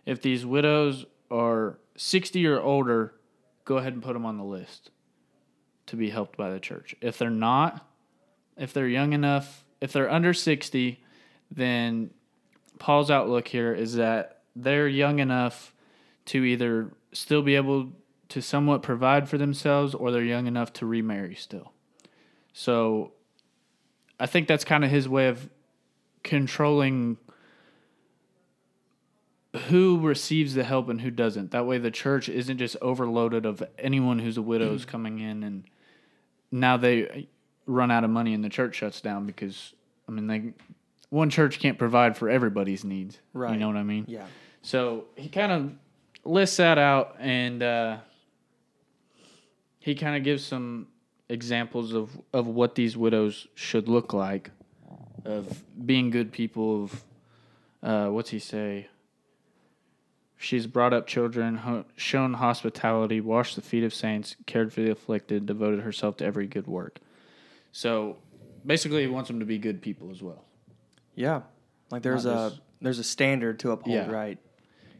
if 0.05 0.21
these 0.21 0.45
widows 0.45 1.05
are 1.29 1.77
sixty 1.95 2.45
or 2.47 2.59
older, 2.59 3.13
go 3.65 3.77
ahead 3.77 3.93
and 3.93 4.01
put 4.01 4.13
them 4.13 4.25
on 4.25 4.37
the 4.37 4.43
list 4.43 4.91
to 5.87 5.95
be 5.95 6.09
helped 6.09 6.37
by 6.37 6.49
the 6.49 6.59
church. 6.59 6.95
If 7.01 7.17
they're 7.17 7.29
not, 7.29 7.87
if 8.57 8.73
they're 8.73 8.87
young 8.87 9.13
enough, 9.13 9.63
if 9.79 9.91
they're 9.91 10.11
under 10.11 10.33
sixty 10.33 11.03
then 11.53 12.11
Paul's 12.79 13.11
outlook 13.11 13.47
here 13.47 13.73
is 13.73 13.95
that 13.95 14.43
they're 14.55 14.87
young 14.87 15.19
enough 15.19 15.73
to 16.25 16.43
either 16.43 16.91
still 17.11 17.41
be 17.41 17.55
able 17.55 17.89
to 18.29 18.41
somewhat 18.41 18.81
provide 18.81 19.27
for 19.27 19.37
themselves 19.37 19.93
or 19.93 20.11
they're 20.11 20.23
young 20.23 20.47
enough 20.47 20.71
to 20.71 20.85
remarry 20.85 21.35
still. 21.35 21.73
So 22.53 23.11
I 24.17 24.25
think 24.25 24.47
that's 24.47 24.63
kind 24.63 24.85
of 24.85 24.89
his 24.89 25.09
way 25.09 25.27
of 25.27 25.49
controlling 26.23 27.17
who 29.67 29.99
receives 29.99 30.53
the 30.53 30.63
help 30.63 30.87
and 30.89 31.01
who 31.01 31.11
doesn't. 31.11 31.51
That 31.51 31.65
way 31.65 31.77
the 31.77 31.91
church 31.91 32.29
isn't 32.29 32.57
just 32.57 32.77
overloaded 32.81 33.45
of 33.45 33.61
anyone 33.77 34.19
who's 34.19 34.37
a 34.37 34.41
widow's 34.41 34.85
coming 34.85 35.19
in 35.19 35.43
and 35.43 35.63
now 36.51 36.77
they 36.77 37.27
run 37.65 37.91
out 37.91 38.03
of 38.03 38.09
money 38.09 38.33
and 38.33 38.43
the 38.43 38.49
church 38.49 38.75
shuts 38.75 39.01
down 39.01 39.25
because 39.25 39.73
I 40.07 40.11
mean 40.11 40.27
they 40.27 40.53
one 41.09 41.29
church 41.29 41.59
can't 41.59 41.77
provide 41.77 42.15
for 42.15 42.29
everybody's 42.29 42.85
needs. 42.85 43.19
Right. 43.33 43.53
You 43.53 43.59
know 43.59 43.67
what 43.67 43.75
I 43.75 43.83
mean? 43.83 44.05
Yeah. 44.07 44.25
So 44.61 45.05
he 45.15 45.27
kind 45.27 45.51
of 45.51 45.71
lists 46.23 46.57
that 46.57 46.77
out 46.77 47.17
and 47.19 47.61
uh, 47.61 47.97
he 49.79 49.95
kind 49.95 50.15
of 50.15 50.23
gives 50.23 50.45
some 50.45 50.87
examples 51.27 51.93
of, 51.93 52.09
of 52.31 52.47
what 52.47 52.75
these 52.75 52.95
widows 52.95 53.47
should 53.55 53.89
look 53.89 54.13
like 54.13 54.51
of 55.25 55.63
being 55.85 56.09
good 56.09 56.31
people 56.31 56.83
of 56.83 57.03
uh, 57.83 58.07
what's 58.07 58.29
he 58.29 58.39
say 58.39 58.87
she's 60.43 60.67
brought 60.67 60.93
up 60.93 61.07
children 61.07 61.55
ho- 61.57 61.85
shown 61.95 62.33
hospitality 62.33 63.21
washed 63.21 63.55
the 63.55 63.61
feet 63.61 63.83
of 63.83 63.93
saints 63.93 64.35
cared 64.45 64.73
for 64.73 64.81
the 64.81 64.91
afflicted 64.91 65.45
devoted 65.45 65.81
herself 65.81 66.17
to 66.17 66.25
every 66.25 66.47
good 66.47 66.67
work 66.67 66.99
so 67.71 68.17
basically 68.65 69.01
he 69.01 69.07
wants 69.07 69.27
them 69.29 69.39
to 69.39 69.45
be 69.45 69.57
good 69.57 69.81
people 69.81 70.09
as 70.11 70.21
well 70.21 70.43
Yeah. 71.15 71.41
Like 71.91 72.03
there's 72.03 72.25
Not 72.25 72.31
a 72.31 72.49
just- 72.51 72.61
there's 72.81 72.99
a 72.99 73.03
standard 73.03 73.59
to 73.59 73.71
uphold, 73.71 73.93
Yeah. 73.95 74.09
right? 74.09 74.39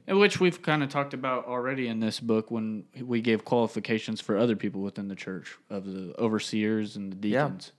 And 0.05 0.19
which 0.19 0.39
we've 0.39 0.61
kind 0.61 0.83
of 0.83 0.89
talked 0.89 1.13
about 1.15 1.45
already 1.45 1.87
in 1.87 1.99
this 1.99 2.19
book 2.19 2.51
when 2.51 2.83
we 3.01 3.21
gave 3.21 3.43
qualifications 3.45 4.19
for 4.21 4.37
other 4.37 4.55
people 4.55 4.81
within 4.81 5.07
the 5.07 5.15
church 5.15 5.57
of 5.69 5.85
the 5.85 6.13
overseers 6.19 6.95
and 6.95 7.13
the 7.21 7.29
Yeah. 7.29 7.43
deacons. 7.45 7.71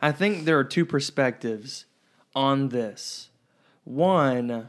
I 0.00 0.12
think 0.12 0.44
there 0.44 0.58
are 0.58 0.64
two 0.64 0.86
perspectives 0.86 1.84
on 2.34 2.68
this. 2.70 3.30
One, 3.84 4.68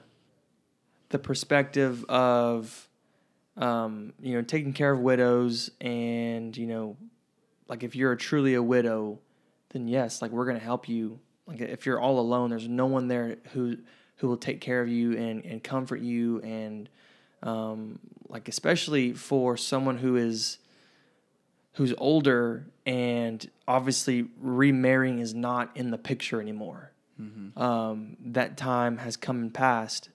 the 1.10 1.20
perspective 1.20 2.04
of, 2.06 2.90
um, 3.56 4.14
you 4.22 4.34
know, 4.36 4.42
taking 4.42 4.74
care 4.74 4.92
of 4.92 5.00
widows, 5.00 5.72
and 5.82 6.56
you 6.56 6.68
know, 6.68 6.98
like 7.68 7.84
if 7.84 7.96
you're 7.96 8.16
truly 8.16 8.54
a 8.54 8.64
widow, 8.64 9.20
then 9.70 9.88
yes, 9.88 10.22
like 10.22 10.32
we're 10.32 10.46
gonna 10.46 10.60
help 10.60 10.88
you. 10.88 11.20
Like 11.46 11.62
if 11.62 11.86
you're 11.86 12.00
all 12.00 12.20
alone, 12.20 12.50
there's 12.50 12.68
no 12.68 12.86
one 12.86 13.08
there 13.08 13.38
who 13.54 13.78
who 14.18 14.28
will 14.28 14.38
take 14.38 14.62
care 14.62 14.82
of 14.82 14.88
you 14.90 15.18
and 15.18 15.46
and 15.46 15.64
comfort 15.64 16.02
you, 16.02 16.42
and 16.42 16.90
um, 17.44 18.00
like 18.30 18.48
especially 18.48 19.14
for 19.14 19.58
someone 19.58 19.98
who 19.98 20.16
is 20.18 20.58
who's 21.74 21.94
older 22.00 22.66
and 22.88 23.50
obviously 23.68 24.28
remarrying 24.42 25.20
is 25.20 25.36
not 25.36 25.70
in 25.78 25.92
the 25.92 25.98
picture 25.98 26.42
anymore. 26.42 26.92
Um, 27.60 28.18
that 28.26 28.58
time 28.58 28.98
has 28.98 29.16
come 29.16 29.40
and 29.40 29.54
passed. 29.54 30.10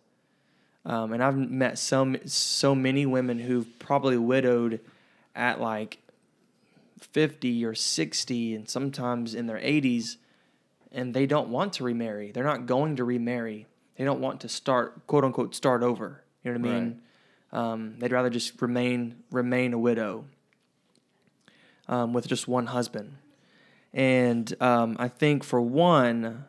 Um, 0.85 1.12
and 1.12 1.23
I've 1.23 1.37
met 1.37 1.79
so 1.79 2.16
so 2.25 2.75
many 2.75 3.07
women 3.07 3.38
who've 3.38 3.79
probably 3.79 4.16
widowed 4.16 4.81
at 5.35 5.61
like 5.61 5.99
fifty 7.01 7.64
or 7.64 7.75
sixty, 7.75 8.55
and 8.55 8.68
sometimes 8.68 9.35
in 9.35 9.47
their 9.47 9.59
eighties, 9.59 10.18
and 10.90 11.14
they 11.14 11.27
don't 11.27 11.49
want 11.51 11.75
to 11.75 11.85
remarry. 11.85 12.33
They're 12.33 12.42
not 12.45 12.66
going 12.66 12.97
to 12.97 13.05
remarry. 13.05 13.66
They 13.97 14.05
don't 14.05 14.21
want 14.21 14.40
to 14.40 14.49
start 14.49 15.07
quote 15.07 15.25
unquote 15.25 15.55
start 15.55 15.83
over. 15.83 16.23
You 16.42 16.53
know 16.53 16.59
what 16.59 16.68
I 16.68 16.73
mean? 16.75 17.01
Um, 17.53 17.95
they'd 17.99 18.12
rather 18.12 18.31
just 18.31 18.61
remain 18.61 19.23
remain 19.31 19.73
a 19.75 19.79
widow 19.79 20.25
um, 21.88 22.12
with 22.12 22.27
just 22.27 22.49
one 22.49 22.66
husband. 22.66 23.18
And 23.95 24.53
um, 24.61 24.97
I 24.99 25.09
think 25.09 25.45
for 25.45 25.61
one, 25.61 26.47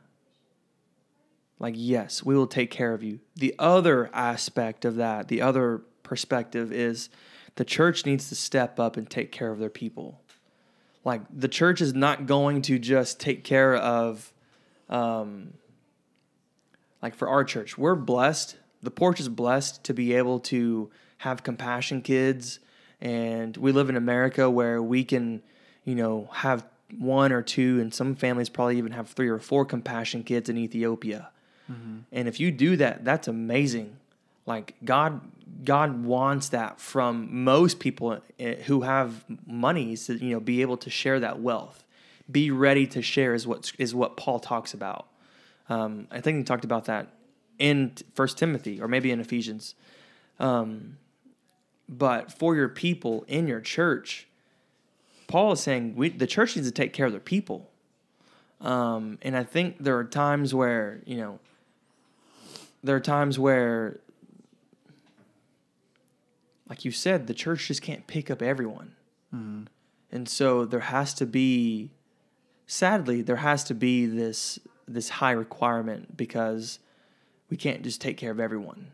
like 1.63 1.75
yes, 1.77 2.21
we 2.21 2.35
will 2.35 2.45
take 2.45 2.69
care 2.71 2.93
of 2.93 3.03
you. 3.03 3.21
The 3.37 3.55
other 3.57 4.09
aspect 4.13 4.83
of 4.83 4.97
that, 4.97 5.29
the 5.29 5.41
other 5.41 5.81
perspective 6.03 6.73
is 6.73 7.07
the 7.55 7.63
church 7.63 8.05
needs 8.05 8.27
to 8.27 8.35
step 8.35 8.81
up 8.81 8.97
and 8.97 9.09
take 9.09 9.31
care 9.31 9.49
of 9.49 9.59
their 9.59 9.69
people. 9.69 10.19
Like 11.05 11.21
the 11.33 11.47
church 11.47 11.79
is 11.79 11.93
not 11.93 12.25
going 12.25 12.63
to 12.63 12.77
just 12.77 13.21
take 13.21 13.45
care 13.45 13.77
of, 13.77 14.33
um, 14.89 15.53
like 17.01 17.15
for 17.15 17.29
our 17.29 17.45
church, 17.45 17.77
we're 17.77 17.95
blessed. 17.95 18.57
The 18.81 18.91
porch 18.91 19.21
is 19.21 19.29
blessed 19.29 19.85
to 19.85 19.93
be 19.93 20.15
able 20.15 20.41
to 20.41 20.91
have 21.19 21.43
compassion 21.43 22.01
kids, 22.01 22.59
and 22.99 23.55
we 23.55 23.71
live 23.71 23.87
in 23.87 23.95
America 23.95 24.49
where 24.49 24.83
we 24.83 25.05
can, 25.05 25.41
you 25.85 25.95
know, 25.95 26.27
have 26.33 26.65
one 26.99 27.31
or 27.31 27.41
two, 27.41 27.79
and 27.79 27.93
some 27.93 28.15
families 28.15 28.49
probably 28.49 28.77
even 28.77 28.91
have 28.91 29.07
three 29.07 29.29
or 29.29 29.39
four 29.39 29.63
compassion 29.63 30.23
kids 30.23 30.49
in 30.49 30.57
Ethiopia. 30.57 31.29
Mm-hmm. 31.71 31.97
And 32.11 32.27
if 32.27 32.39
you 32.39 32.51
do 32.51 32.77
that, 32.77 33.05
that's 33.05 33.27
amazing. 33.27 33.97
Like 34.45 34.75
God, 34.83 35.21
God 35.63 36.03
wants 36.03 36.49
that 36.49 36.79
from 36.79 37.43
most 37.43 37.79
people 37.79 38.19
eh, 38.39 38.55
who 38.63 38.81
have 38.81 39.23
money 39.47 39.95
to 39.95 40.13
you 40.15 40.33
know 40.33 40.39
be 40.39 40.61
able 40.61 40.77
to 40.77 40.89
share 40.89 41.19
that 41.19 41.39
wealth. 41.39 41.83
Be 42.29 42.51
ready 42.51 42.87
to 42.87 43.01
share 43.01 43.33
is 43.33 43.47
what 43.47 43.71
is 43.77 43.95
what 43.95 44.17
Paul 44.17 44.39
talks 44.39 44.73
about. 44.73 45.07
Um, 45.69 46.07
I 46.11 46.19
think 46.19 46.37
he 46.37 46.43
talked 46.43 46.65
about 46.65 46.85
that 46.85 47.07
in 47.57 47.93
First 48.13 48.37
Timothy 48.37 48.81
or 48.81 48.87
maybe 48.87 49.11
in 49.11 49.19
Ephesians. 49.19 49.75
Um, 50.39 50.97
but 51.87 52.31
for 52.31 52.55
your 52.55 52.69
people 52.69 53.23
in 53.27 53.47
your 53.47 53.61
church, 53.61 54.27
Paul 55.27 55.53
is 55.53 55.61
saying 55.61 55.95
we, 55.95 56.09
the 56.09 56.27
church 56.27 56.55
needs 56.55 56.67
to 56.67 56.73
take 56.73 56.93
care 56.93 57.05
of 57.05 57.11
their 57.11 57.21
people. 57.21 57.69
Um, 58.61 59.19
and 59.21 59.35
I 59.35 59.43
think 59.43 59.77
there 59.79 59.97
are 59.97 60.03
times 60.03 60.53
where 60.53 61.01
you 61.05 61.17
know 61.17 61.39
there 62.83 62.95
are 62.95 63.01
times 63.01 63.39
where 63.39 63.99
like 66.69 66.85
you 66.85 66.91
said, 66.91 67.27
the 67.27 67.33
church 67.33 67.67
just 67.67 67.81
can't 67.81 68.07
pick 68.07 68.31
up 68.31 68.41
everyone. 68.41 68.95
Mm-hmm. 69.33 69.63
And 70.11 70.27
so 70.27 70.65
there 70.65 70.79
has 70.79 71.13
to 71.15 71.25
be 71.25 71.91
sadly 72.65 73.21
there 73.21 73.35
has 73.35 73.63
to 73.65 73.73
be 73.73 74.05
this 74.05 74.57
this 74.87 75.09
high 75.09 75.31
requirement 75.31 76.15
because 76.15 76.79
we 77.49 77.57
can't 77.57 77.83
just 77.83 78.01
take 78.01 78.17
care 78.17 78.31
of 78.31 78.39
everyone. 78.39 78.91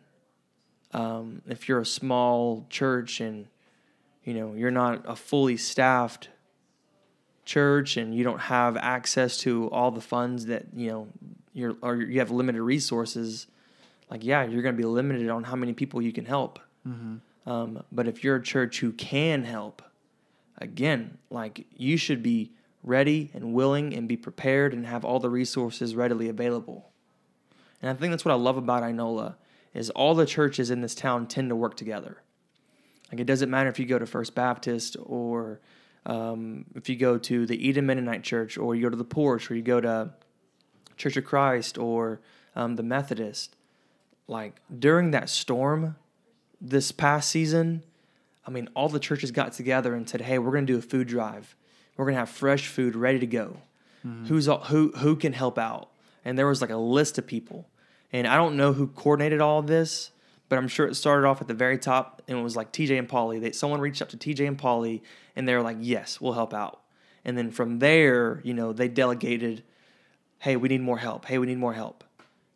Um, 0.91 1.41
if 1.47 1.69
you're 1.69 1.79
a 1.79 1.85
small 1.85 2.65
church 2.69 3.21
and 3.21 3.47
you 4.23 4.33
know 4.33 4.53
you're 4.55 4.71
not 4.71 5.03
a 5.07 5.15
fully 5.15 5.57
staffed 5.57 6.29
church 7.45 7.97
and 7.97 8.13
you 8.13 8.23
don't 8.23 8.41
have 8.41 8.77
access 8.77 9.37
to 9.39 9.69
all 9.69 9.91
the 9.91 10.01
funds 10.01 10.47
that 10.47 10.65
you 10.75 10.89
know 10.89 11.07
you're 11.53 11.75
or 11.81 11.95
you 11.95 12.19
have 12.19 12.31
limited 12.31 12.61
resources, 12.61 13.47
like 14.09 14.23
yeah, 14.23 14.43
you're 14.43 14.61
going 14.61 14.75
to 14.75 14.81
be 14.81 14.87
limited 14.87 15.29
on 15.29 15.43
how 15.43 15.55
many 15.55 15.73
people 15.73 16.01
you 16.01 16.11
can 16.11 16.25
help. 16.25 16.59
Mm-hmm. 16.87 17.49
Um, 17.49 17.83
but 17.91 18.07
if 18.07 18.23
you're 18.23 18.37
a 18.37 18.43
church 18.43 18.79
who 18.79 18.91
can 18.91 19.43
help, 19.43 19.81
again, 20.57 21.17
like 21.29 21.65
you 21.75 21.97
should 21.97 22.21
be 22.21 22.51
ready 22.83 23.31
and 23.33 23.53
willing 23.53 23.93
and 23.93 24.07
be 24.07 24.17
prepared 24.17 24.73
and 24.73 24.85
have 24.85 25.03
all 25.03 25.19
the 25.19 25.29
resources 25.29 25.95
readily 25.95 26.29
available. 26.29 26.89
And 27.81 27.89
I 27.89 27.93
think 27.93 28.11
that's 28.11 28.25
what 28.25 28.31
I 28.31 28.37
love 28.37 28.57
about 28.57 28.83
Inola 28.83 29.35
is 29.73 29.89
all 29.91 30.15
the 30.15 30.25
churches 30.25 30.71
in 30.71 30.81
this 30.81 30.95
town 30.95 31.27
tend 31.27 31.49
to 31.49 31.55
work 31.55 31.75
together. 31.75 32.21
Like 33.11 33.21
it 33.21 33.25
doesn't 33.25 33.49
matter 33.49 33.69
if 33.69 33.79
you 33.79 33.85
go 33.85 33.99
to 33.99 34.05
First 34.05 34.35
Baptist 34.35 34.97
or 35.01 35.61
um, 36.05 36.65
if 36.75 36.89
you 36.89 36.95
go 36.95 37.17
to 37.17 37.45
the 37.45 37.67
Eden 37.67 37.85
Mennonite 37.85 38.23
Church 38.23 38.57
or 38.57 38.75
you 38.75 38.83
go 38.83 38.89
to 38.89 38.97
the 38.97 39.03
Porch 39.03 39.49
or 39.49 39.55
you 39.55 39.61
go 39.61 39.81
to 39.81 40.11
Church 40.97 41.17
of 41.17 41.25
Christ 41.25 41.77
or 41.77 42.21
um, 42.55 42.75
the 42.75 42.83
Methodist. 42.83 43.55
Like 44.29 44.61
during 44.77 45.11
that 45.11 45.27
storm, 45.27 45.95
this 46.61 46.91
past 46.91 47.29
season, 47.29 47.83
I 48.45 48.51
mean, 48.51 48.69
all 48.75 48.87
the 48.87 48.99
churches 48.99 49.31
got 49.31 49.53
together 49.53 49.95
and 49.95 50.07
said, 50.07 50.21
"Hey, 50.21 50.37
we're 50.37 50.51
going 50.51 50.67
to 50.67 50.73
do 50.73 50.77
a 50.77 50.83
food 50.83 51.07
drive. 51.07 51.55
We're 51.97 52.05
going 52.05 52.13
to 52.13 52.19
have 52.19 52.29
fresh 52.29 52.67
food 52.67 52.95
ready 52.95 53.19
to 53.19 53.27
go. 53.27 53.57
Mm-hmm. 54.05 54.25
Who's 54.25 54.47
all, 54.47 54.59
who 54.61 54.91
who 54.97 55.15
can 55.15 55.33
help 55.33 55.57
out?" 55.57 55.89
And 56.23 56.37
there 56.37 56.47
was 56.47 56.61
like 56.61 56.69
a 56.69 56.77
list 56.77 57.17
of 57.17 57.25
people, 57.25 57.67
and 58.13 58.27
I 58.27 58.35
don't 58.35 58.55
know 58.55 58.73
who 58.73 58.87
coordinated 58.87 59.41
all 59.41 59.59
of 59.59 59.67
this, 59.67 60.11
but 60.47 60.59
I'm 60.59 60.67
sure 60.67 60.87
it 60.87 60.95
started 60.95 61.27
off 61.27 61.41
at 61.41 61.47
the 61.47 61.55
very 61.55 61.79
top, 61.79 62.21
and 62.27 62.37
it 62.37 62.43
was 62.43 62.55
like 62.55 62.71
TJ 62.71 62.99
and 62.99 63.09
Polly. 63.09 63.39
They 63.39 63.51
someone 63.51 63.81
reached 63.81 64.01
out 64.01 64.09
to 64.09 64.17
TJ 64.17 64.47
and 64.47 64.59
Polly, 64.59 65.01
and 65.35 65.47
they 65.47 65.55
were 65.55 65.63
like, 65.63 65.77
"Yes, 65.79 66.21
we'll 66.21 66.33
help 66.33 66.53
out." 66.53 66.81
And 67.25 67.35
then 67.35 67.49
from 67.49 67.79
there, 67.79 68.41
you 68.43 68.53
know, 68.53 68.73
they 68.73 68.89
delegated, 68.89 69.63
"Hey, 70.37 70.55
we 70.55 70.69
need 70.69 70.81
more 70.81 70.99
help. 70.99 71.25
Hey, 71.25 71.39
we 71.39 71.47
need 71.47 71.57
more 71.57 71.73
help." 71.73 72.03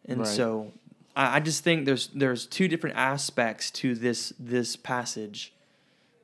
And 0.05 0.19
right. 0.19 0.27
so 0.27 0.71
I, 1.15 1.37
I 1.37 1.39
just 1.39 1.63
think 1.63 1.85
there's 1.85 2.07
there's 2.07 2.45
two 2.45 2.67
different 2.67 2.97
aspects 2.97 3.71
to 3.71 3.95
this 3.95 4.33
this 4.39 4.75
passage. 4.75 5.53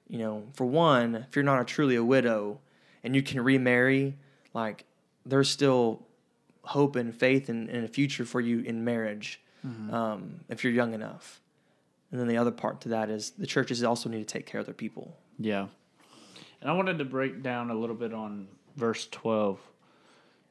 You 0.08 0.18
know, 0.18 0.44
for 0.54 0.66
one, 0.66 1.16
if 1.16 1.36
you're 1.36 1.44
not 1.44 1.62
a 1.62 1.66
truly 1.66 1.96
a 1.96 2.04
widow 2.04 2.60
and 3.04 3.16
you 3.16 3.22
can 3.22 3.42
remarry, 3.42 4.16
like 4.54 4.86
there's 5.26 5.50
still 5.50 6.06
hope 6.64 6.96
and 6.96 7.14
faith 7.14 7.50
and, 7.50 7.70
and 7.70 7.86
a 7.86 7.88
future 7.88 8.26
for 8.26 8.42
you 8.42 8.62
in 8.62 8.84
marriage 8.84 9.40
mm-hmm. 9.66 9.94
um, 9.94 10.40
if 10.50 10.64
you're 10.64 10.74
young 10.74 10.94
enough. 10.94 11.42
And 12.12 12.20
then 12.20 12.28
the 12.28 12.38
other 12.38 12.52
part 12.52 12.82
to 12.82 12.90
that 12.90 13.10
is 13.10 13.32
the 13.32 13.46
churches 13.46 13.84
also 13.84 14.10
need 14.10 14.20
to 14.20 14.26
take 14.34 14.46
care 14.46 14.60
of 14.60 14.66
their 14.66 14.76
people. 14.76 15.16
Yeah. 15.38 15.68
And 16.62 16.70
I 16.70 16.74
wanted 16.74 16.98
to 16.98 17.06
break 17.06 17.44
down 17.44 17.70
a 17.70 17.76
little 17.76 17.96
bit 17.96 18.14
on 18.14 18.48
verse 18.76 19.08
12. 19.12 19.60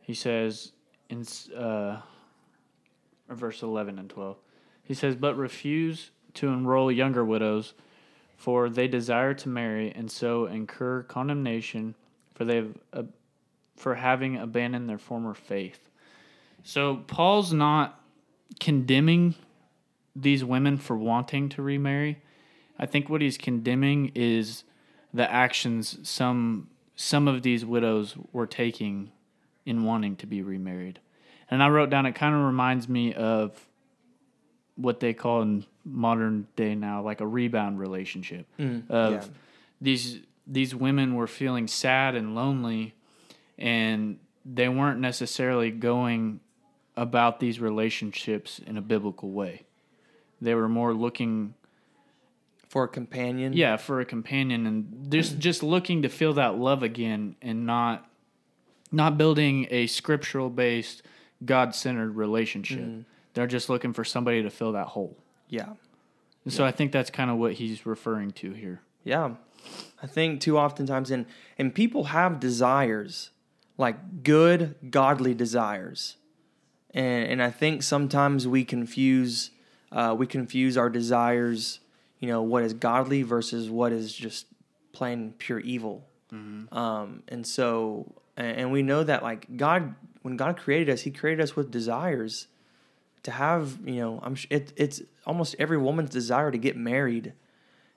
He 0.01 0.15
says, 0.15 0.73
in, 1.11 1.27
uh, 1.57 2.01
or 3.29 3.35
verse 3.35 3.63
11 3.63 3.99
and 3.99 4.11
12. 4.11 4.37
He 4.83 4.95
says, 4.95 5.17
But 5.17 5.37
refuse 5.37 6.11
to 6.35 6.49
enroll 6.49 6.91
younger 6.91 7.25
widows, 7.25 7.75
for 8.37 8.69
they 8.69 8.89
desire 8.89 9.35
to 9.35 9.49
marry 9.49 9.93
and 9.93 10.11
so 10.11 10.47
incur 10.47 11.03
condemnation 11.03 11.95
for 12.39 12.45
they 12.45 12.57
have, 12.57 12.79
uh, 12.93 13.03
for 13.77 13.97
having 13.97 14.37
abandoned 14.37 14.89
their 14.89 14.99
former 14.99 15.35
faith. 15.35 15.91
So 16.63 16.97
Paul's 17.09 17.53
not 17.53 18.01
condemning 18.61 19.35
these 20.15 20.45
women 20.45 20.79
for 20.79 20.97
wanting 20.97 21.49
to 21.51 21.63
remarry. 21.63 22.23
I 22.79 22.87
think 22.87 23.09
what 23.09 23.21
he's 23.21 23.37
condemning 23.37 24.13
is 24.15 24.65
the 25.13 25.31
actions 25.31 25.99
some 26.09 26.69
some 26.95 27.29
of 27.29 27.43
these 27.43 27.65
widows 27.65 28.17
were 28.33 28.47
taking 28.47 29.13
in 29.65 29.85
wanting 29.85 30.17
to 30.17 30.27
be 30.27 30.43
remarried. 30.43 30.99
And 31.51 31.63
I 31.63 31.69
wrote 31.69 31.91
down 31.91 32.07
it 32.07 32.15
kind 32.15 32.35
of 32.35 32.43
reminds 32.43 32.89
me 32.89 33.15
of 33.15 33.53
what 34.77 35.01
they 35.01 35.15
call 35.15 35.43
in 35.43 35.65
modern 35.85 36.47
day 36.55 36.75
now 36.75 37.03
like 37.03 37.21
a 37.21 37.27
rebound 37.27 37.81
relationship 37.81 38.47
mm, 38.59 38.89
of 38.91 39.13
yeah. 39.13 39.25
these 39.81 40.21
these 40.47 40.75
women 40.75 41.15
were 41.15 41.27
feeling 41.27 41.67
sad 41.67 42.15
and 42.15 42.35
lonely 42.35 42.95
and 43.59 44.19
they 44.45 44.69
weren't 44.69 45.01
necessarily 45.01 45.71
going 45.71 46.41
about 46.97 47.39
these 47.41 47.61
relationships 47.61 48.61
in 48.67 48.77
a 48.77 48.81
biblical 48.81 49.31
way. 49.31 49.63
They 50.41 50.55
were 50.55 50.69
more 50.69 50.95
looking 50.95 51.55
for 52.69 52.85
a 52.85 52.89
companion. 52.89 53.53
Yeah, 53.53 53.77
for 53.77 54.01
a 54.01 54.05
companion 54.05 54.67
and 54.67 55.11
just 55.11 55.39
just 55.49 55.63
looking 55.63 56.03
to 56.03 56.09
feel 56.09 56.33
that 56.35 56.57
love 56.57 56.83
again 56.83 57.37
and 57.43 57.67
not 57.67 58.09
not 58.91 59.19
building 59.19 59.67
a 59.71 59.87
scriptural 59.87 60.51
based 60.51 61.03
God 61.45 61.75
centered 61.75 62.17
relationship. 62.17 62.81
Mm. 62.81 63.05
They're 63.35 63.47
just 63.47 63.69
looking 63.69 63.93
for 63.93 64.05
somebody 64.05 64.43
to 64.43 64.51
fill 64.51 64.73
that 64.73 64.89
hole. 64.89 65.17
Yeah. 65.49 65.71
And 66.45 66.53
so 66.53 66.65
I 66.65 66.71
think 66.71 66.93
that's 66.93 67.11
kind 67.11 67.31
of 67.31 67.37
what 67.37 67.55
he's 67.55 67.85
referring 67.85 68.31
to 68.33 68.53
here. 68.53 68.81
Yeah. 69.05 69.35
I 70.03 70.07
think 70.07 70.41
too 70.41 70.59
oftentimes 70.59 71.11
and 71.11 71.27
and 71.59 71.75
people 71.75 72.05
have 72.05 72.41
desires, 72.41 73.31
like 73.77 74.23
good, 74.23 74.77
godly 74.91 75.35
desires. 75.35 76.17
And 76.93 77.31
and 77.31 77.43
I 77.43 77.51
think 77.51 77.83
sometimes 77.83 78.47
we 78.47 78.65
confuse 78.65 79.51
uh, 79.93 80.15
we 80.17 80.27
confuse 80.27 80.77
our 80.77 80.91
desires, 80.91 81.81
you 82.19 82.29
know, 82.29 82.43
what 82.43 82.63
is 82.63 82.75
godly 82.75 83.23
versus 83.23 83.69
what 83.71 83.93
is 83.93 84.13
just 84.13 84.47
plain 84.93 85.35
pure 85.39 85.61
evil. 85.61 86.07
Mm-hmm. 86.33 86.77
Um, 86.77 87.23
and 87.29 87.47
so 87.47 88.15
and 88.37 88.71
we 88.71 88.83
know 88.83 89.03
that 89.03 89.23
like 89.23 89.57
God 89.57 89.95
when 90.23 90.37
God 90.37 90.57
created 90.57 90.91
us, 90.91 91.03
He 91.03 91.11
created 91.11 91.43
us 91.43 91.57
with 91.57 91.71
desires 91.71 92.49
to 93.23 93.31
have. 93.31 93.79
You 93.85 94.01
know, 94.01 94.21
I'm 94.23 94.37
it, 94.51 94.73
it's 94.77 95.03
almost 95.27 95.57
every 95.59 95.79
woman's 95.79 96.11
desire 96.11 96.51
to 96.51 96.59
get 96.59 96.77
married 96.77 97.33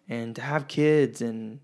and 0.08 0.36
to 0.36 0.42
have 0.42 0.68
kids 0.68 1.22
and 1.22 1.60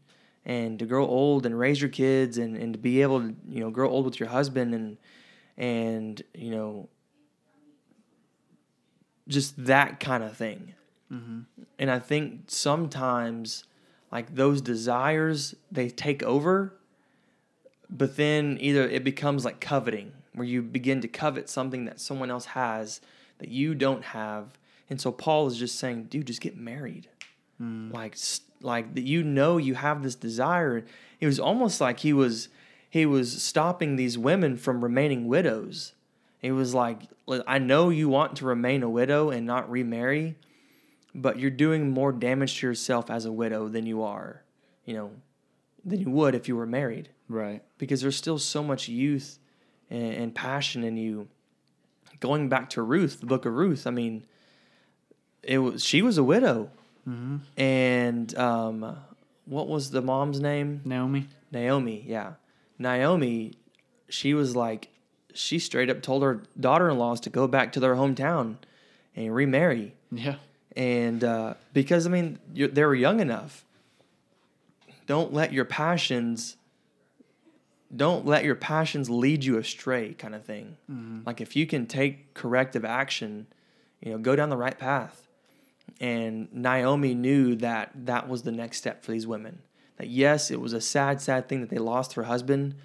and 0.46 0.80
to 0.80 0.86
grow 0.86 1.06
old 1.06 1.46
and 1.46 1.58
raise 1.58 1.82
your 1.82 1.90
kids 1.90 2.38
and, 2.38 2.56
and 2.56 2.74
to 2.74 2.80
be 2.80 3.02
able 3.02 3.20
to 3.20 3.36
you 3.50 3.60
know 3.60 3.70
grow 3.70 3.90
old 3.90 4.06
with 4.06 4.20
your 4.20 4.30
husband 4.30 4.74
and 4.74 4.98
and 5.58 6.22
you 6.34 6.52
know 6.52 6.90
just 9.28 9.66
that 9.66 10.00
kind 10.00 10.24
of 10.24 10.36
thing. 10.36 10.74
Mm-hmm. 11.12 11.42
And 11.80 11.92
I 11.92 12.00
think 12.00 12.44
sometimes 12.48 13.64
like 14.12 14.36
those 14.36 14.62
desires 14.62 15.56
they 15.72 15.90
take 15.90 16.24
over 16.24 16.74
but 17.90 18.18
then 18.18 18.58
either 18.60 18.88
it 18.88 19.04
becomes 19.04 19.46
like 19.46 19.60
coveting 19.60 20.12
where 20.38 20.48
you 20.48 20.62
begin 20.62 21.02
to 21.02 21.08
covet 21.08 21.50
something 21.50 21.86
that 21.86 22.00
someone 22.00 22.32
else 22.32 22.46
has 22.46 23.02
that 23.40 23.50
you 23.50 23.76
don't 23.76 24.04
have. 24.06 24.58
And 24.90 25.02
so 25.02 25.12
Paul 25.12 25.48
is 25.48 25.58
just 25.58 25.78
saying, 25.78 26.06
dude, 26.06 26.28
just 26.28 26.42
get 26.42 26.56
married. 26.56 27.10
Hmm. 27.58 27.92
Like, 27.92 28.16
like 28.62 28.96
that 28.96 29.04
you 29.04 29.24
know 29.24 29.58
you 29.58 29.76
have 29.76 30.04
this 30.04 30.16
desire. 30.16 30.86
It 31.20 31.26
was 31.26 31.40
almost 31.40 31.82
like 31.82 32.00
he 32.00 32.14
was 32.14 32.50
he 32.90 33.06
was 33.06 33.44
stopping 33.44 33.96
these 33.96 34.18
women 34.18 34.56
from 34.56 34.84
remaining 34.84 35.28
widows. 35.28 35.94
It 36.42 36.52
was 36.54 36.74
like, 36.74 37.02
I 37.48 37.58
know 37.58 37.90
you 37.90 38.08
want 38.08 38.38
to 38.38 38.46
remain 38.46 38.84
a 38.84 38.90
widow 38.90 39.30
and 39.30 39.46
not 39.46 39.70
remarry, 39.70 40.36
but 41.14 41.40
you're 41.40 41.52
doing 41.52 41.92
more 41.92 42.12
damage 42.12 42.60
to 42.60 42.68
yourself 42.68 43.10
as 43.10 43.26
a 43.26 43.32
widow 43.32 43.68
than 43.68 43.86
you 43.86 44.04
are, 44.04 44.44
you 44.86 44.94
know, 44.94 45.12
than 45.84 46.00
you 46.00 46.10
would 46.12 46.36
if 46.36 46.48
you 46.48 46.56
were 46.56 46.66
married 46.66 47.10
Right. 47.28 47.62
because 47.78 48.02
there's 48.02 48.16
still 48.16 48.40
so 48.40 48.64
much 48.64 48.88
youth 48.88 49.40
and, 49.90 50.14
and 50.14 50.36
passion 50.36 50.84
in 50.84 50.98
you. 50.98 51.28
Going 52.20 52.50
back 52.50 52.70
to 52.72 52.82
Ruth, 52.82 53.20
the 53.20 53.26
book 53.28 53.46
of 53.46 53.54
Ruth, 53.54 53.86
I 53.86 53.92
mean, 53.92 54.24
it 55.44 55.60
was 55.60 55.84
she 55.84 56.02
was 56.02 56.18
a 56.18 56.24
widow, 56.24 56.70
and 57.56 58.38
um, 58.38 58.98
what 59.46 59.68
was 59.68 59.92
the 59.92 60.02
mom's 60.02 60.40
name? 60.40 60.82
Naomi. 60.84 61.28
Naomi. 61.52 62.04
Yeah, 62.08 62.34
Naomi. 62.80 63.54
She 64.10 64.34
was 64.34 64.56
like, 64.56 64.90
she 65.34 65.60
straight 65.60 65.90
up 65.90 66.02
told 66.02 66.24
her 66.24 66.42
daughter-in-laws 66.60 67.20
to 67.22 67.30
go 67.30 67.48
back 67.48 67.72
to 67.74 67.80
their 67.80 67.96
hometown 67.96 68.56
and 69.16 69.34
remarry 69.36 69.94
Yeah. 70.12 70.36
and 70.76 71.24
uh, 71.24 71.54
because 71.74 72.08
I 72.08 72.10
mean 72.10 72.40
you're, 72.54 72.70
they 72.70 72.84
were 72.86 72.96
young 72.96 73.20
enough. 73.20 73.64
Don't 75.06 75.34
let 75.34 75.54
your 75.54 75.66
passions. 75.66 76.56
Don't 77.96 78.26
let 78.26 78.44
your 78.44 78.56
passions 78.56 79.10
lead 79.10 79.44
you 79.44 79.58
astray, 79.58 80.14
kind 80.14 80.36
of 80.36 80.44
thing. 80.44 80.78
Mm-hmm. 80.92 81.22
Like 81.26 81.40
if 81.40 81.56
you 81.56 81.66
can 81.66 81.86
take 81.86 82.34
corrective 82.34 82.84
action, 82.84 83.48
you 84.02 84.12
know, 84.12 84.18
go 84.18 84.36
down 84.36 84.50
the 84.50 84.58
right 84.58 84.78
path. 84.78 85.28
And 86.02 86.52
Naomi 86.54 87.16
knew 87.16 87.56
that 87.56 87.92
that 88.06 88.28
was 88.28 88.44
the 88.44 88.52
next 88.52 88.78
step 88.78 89.04
for 89.04 89.12
these 89.12 89.26
women. 89.26 89.60
That 89.98 90.10
yes, 90.10 90.52
it 90.52 90.60
was 90.60 90.74
a 90.74 90.82
sad, 90.82 91.22
sad 91.22 91.48
thing 91.48 91.62
that 91.62 91.70
they 91.70 91.78
lost 91.78 92.14
her 92.14 92.24
husband, 92.24 92.76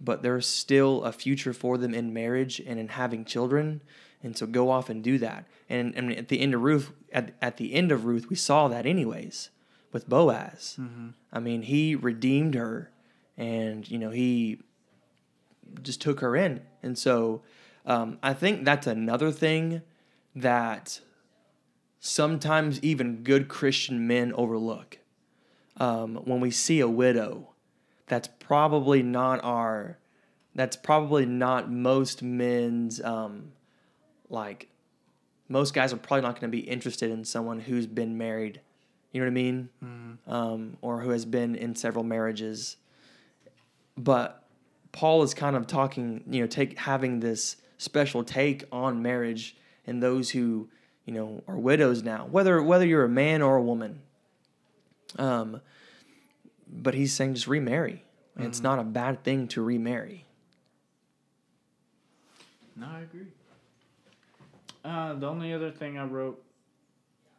but 0.00 0.22
there's 0.22 0.46
still 0.46 1.02
a 1.02 1.12
future 1.12 1.52
for 1.52 1.76
them 1.76 1.92
in 1.92 2.14
marriage 2.14 2.60
and 2.64 2.78
in 2.78 2.88
having 2.88 3.24
children. 3.24 3.82
And 4.22 4.38
so 4.38 4.46
go 4.46 4.70
off 4.70 4.88
and 4.88 5.02
do 5.02 5.18
that. 5.18 5.44
And, 5.68 5.94
and 5.96 6.12
at 6.12 6.28
the 6.28 6.40
end 6.40 6.54
of 6.54 6.62
Ruth, 6.62 6.92
at, 7.12 7.34
at 7.42 7.56
the 7.56 7.74
end 7.74 7.90
of 7.90 8.04
Ruth, 8.04 8.30
we 8.30 8.36
saw 8.36 8.68
that 8.68 8.86
anyways 8.86 9.50
with 9.92 10.08
Boaz. 10.08 10.76
Mm-hmm. 10.80 11.08
I 11.32 11.40
mean, 11.40 11.62
he 11.62 11.94
redeemed 11.94 12.54
her, 12.54 12.90
and 13.36 13.90
you 13.90 13.98
know 13.98 14.10
he 14.10 14.60
just 15.82 16.00
took 16.00 16.20
her 16.20 16.36
in. 16.36 16.60
And 16.82 16.98
so 16.98 17.42
um, 17.86 18.18
I 18.22 18.34
think 18.34 18.64
that's 18.64 18.86
another 18.86 19.30
thing 19.30 19.82
that 20.34 21.00
sometimes 22.00 22.80
even 22.82 23.22
good 23.22 23.48
Christian 23.48 24.06
men 24.06 24.32
overlook. 24.34 24.98
Um, 25.78 26.16
when 26.24 26.40
we 26.40 26.50
see 26.50 26.80
a 26.80 26.88
widow, 26.88 27.50
that's 28.06 28.28
probably 28.38 29.02
not 29.02 29.42
our, 29.42 29.98
that's 30.54 30.76
probably 30.76 31.24
not 31.24 31.70
most 31.70 32.22
men's, 32.22 33.00
um, 33.00 33.52
like, 34.28 34.68
most 35.48 35.74
guys 35.74 35.92
are 35.92 35.96
probably 35.98 36.22
not 36.22 36.40
going 36.40 36.50
to 36.50 36.56
be 36.56 36.68
interested 36.68 37.10
in 37.10 37.24
someone 37.24 37.60
who's 37.60 37.86
been 37.86 38.16
married. 38.16 38.60
You 39.12 39.20
know 39.20 39.26
what 39.26 39.30
I 39.30 39.34
mean? 39.34 39.68
Um, 40.26 40.76
or 40.80 41.00
who 41.00 41.10
has 41.10 41.24
been 41.24 41.54
in 41.54 41.74
several 41.74 42.04
marriages. 42.04 42.76
But 43.96 44.44
Paul 44.92 45.22
is 45.22 45.34
kind 45.34 45.56
of 45.56 45.66
talking, 45.66 46.24
you 46.28 46.40
know, 46.40 46.46
take 46.46 46.78
having 46.78 47.20
this 47.20 47.56
special 47.78 48.24
take 48.24 48.64
on 48.72 49.02
marriage 49.02 49.56
and 49.86 50.02
those 50.02 50.30
who, 50.30 50.68
you 51.04 51.12
know, 51.12 51.42
are 51.48 51.58
widows 51.58 52.02
now, 52.02 52.26
whether 52.30 52.62
whether 52.62 52.86
you're 52.86 53.04
a 53.04 53.08
man 53.08 53.42
or 53.42 53.56
a 53.56 53.62
woman. 53.62 54.00
Um, 55.18 55.60
but 56.68 56.94
he's 56.94 57.12
saying 57.12 57.34
just 57.34 57.46
remarry. 57.46 58.02
It's 58.38 58.60
not 58.60 58.78
a 58.78 58.82
bad 58.82 59.22
thing 59.24 59.46
to 59.48 59.62
remarry. 59.62 60.24
No, 62.74 62.86
I 62.86 63.00
agree. 63.00 63.26
Uh, 64.84 65.14
the 65.14 65.26
only 65.26 65.52
other 65.52 65.70
thing 65.70 65.98
I 65.98 66.04
wrote 66.04 66.42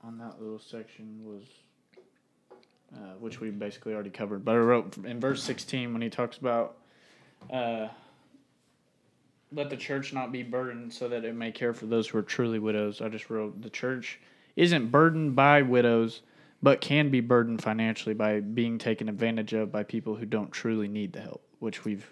on 0.04 0.18
that 0.20 0.40
little 0.40 0.60
section 0.60 1.22
was, 1.24 1.44
uh, 2.96 3.14
which 3.20 3.40
we 3.40 3.50
basically 3.50 3.94
already 3.94 4.10
covered, 4.10 4.46
but 4.46 4.56
I 4.56 4.60
wrote 4.60 4.98
in 4.98 5.20
verse 5.20 5.44
16 5.44 5.94
when 5.94 6.02
he 6.02 6.10
talks 6.10 6.38
about, 6.38 6.78
uh, 7.52 7.88
let 9.52 9.70
the 9.70 9.78
church 9.78 10.14
not 10.14 10.32
be 10.32 10.44
burdened 10.44 10.94
so 10.94 11.08
that 11.10 11.24
it 11.26 11.36
may 11.36 11.52
care 11.52 11.74
for 11.74 11.86
those 11.86 12.08
who 12.08 12.18
are 12.18 12.24
truly 12.24 12.60
widows. 12.60 13.02
I 13.02 13.10
just 13.10 13.30
wrote, 13.30 13.62
the 13.62 13.70
church 13.70 14.20
isn't 14.56 14.92
burdened 14.92 15.36
by 15.36 15.62
widows, 15.62 16.22
but 16.62 16.82
can 16.82 17.10
be 17.10 17.20
burdened 17.20 17.62
financially 17.62 18.16
by 18.16 18.40
being 18.40 18.78
taken 18.78 19.10
advantage 19.10 19.54
of 19.54 19.72
by 19.72 19.84
people 19.84 20.16
who 20.16 20.26
don't 20.26 20.52
truly 20.52 20.88
need 20.88 21.14
the 21.14 21.22
help, 21.22 21.44
which 21.60 21.84
we've 21.84 22.10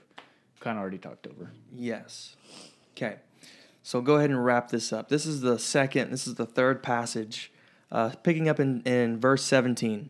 kind 0.60 0.78
of 0.78 0.82
already 0.82 0.98
talked 0.98 1.26
over. 1.28 1.52
Yes. 1.74 2.36
Okay. 2.96 3.16
So 3.84 4.02
go 4.02 4.16
ahead 4.16 4.30
and 4.30 4.44
wrap 4.44 4.70
this 4.70 4.94
up. 4.94 5.10
This 5.10 5.26
is 5.26 5.42
the 5.42 5.58
second, 5.58 6.12
this 6.12 6.28
is 6.28 6.36
the 6.36 6.46
third 6.46 6.84
passage, 6.84 7.52
uh, 7.92 8.10
picking 8.24 8.48
up 8.48 8.60
in, 8.60 8.82
in 8.84 9.20
verse 9.20 9.44
17. 9.44 10.10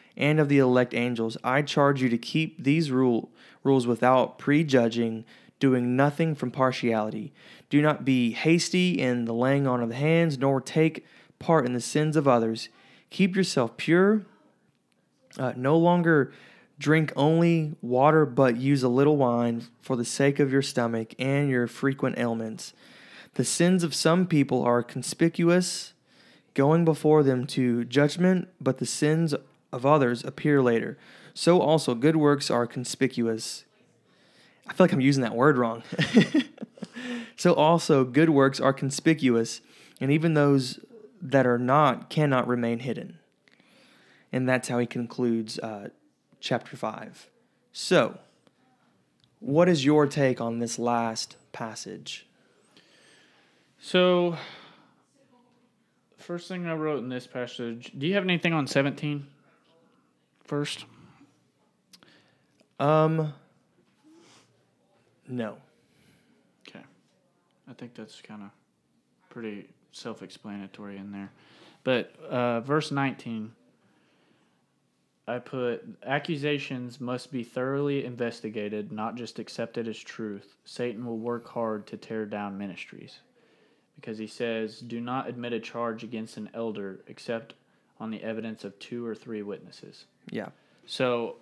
and 0.17 0.39
of 0.39 0.49
the 0.49 0.59
elect 0.59 0.93
angels, 0.93 1.37
I 1.43 1.61
charge 1.61 2.01
you 2.01 2.09
to 2.09 2.17
keep 2.17 2.63
these 2.63 2.91
rule, 2.91 3.29
rules 3.63 3.87
without 3.87 4.37
prejudging, 4.37 5.25
doing 5.59 5.95
nothing 5.95 6.35
from 6.35 6.51
partiality. 6.51 7.33
Do 7.69 7.81
not 7.81 8.03
be 8.03 8.31
hasty 8.31 8.99
in 8.99 9.25
the 9.25 9.33
laying 9.33 9.67
on 9.67 9.81
of 9.81 9.89
the 9.89 9.95
hands, 9.95 10.37
nor 10.37 10.59
take 10.59 11.05
part 11.39 11.65
in 11.65 11.73
the 11.73 11.81
sins 11.81 12.15
of 12.15 12.27
others. 12.27 12.69
Keep 13.09 13.35
yourself 13.35 13.77
pure. 13.77 14.23
Uh, 15.37 15.53
no 15.55 15.77
longer 15.77 16.33
drink 16.77 17.13
only 17.15 17.75
water, 17.81 18.25
but 18.25 18.57
use 18.57 18.83
a 18.83 18.89
little 18.89 19.15
wine 19.15 19.63
for 19.81 19.95
the 19.95 20.03
sake 20.03 20.39
of 20.39 20.51
your 20.51 20.61
stomach 20.61 21.13
and 21.19 21.49
your 21.49 21.67
frequent 21.67 22.17
ailments. 22.17 22.73
The 23.35 23.45
sins 23.45 23.83
of 23.83 23.95
some 23.95 24.27
people 24.27 24.63
are 24.63 24.83
conspicuous, 24.83 25.93
going 26.53 26.83
before 26.83 27.23
them 27.23 27.47
to 27.47 27.85
judgment, 27.85 28.49
but 28.59 28.79
the 28.79 28.85
sins 28.85 29.33
of 29.71 29.85
others 29.85 30.23
appear 30.23 30.61
later. 30.61 30.97
So 31.33 31.59
also 31.61 31.95
good 31.95 32.15
works 32.15 32.51
are 32.51 32.67
conspicuous. 32.67 33.63
I 34.67 34.73
feel 34.73 34.85
like 34.85 34.93
I'm 34.93 35.01
using 35.01 35.23
that 35.23 35.35
word 35.35 35.57
wrong. 35.57 35.83
so 37.35 37.53
also 37.53 38.03
good 38.03 38.29
works 38.29 38.59
are 38.59 38.73
conspicuous, 38.73 39.61
and 39.99 40.11
even 40.11 40.33
those 40.33 40.79
that 41.21 41.45
are 41.45 41.57
not 41.57 42.09
cannot 42.09 42.47
remain 42.47 42.79
hidden. 42.79 43.19
And 44.31 44.47
that's 44.47 44.67
how 44.67 44.79
he 44.79 44.85
concludes 44.85 45.59
uh, 45.59 45.89
chapter 46.39 46.77
5. 46.77 47.29
So, 47.73 48.17
what 49.39 49.67
is 49.67 49.83
your 49.85 50.07
take 50.07 50.39
on 50.39 50.59
this 50.59 50.79
last 50.79 51.35
passage? 51.51 52.27
So, 53.79 54.37
first 56.17 56.47
thing 56.47 56.65
I 56.67 56.73
wrote 56.75 56.99
in 56.99 57.09
this 57.09 57.27
passage, 57.27 57.91
do 57.97 58.05
you 58.05 58.13
have 58.13 58.23
anything 58.23 58.53
on 58.53 58.67
17 58.67 59.25
first? 60.51 60.83
Um, 62.77 63.33
no. 65.25 65.55
Okay. 66.67 66.83
I 67.69 67.73
think 67.73 67.95
that's 67.95 68.19
kind 68.19 68.43
of 68.43 68.49
pretty 69.29 69.69
self 69.93 70.21
explanatory 70.21 70.97
in 70.97 71.13
there. 71.13 71.31
But 71.85 72.13
uh, 72.29 72.59
verse 72.59 72.91
19, 72.91 73.53
I 75.25 75.39
put 75.39 75.85
accusations 76.05 76.99
must 76.99 77.31
be 77.31 77.45
thoroughly 77.45 78.03
investigated, 78.03 78.91
not 78.91 79.15
just 79.15 79.39
accepted 79.39 79.87
as 79.87 79.97
truth. 79.97 80.57
Satan 80.65 81.05
will 81.05 81.17
work 81.17 81.47
hard 81.47 81.87
to 81.87 81.95
tear 81.95 82.25
down 82.25 82.57
ministries. 82.57 83.19
Because 83.95 84.17
he 84.17 84.27
says, 84.27 84.81
do 84.81 84.99
not 84.99 85.29
admit 85.29 85.53
a 85.53 85.61
charge 85.61 86.03
against 86.03 86.35
an 86.35 86.49
elder 86.53 87.05
except 87.07 87.53
on 88.01 88.09
the 88.09 88.21
evidence 88.23 88.63
of 88.63 88.77
two 88.79 89.05
or 89.05 89.13
three 89.13 89.43
witnesses. 89.43 90.05
Yeah. 90.31 90.49
So 90.87 91.35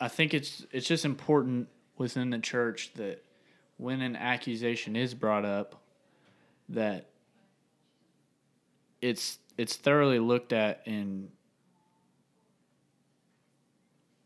I 0.00 0.08
think 0.08 0.32
it's 0.32 0.64
it's 0.72 0.88
just 0.88 1.04
important 1.04 1.68
within 1.98 2.30
the 2.30 2.38
church 2.38 2.92
that 2.94 3.22
when 3.76 4.00
an 4.00 4.16
accusation 4.16 4.96
is 4.96 5.12
brought 5.12 5.44
up 5.44 5.82
that 6.70 7.10
it's 9.02 9.38
it's 9.58 9.76
thoroughly 9.76 10.18
looked 10.18 10.54
at 10.54 10.80
and 10.86 11.28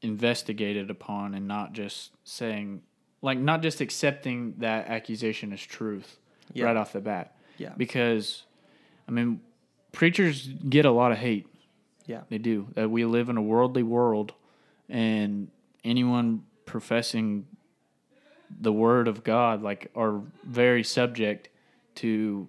investigated 0.03 0.89
upon 0.89 1.35
and 1.35 1.49
not 1.49 1.72
just 1.72 2.12
saying 2.22 2.82
like 3.22 3.39
not 3.39 3.61
just 3.62 3.80
accepting 3.80 4.55
that 4.59 4.87
accusation 4.87 5.53
as 5.53 5.61
truth 5.61 6.18
Yeah. 6.53 6.66
right 6.66 6.76
off 6.76 6.93
the 6.93 7.01
bat 7.01 7.35
Yeah. 7.59 7.72
because 7.76 8.45
i 9.09 9.11
mean 9.11 9.41
preachers 9.95 10.47
get 10.68 10.84
a 10.84 10.90
lot 10.90 11.12
of 11.12 11.18
hate 11.18 11.47
Yeah. 12.07 12.22
they 12.28 12.38
do 12.38 12.68
that 12.74 12.90
we 12.90 13.05
live 13.05 13.28
in 13.28 13.36
a 13.36 13.42
worldly 13.42 13.82
world 13.82 14.32
and 14.88 15.49
anyone 15.84 16.42
professing 16.66 17.47
the 18.61 18.72
word 18.72 19.09
of 19.09 19.24
god 19.24 19.62
like 19.62 19.90
are 19.95 20.20
very 20.45 20.82
subject 20.84 21.49
to 21.97 22.49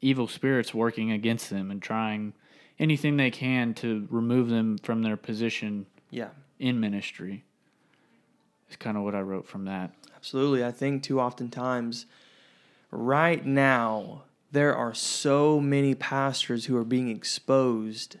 evil 0.00 0.26
spirits 0.28 0.72
working 0.74 1.10
against 1.12 1.50
them 1.50 1.70
and 1.70 1.82
trying 1.82 2.32
anything 2.78 3.16
they 3.16 3.30
can 3.30 3.74
to 3.74 4.06
remove 4.10 4.48
them 4.48 4.78
from 4.78 5.02
their 5.02 5.16
position 5.16 5.84
Yeah. 6.10 6.30
in 6.58 6.80
ministry. 6.80 7.44
Is 8.70 8.76
kind 8.76 8.96
of 8.96 9.02
what 9.02 9.14
I 9.14 9.20
wrote 9.20 9.46
from 9.46 9.66
that. 9.66 9.92
Absolutely. 10.16 10.64
I 10.64 10.70
think 10.72 11.02
too 11.02 11.20
oftentimes, 11.20 12.06
right 12.90 13.44
now, 13.44 14.22
there 14.52 14.74
are 14.74 14.94
so 14.94 15.60
many 15.60 15.94
pastors 15.94 16.66
who 16.66 16.76
are 16.76 16.84
being 16.84 17.08
exposed 17.08 18.16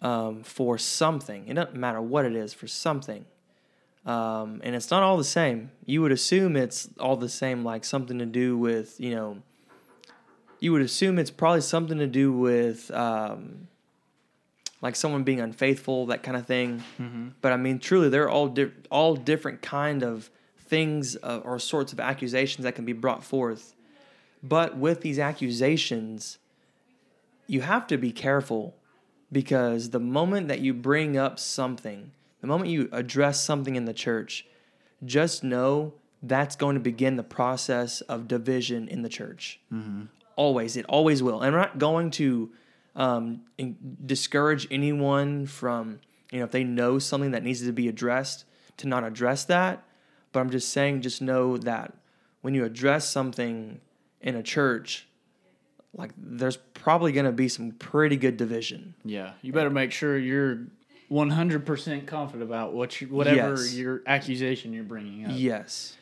um, 0.00 0.42
for 0.42 0.78
something. 0.78 1.48
It 1.48 1.54
doesn't 1.54 1.76
matter 1.76 2.00
what 2.00 2.24
it 2.24 2.34
is, 2.34 2.52
for 2.52 2.66
something. 2.66 3.24
Um, 4.06 4.60
and 4.64 4.74
it's 4.74 4.90
not 4.90 5.02
all 5.02 5.16
the 5.16 5.24
same. 5.24 5.70
You 5.84 6.02
would 6.02 6.12
assume 6.12 6.56
it's 6.56 6.88
all 6.98 7.16
the 7.16 7.28
same, 7.28 7.64
like 7.64 7.84
something 7.84 8.18
to 8.18 8.26
do 8.26 8.56
with, 8.56 8.98
you 9.00 9.14
know, 9.14 9.42
you 10.60 10.72
would 10.72 10.82
assume 10.82 11.18
it's 11.18 11.30
probably 11.30 11.60
something 11.60 11.98
to 11.98 12.06
do 12.06 12.32
with 12.32 12.90
um, 12.90 13.68
like 14.80 14.96
someone 14.96 15.24
being 15.24 15.40
unfaithful, 15.40 16.06
that 16.06 16.22
kind 16.22 16.36
of 16.36 16.46
thing. 16.46 16.82
But 17.40 17.52
I 17.52 17.56
mean, 17.56 17.78
truly, 17.78 18.08
they're 18.08 18.30
all 18.30 18.48
di- 18.48 18.72
all 18.90 19.14
different 19.14 19.62
kind 19.62 20.02
of 20.02 20.30
things 20.58 21.16
uh, 21.22 21.40
or 21.44 21.58
sorts 21.58 21.92
of 21.92 22.00
accusations 22.00 22.64
that 22.64 22.74
can 22.74 22.84
be 22.84 22.92
brought 22.92 23.22
forth. 23.24 23.74
But 24.42 24.76
with 24.76 25.00
these 25.00 25.18
accusations, 25.18 26.38
you 27.46 27.62
have 27.62 27.86
to 27.88 27.96
be 27.96 28.12
careful 28.12 28.74
because 29.32 29.90
the 29.90 30.00
moment 30.00 30.48
that 30.48 30.60
you 30.60 30.72
bring 30.72 31.16
up 31.16 31.38
something, 31.38 32.12
the 32.40 32.46
moment 32.46 32.70
you 32.70 32.88
address 32.92 33.42
something 33.42 33.76
in 33.76 33.84
the 33.84 33.92
church, 33.92 34.46
just 35.04 35.42
know 35.44 35.92
that's 36.22 36.56
going 36.56 36.74
to 36.74 36.80
begin 36.80 37.16
the 37.16 37.22
process 37.22 38.00
of 38.02 38.28
division 38.28 38.88
in 38.88 39.02
the 39.02 39.08
church. 39.08 39.60
Always, 40.36 40.76
it 40.76 40.86
always 40.86 41.22
will. 41.22 41.40
And 41.40 41.54
I'm 41.54 41.60
not 41.60 41.78
going 41.78 42.10
to 42.12 42.50
um, 42.96 43.42
discourage 44.04 44.66
anyone 44.70 45.46
from, 45.46 46.00
you 46.30 46.38
know, 46.38 46.44
if 46.44 46.50
they 46.50 46.64
know 46.64 46.98
something 46.98 47.32
that 47.32 47.42
needs 47.42 47.64
to 47.64 47.72
be 47.72 47.88
addressed, 47.88 48.44
to 48.78 48.88
not 48.88 49.04
address 49.04 49.44
that. 49.46 49.82
But 50.32 50.40
I'm 50.40 50.50
just 50.50 50.70
saying, 50.70 51.02
just 51.02 51.22
know 51.22 51.56
that 51.58 51.94
when 52.40 52.54
you 52.54 52.64
address 52.64 53.08
something 53.08 53.80
in 54.20 54.34
a 54.36 54.42
church, 54.42 55.06
like 55.94 56.10
there's 56.16 56.56
probably 56.56 57.12
going 57.12 57.26
to 57.26 57.32
be 57.32 57.48
some 57.48 57.72
pretty 57.72 58.16
good 58.16 58.36
division. 58.36 58.94
Yeah, 59.04 59.32
you 59.42 59.52
better 59.52 59.70
make 59.70 59.92
sure 59.92 60.18
you're 60.18 60.66
100% 61.10 62.06
confident 62.06 62.42
about 62.42 62.74
what 62.74 63.00
you, 63.00 63.08
whatever 63.08 63.54
Yes. 63.54 63.74
your 63.74 64.02
accusation 64.06 64.72
you're 64.72 64.84
bringing 64.84 65.24
up. 65.24 65.32
Yes. 65.34 65.96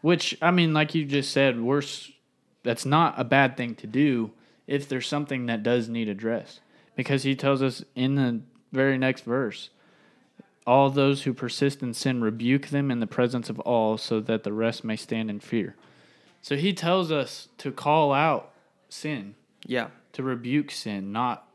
Which 0.00 0.36
I 0.42 0.50
mean, 0.50 0.72
like 0.74 0.94
you 0.94 1.04
just 1.04 1.32
said, 1.32 1.60
worse. 1.60 2.10
That's 2.62 2.86
not 2.86 3.14
a 3.18 3.24
bad 3.24 3.58
thing 3.58 3.74
to 3.76 3.86
do 3.86 4.30
if 4.66 4.88
there's 4.88 5.06
something 5.06 5.46
that 5.46 5.62
does 5.62 5.90
need 5.90 6.08
addressed, 6.08 6.60
because 6.96 7.22
he 7.22 7.34
tells 7.36 7.60
us 7.62 7.84
in 7.94 8.14
the 8.14 8.40
very 8.72 8.96
next 8.96 9.24
verse, 9.24 9.68
all 10.66 10.88
those 10.88 11.24
who 11.24 11.34
persist 11.34 11.82
in 11.82 11.92
sin 11.92 12.22
rebuke 12.22 12.68
them 12.68 12.90
in 12.90 13.00
the 13.00 13.06
presence 13.06 13.50
of 13.50 13.60
all, 13.60 13.98
so 13.98 14.18
that 14.20 14.44
the 14.44 14.52
rest 14.52 14.82
may 14.82 14.96
stand 14.96 15.28
in 15.28 15.40
fear. 15.40 15.76
So 16.44 16.56
he 16.56 16.74
tells 16.74 17.10
us 17.10 17.48
to 17.56 17.72
call 17.72 18.12
out 18.12 18.52
sin, 18.90 19.34
Yeah. 19.64 19.88
to 20.12 20.22
rebuke 20.22 20.70
sin, 20.70 21.10
not 21.10 21.50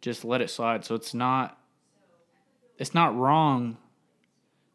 just 0.00 0.24
let 0.24 0.40
it 0.40 0.50
slide. 0.50 0.84
So 0.84 0.96
it's 0.96 1.14
not 1.14 1.56
it's 2.76 2.92
not 2.92 3.16
wrong 3.16 3.76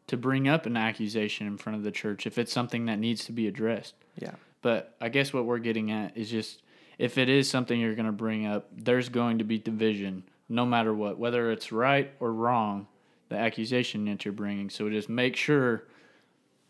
to 0.06 0.16
bring 0.16 0.48
up 0.48 0.64
an 0.64 0.74
accusation 0.76 1.46
in 1.46 1.58
front 1.58 1.76
of 1.76 1.82
the 1.84 1.90
church 1.90 2.26
if 2.26 2.38
it's 2.38 2.50
something 2.52 2.86
that 2.86 2.98
needs 2.98 3.26
to 3.26 3.32
be 3.32 3.46
addressed. 3.46 3.94
Yeah. 4.16 4.36
But 4.62 4.96
I 5.02 5.10
guess 5.10 5.34
what 5.34 5.44
we're 5.44 5.58
getting 5.58 5.90
at 5.90 6.16
is 6.16 6.30
just 6.30 6.62
if 6.96 7.18
it 7.18 7.28
is 7.28 7.50
something 7.50 7.78
you're 7.78 7.94
going 7.94 8.06
to 8.06 8.12
bring 8.12 8.46
up, 8.46 8.68
there's 8.74 9.10
going 9.10 9.36
to 9.36 9.44
be 9.44 9.58
division 9.58 10.22
no 10.48 10.64
matter 10.64 10.94
what, 10.94 11.18
whether 11.18 11.50
it's 11.50 11.72
right 11.72 12.10
or 12.20 12.32
wrong, 12.32 12.86
the 13.28 13.36
accusation 13.36 14.06
that 14.06 14.24
you're 14.24 14.32
bringing. 14.32 14.70
So 14.70 14.88
just 14.88 15.10
make 15.10 15.36
sure 15.36 15.84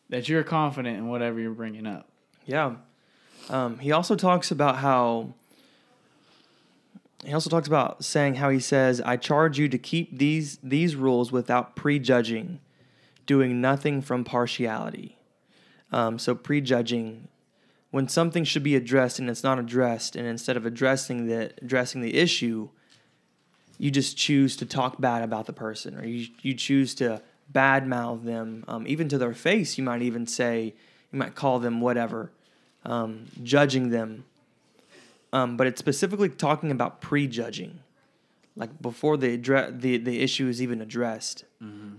that 0.08 0.28
you're 0.28 0.42
confident 0.42 0.98
in 0.98 1.06
whatever 1.06 1.38
you're 1.38 1.52
bringing 1.52 1.86
up. 1.86 2.08
Yeah. 2.47 2.76
Um, 3.51 3.78
he 3.78 3.92
also 3.92 4.16
talks 4.16 4.51
about 4.51 4.76
how 4.76 5.34
he 7.24 7.32
also 7.32 7.51
talks 7.51 7.66
about 7.66 8.05
saying 8.05 8.36
how 8.36 8.51
he 8.51 8.61
says, 8.61 9.01
"I 9.01 9.16
charge 9.16 9.59
you 9.59 9.68
to 9.68 9.78
keep 9.78 10.16
these 10.16 10.59
these 10.62 10.97
rules 10.97 11.32
without 11.32 11.76
prejudging, 11.76 12.61
doing 13.26 13.61
nothing 13.61 14.01
from 14.01 14.24
partiality." 14.24 15.18
Um, 15.92 16.18
so 16.18 16.34
prejudging, 16.34 17.28
when 17.90 18.09
something 18.09 18.44
should 18.44 18.62
be 18.62 18.76
addressed 18.76 19.18
and 19.18 19.28
it's 19.28 19.44
not 19.44 19.59
addressed, 19.59 20.16
and 20.16 20.26
instead 20.26 20.57
of 20.57 20.66
addressing 20.66 21.26
the 21.26 21.53
addressing 21.62 22.01
the 22.01 22.16
issue, 22.16 22.68
you 23.78 23.90
just 23.90 24.16
choose 24.16 24.57
to 24.57 24.66
talk 24.66 25.01
bad 25.01 25.22
about 25.22 25.47
the 25.47 25.53
person, 25.53 25.97
or 25.97 26.05
you 26.05 26.28
you 26.42 26.55
choose 26.55 26.94
to 26.97 27.22
badmouth 27.53 28.24
them, 28.24 28.64
um, 28.66 28.86
even 28.86 29.09
to 29.09 29.18
their 29.18 29.34
face. 29.34 29.78
You 29.78 29.84
might 29.84 30.03
even 30.03 30.26
say, 30.26 30.74
you 31.12 31.18
might 31.18 31.34
call 31.34 31.59
them 31.59 31.80
whatever, 31.80 32.30
um, 32.84 33.26
judging 33.42 33.90
them. 33.90 34.24
Um, 35.32 35.57
but 35.57 35.66
it's 35.66 35.78
specifically 35.78 36.28
talking 36.28 36.70
about 36.70 37.00
prejudging, 37.00 37.80
like 38.54 38.80
before 38.80 39.16
the 39.16 39.36
addre- 39.36 39.78
the 39.80 39.98
the 39.98 40.20
issue 40.20 40.48
is 40.48 40.62
even 40.62 40.80
addressed, 40.80 41.44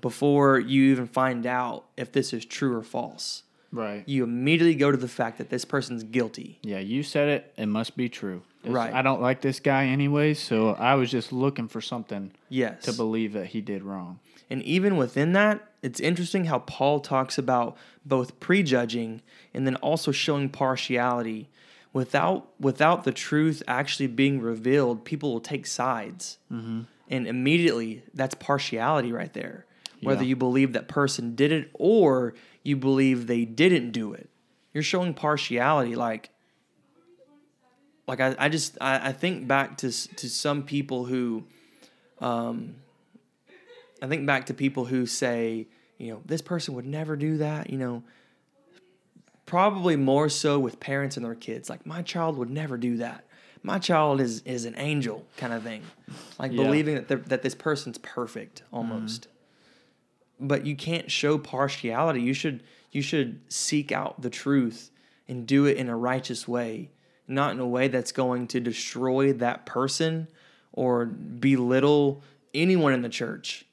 before 0.01 0.59
you 0.59 0.91
even 0.91 1.07
find 1.07 1.45
out 1.45 1.85
if 1.97 2.11
this 2.11 2.33
is 2.33 2.45
true 2.45 2.75
or 2.75 2.83
false. 2.83 3.43
Right. 3.71 4.03
You 4.07 4.23
immediately 4.23 4.75
go 4.75 4.91
to 4.91 4.97
the 4.97 5.09
fact 5.09 5.37
that 5.39 5.49
this 5.49 5.65
person's 5.65 6.03
guilty. 6.03 6.57
Yeah, 6.63 6.79
you 6.79 7.03
said 7.03 7.27
it. 7.27 7.53
It 7.57 7.65
must 7.65 7.97
be 7.97 8.07
true. 8.07 8.41
It's- 8.63 8.73
Right. 8.73 8.93
I 8.93 9.01
don't 9.01 9.21
like 9.21 9.41
this 9.41 9.59
guy 9.59 9.85
anyway, 9.87 10.33
so 10.33 10.69
I 10.69 10.95
was 10.95 11.11
just 11.11 11.33
looking 11.33 11.67
for 11.67 11.81
something 11.81 12.31
Yes. 12.49 12.83
to 12.83 12.93
believe 12.93 13.33
that 13.33 13.47
he 13.47 13.59
did 13.61 13.83
wrong. 13.83 14.19
And 14.49 14.63
even 14.63 14.95
within 14.95 15.33
that, 15.33 15.67
it's 15.83 15.99
interesting 15.99 16.45
how 16.45 16.59
Paul 16.59 17.01
talks 17.01 17.37
about 17.37 17.75
both 18.07 18.39
prejudging 18.39 19.21
and 19.53 19.65
then 19.65 19.75
also 19.77 20.11
showing 20.11 20.49
partiality. 20.49 21.49
Without 21.93 22.49
without 22.59 23.03
the 23.05 23.11
truth 23.11 23.63
actually 23.67 24.07
being 24.07 24.39
revealed, 24.41 25.03
people 25.03 25.31
will 25.33 25.39
take 25.39 25.65
sides, 25.65 26.37
mm-hmm. 26.51 26.81
and 27.09 27.27
immediately 27.27 28.03
that's 28.13 28.35
partiality 28.35 29.11
right 29.11 29.33
there. 29.33 29.65
Whether 30.01 30.21
Yeah. 30.23 30.29
you 30.29 30.35
believe 30.35 30.73
that 30.73 30.87
person 30.87 31.33
did 31.35 31.51
it 31.51 31.71
or 31.73 32.35
you 32.63 32.75
believe 32.77 33.25
they 33.25 33.45
didn't 33.45 33.91
do 33.91 34.13
it, 34.13 34.29
you're 34.73 34.83
showing 34.83 35.15
partiality. 35.15 35.95
Like, 35.95 36.29
like 38.07 38.19
I, 38.19 38.35
I 38.37 38.49
just 38.49 38.77
I, 38.79 39.09
I 39.09 39.11
think 39.11 39.47
back 39.47 39.77
to 39.77 39.91
to 39.91 40.29
some 40.29 40.63
people 40.63 41.05
who 41.05 41.45
um, 42.19 42.75
I 44.01 44.07
think 44.07 44.27
back 44.27 44.45
to 44.47 44.53
people 44.53 44.85
who 44.85 45.05
say, 45.07 45.67
you 45.97 46.11
know, 46.11 46.21
this 46.25 46.41
person 46.41 46.73
would 46.75 46.85
never 46.85 47.15
do 47.15 47.37
that, 47.37 47.69
you 47.69 47.77
know, 47.77 48.03
probably 49.45 49.95
more 49.95 50.29
so 50.29 50.59
with 50.59 50.79
parents 50.79 51.17
and 51.17 51.25
their 51.25 51.35
kids. 51.35 51.69
Like, 51.69 51.85
my 51.85 52.01
child 52.01 52.37
would 52.37 52.49
never 52.49 52.77
do 52.77 52.97
that. 52.97 53.23
My 53.63 53.79
child 53.79 54.21
is 54.21 54.41
is 54.41 54.65
an 54.65 54.75
angel 54.77 55.25
kind 55.35 55.51
of 55.51 55.63
thing. 55.63 55.81
Like 56.39 56.51
Yeah. 56.51 56.63
believing 56.63 57.03
that 57.03 57.25
that 57.29 57.41
this 57.41 57.55
person's 57.55 57.97
perfect 57.97 58.61
mm-hmm. 58.61 58.75
almost. 58.75 59.27
But 60.39 60.65
you 60.65 60.75
can't 60.75 61.09
show 61.11 61.37
partiality. 61.37 62.21
You 62.21 62.33
should 62.33 62.63
you 62.91 63.01
should 63.01 63.41
seek 63.51 63.91
out 63.91 64.21
the 64.21 64.29
truth 64.29 64.91
and 65.27 65.45
do 65.45 65.65
it 65.65 65.77
in 65.77 65.89
a 65.89 65.97
righteous 65.97 66.47
way, 66.47 66.91
not 67.27 67.51
in 67.51 67.59
a 67.59 67.67
way 67.67 67.87
that's 67.87 68.11
going 68.11 68.47
to 68.47 68.59
destroy 68.59 69.33
that 69.33 69.65
person 69.65 70.27
or 70.71 71.05
belittle 71.05 72.23
anyone 72.53 72.93
in 72.93 73.01
the 73.01 73.09
church 73.09 73.65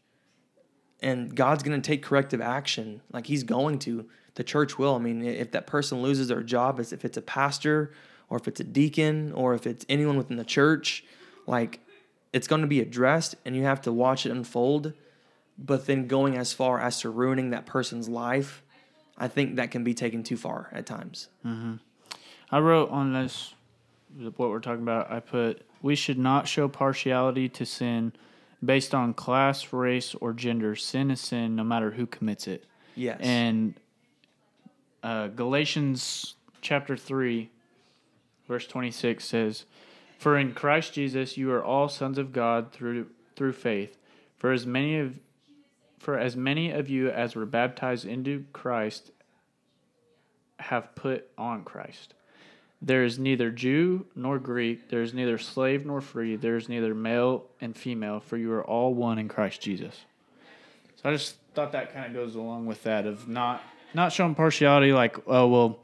and 1.04 1.36
God's 1.36 1.62
going 1.62 1.80
to 1.80 1.86
take 1.86 2.02
corrective 2.02 2.40
action. 2.40 3.02
Like 3.12 3.26
He's 3.26 3.44
going 3.44 3.78
to. 3.80 4.06
The 4.34 4.42
church 4.42 4.78
will. 4.78 4.96
I 4.96 4.98
mean, 4.98 5.24
if 5.24 5.52
that 5.52 5.68
person 5.68 6.02
loses 6.02 6.26
their 6.26 6.42
job, 6.42 6.80
as 6.80 6.92
if 6.92 7.04
it's 7.04 7.16
a 7.16 7.22
pastor 7.22 7.92
or 8.28 8.36
if 8.36 8.48
it's 8.48 8.58
a 8.58 8.64
deacon 8.64 9.30
or 9.32 9.54
if 9.54 9.64
it's 9.64 9.86
anyone 9.88 10.16
within 10.16 10.38
the 10.38 10.44
church, 10.44 11.04
like 11.46 11.78
it's 12.32 12.48
going 12.48 12.62
to 12.62 12.66
be 12.66 12.80
addressed 12.80 13.36
and 13.44 13.54
you 13.54 13.62
have 13.62 13.82
to 13.82 13.92
watch 13.92 14.26
it 14.26 14.32
unfold. 14.32 14.92
But 15.56 15.86
then 15.86 16.08
going 16.08 16.36
as 16.36 16.52
far 16.52 16.80
as 16.80 17.00
to 17.02 17.10
ruining 17.10 17.50
that 17.50 17.64
person's 17.64 18.08
life, 18.08 18.64
I 19.16 19.28
think 19.28 19.54
that 19.54 19.70
can 19.70 19.84
be 19.84 19.94
taken 19.94 20.24
too 20.24 20.36
far 20.36 20.68
at 20.72 20.84
times. 20.84 21.28
Mm-hmm. 21.46 21.74
I 22.50 22.58
wrote 22.58 22.90
on 22.90 23.12
this 23.12 23.54
what 24.36 24.50
we're 24.50 24.58
talking 24.58 24.82
about. 24.82 25.12
I 25.12 25.20
put 25.20 25.62
we 25.80 25.94
should 25.94 26.18
not 26.18 26.48
show 26.48 26.66
partiality 26.66 27.48
to 27.50 27.64
sin 27.64 28.14
based 28.64 28.94
on 28.94 29.14
class, 29.14 29.72
race, 29.72 30.14
or 30.20 30.32
gender. 30.32 30.74
Sin 30.74 31.10
is 31.10 31.20
sin, 31.20 31.56
no 31.56 31.64
matter 31.64 31.92
who 31.92 32.06
commits 32.06 32.46
it. 32.46 32.64
Yes. 32.96 33.18
And 33.20 33.74
uh, 35.02 35.28
Galatians 35.28 36.34
chapter 36.60 36.96
3, 36.96 37.50
verse 38.48 38.66
26 38.66 39.24
says, 39.24 39.64
For 40.18 40.38
in 40.38 40.54
Christ 40.54 40.94
Jesus 40.94 41.36
you 41.36 41.52
are 41.52 41.64
all 41.64 41.88
sons 41.88 42.18
of 42.18 42.32
God 42.32 42.72
through 42.72 43.06
through 43.36 43.52
faith. 43.52 43.96
For 44.38 44.52
as 44.52 44.66
many 44.66 44.98
of 44.98 45.18
for 45.98 46.18
as 46.18 46.36
many 46.36 46.70
of 46.70 46.88
you 46.88 47.08
as 47.08 47.34
were 47.34 47.46
baptized 47.46 48.04
into 48.04 48.44
Christ 48.52 49.10
have 50.58 50.94
put 50.94 51.28
on 51.36 51.64
Christ. 51.64 52.14
There 52.84 53.02
is 53.02 53.18
neither 53.18 53.50
Jew 53.50 54.04
nor 54.14 54.38
Greek, 54.38 54.90
there 54.90 55.00
is 55.00 55.14
neither 55.14 55.38
slave 55.38 55.86
nor 55.86 56.02
free, 56.02 56.36
there 56.36 56.56
is 56.56 56.68
neither 56.68 56.94
male 56.94 57.46
and 57.58 57.74
female, 57.74 58.20
for 58.20 58.36
you 58.36 58.52
are 58.52 58.62
all 58.62 58.92
one 58.92 59.18
in 59.18 59.26
Christ 59.26 59.62
Jesus. 59.62 60.04
So 60.96 61.08
I 61.08 61.12
just 61.12 61.36
thought 61.54 61.72
that 61.72 61.94
kind 61.94 62.04
of 62.04 62.12
goes 62.12 62.34
along 62.34 62.66
with 62.66 62.82
that 62.82 63.06
of 63.06 63.26
not 63.26 63.62
not 63.94 64.12
showing 64.12 64.34
partiality 64.34 64.92
like, 64.92 65.16
oh 65.26 65.48
well, 65.48 65.78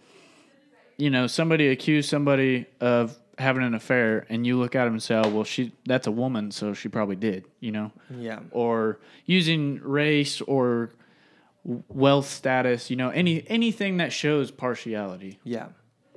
you 0.99 1.09
know, 1.09 1.27
somebody 1.27 1.69
accused 1.69 2.11
somebody 2.11 2.67
of 2.81 3.19
having 3.39 3.63
an 3.63 3.75
affair 3.75 4.27
and 4.29 4.47
you 4.47 4.59
look 4.59 4.75
at 4.75 4.87
him 4.87 4.93
and 4.93 5.03
say, 5.03 5.15
oh, 5.15 5.29
well, 5.31 5.45
she 5.45 5.73
that's 5.87 6.07
a 6.07 6.13
woman, 6.13 6.51
so 6.51 6.75
she 6.75 6.91
probably 6.91 7.17
did, 7.17 7.47
you 7.61 7.73
know? 7.73 7.93
yeah. 8.15 8.41
Or 8.51 9.01
using 9.25 9.81
race 9.83 10.43
or 10.43 10.91
wealth 11.65 12.29
status, 12.29 12.91
you 12.91 12.97
know, 12.97 13.09
any 13.09 13.43
anything 13.49 13.97
that 13.97 14.13
shows 14.13 14.51
partiality 14.51 15.39
Yeah. 15.45 15.69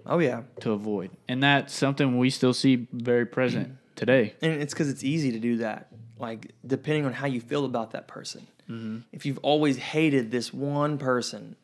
Oh 0.05 0.19
yeah. 0.19 0.41
to 0.61 0.71
avoid. 0.71 1.11
And 1.27 1.41
that's 1.41 1.73
something 1.73 2.17
we 2.17 2.29
still 2.29 2.53
see 2.53 2.87
very 2.91 3.25
present 3.25 3.77
today. 3.95 4.33
And 4.41 4.61
it's 4.61 4.73
because 4.73 4.89
it's 4.89 5.03
easy 5.03 5.31
to 5.31 5.39
do 5.39 5.57
that. 5.57 5.87
Like 6.19 6.51
depending 6.65 7.05
on 7.05 7.13
how 7.13 7.27
you 7.27 7.41
feel 7.41 7.65
about 7.65 7.91
that 7.91 8.07
person. 8.07 8.47
Mm-hmm. 8.69 8.99
If 9.11 9.25
you've 9.25 9.39
always 9.39 9.77
hated 9.77 10.31
this 10.31 10.53
one 10.53 10.97
person, 10.97 11.55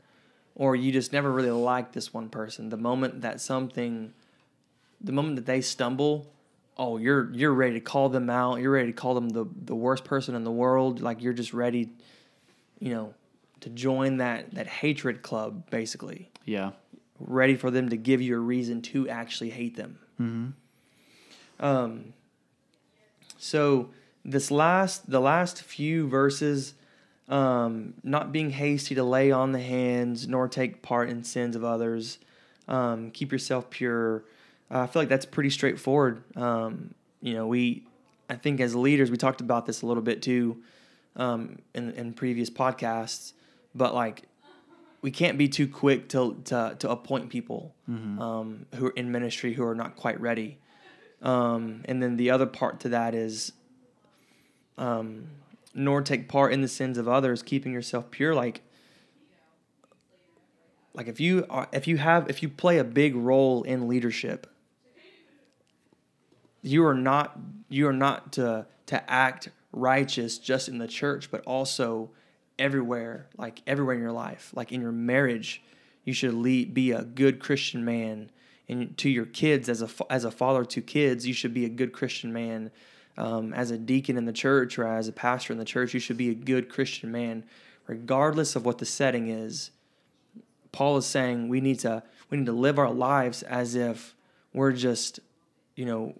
or 0.56 0.76
you 0.76 0.92
just 0.92 1.14
never 1.14 1.32
really 1.32 1.52
liked 1.52 1.94
this 1.94 2.14
one 2.14 2.28
person, 2.28 2.70
the 2.70 2.78
moment 2.78 3.22
that 3.22 3.40
something, 3.40 4.14
the 5.00 5.14
moment 5.14 5.38
that 5.38 5.46
they 5.46 5.62
stumble, 5.62 6.30
oh, 6.78 6.98
you're 6.98 7.32
you're 7.32 7.54
ready 7.54 7.76
to 7.76 7.80
call 7.80 8.10
them 8.10 8.30
out. 8.30 8.60
You're 8.60 8.72
ready 8.72 8.88
to 8.88 8.94
call 8.94 9.14
them 9.16 9.30
the 9.30 9.46
the 9.66 9.76
worst 9.76 10.04
person 10.04 10.36
in 10.36 10.44
the 10.44 10.52
world. 10.52 11.02
Like 11.02 11.22
you're 11.22 11.34
just 11.34 11.54
ready, 11.54 11.92
you 12.80 12.94
know, 12.94 13.14
to 13.62 13.70
join 13.70 14.18
that 14.18 14.54
that 14.56 14.68
hatred 14.68 15.22
club, 15.22 15.70
basically 15.70 16.30
Yeah. 16.46 16.72
Ready 17.20 17.56
for 17.56 17.72
them 17.72 17.90
to 17.90 17.98
give 17.98 18.22
you 18.22 18.36
a 18.36 18.40
reason 18.40 18.82
to 18.82 19.08
actually 19.10 19.50
hate 19.50 19.76
them. 19.76 20.00
Mm-hmm. 20.20 21.66
Um, 21.66 22.14
so 23.38 23.90
this 24.24 24.52
last, 24.52 25.10
the 25.10 25.20
last 25.20 25.62
few 25.62 26.08
verses, 26.08 26.74
um, 27.28 27.94
not 28.04 28.32
being 28.32 28.50
hasty 28.52 28.96
to 28.96 29.04
lay 29.04 29.32
on 29.32 29.52
the 29.52 29.62
hands, 29.62 30.28
nor 30.28 30.48
take 30.48 30.82
part 30.82 31.10
in 31.10 31.24
sins 31.24 31.56
of 31.56 31.64
others. 31.64 32.20
Um, 32.68 33.12
keep 33.12 33.32
yourself 33.32 33.70
pure. 33.70 34.24
Uh, 34.72 34.82
I 34.82 34.88
feel 34.88 35.02
like 35.02 35.10
that's 35.10 35.26
pretty 35.26 35.50
straightforward. 35.50 36.24
Um, 36.36 36.94
you 37.22 37.34
know, 37.34 37.48
we, 37.48 37.84
I 38.30 38.36
think 38.36 38.60
as 38.60 38.76
leaders, 38.76 39.12
we 39.12 39.18
talked 39.18 39.42
about 39.42 39.66
this 39.66 39.82
a 39.82 39.86
little 39.86 40.04
bit 40.04 40.22
too, 40.22 40.58
um, 41.16 41.60
in 41.74 41.92
in 41.92 42.14
previous 42.14 42.50
podcasts. 42.50 43.34
But 43.76 43.94
like, 43.94 44.24
we 45.02 45.12
can't 45.12 45.38
be 45.38 45.48
too 45.48 45.68
quick 45.68 46.10
to 46.10 46.42
to, 46.46 46.76
to 46.80 46.90
appoint 46.90 47.30
people 47.30 47.74
um, 48.20 48.66
who 48.76 48.88
are 48.88 48.94
in 48.96 49.12
ministry 49.12 49.54
who 49.54 49.64
are 49.64 49.76
not 49.76 49.96
quite 49.96 50.20
ready. 50.20 50.58
Um, 51.22 51.82
and 51.86 52.02
then 52.02 52.16
the 52.18 52.30
other 52.32 52.46
part 52.46 52.80
to 52.82 52.90
that 52.90 53.14
is, 53.14 53.52
um, 54.78 55.28
nor 55.74 56.02
take 56.02 56.30
part 56.30 56.54
in 56.54 56.62
the 56.62 56.68
sins 56.68 56.98
of 56.98 57.08
others, 57.08 57.44
keeping 57.44 57.74
yourself 57.74 58.10
pure. 58.10 58.34
Like, 58.34 58.62
like 60.94 61.08
if 61.08 61.20
you 61.20 61.46
are, 61.50 61.68
if 61.74 61.88
you 61.88 61.98
have 61.98 62.30
if 62.30 62.42
you 62.42 62.50
play 62.50 62.78
a 62.78 62.84
big 62.84 63.16
role 63.16 63.64
in 63.64 63.88
leadership, 63.88 64.48
you 66.62 66.86
are 66.86 66.96
not 66.96 67.38
you 67.70 67.88
are 67.88 67.94
not 67.94 68.34
to 68.34 68.66
to 68.88 69.10
act 69.12 69.50
righteous 69.72 70.38
just 70.38 70.68
in 70.68 70.78
the 70.78 70.88
church, 70.88 71.30
but 71.32 71.42
also 71.46 72.10
everywhere, 72.60 73.28
like 73.38 73.62
everywhere 73.66 73.96
in 73.96 74.02
your 74.02 74.12
life, 74.12 74.52
like 74.54 74.72
in 74.72 74.82
your 74.82 74.92
marriage, 74.92 75.64
you 76.04 76.14
should 76.14 76.34
lead, 76.34 76.74
be 76.74 76.92
a 76.92 77.02
good 77.02 77.40
Christian 77.40 77.84
man. 77.84 78.30
And 78.68 78.96
to 78.98 79.10
your 79.10 79.26
kids, 79.26 79.68
as 79.70 79.82
a 79.82 79.90
as 80.12 80.26
a 80.26 80.32
father 80.32 80.64
to 80.66 80.82
kids, 80.82 81.26
you 81.26 81.34
should 81.34 81.54
be 81.54 81.66
a 81.66 81.70
good 81.70 81.92
Christian 81.94 82.32
man. 82.32 82.72
Um, 83.18 83.54
as 83.54 83.72
a 83.72 83.78
deacon 83.78 84.16
in 84.16 84.26
the 84.26 84.32
church 84.32 84.80
or 84.80 84.88
as 84.88 85.10
a 85.10 85.12
pastor 85.12 85.52
in 85.52 85.60
the 85.60 85.66
church, 85.66 85.94
you 85.94 86.00
should 86.00 86.16
be 86.16 86.30
a 86.30 86.36
good 86.36 86.70
Christian 86.70 87.12
man, 87.12 87.44
regardless 87.86 88.56
of 88.56 88.66
what 88.66 88.78
the 88.78 88.86
setting 88.86 89.28
is. 89.28 89.72
Paul 90.72 90.98
is 90.98 91.06
saying 91.06 91.50
we 91.50 91.60
need 91.60 91.80
to 91.80 92.04
we 92.30 92.38
need 92.38 92.46
to 92.46 92.54
live 92.54 92.78
our 92.80 92.92
lives 92.92 93.44
as 93.44 93.76
if 93.76 94.16
we're 94.54 94.72
just, 94.72 95.20
you 95.76 95.86
know, 95.86 96.16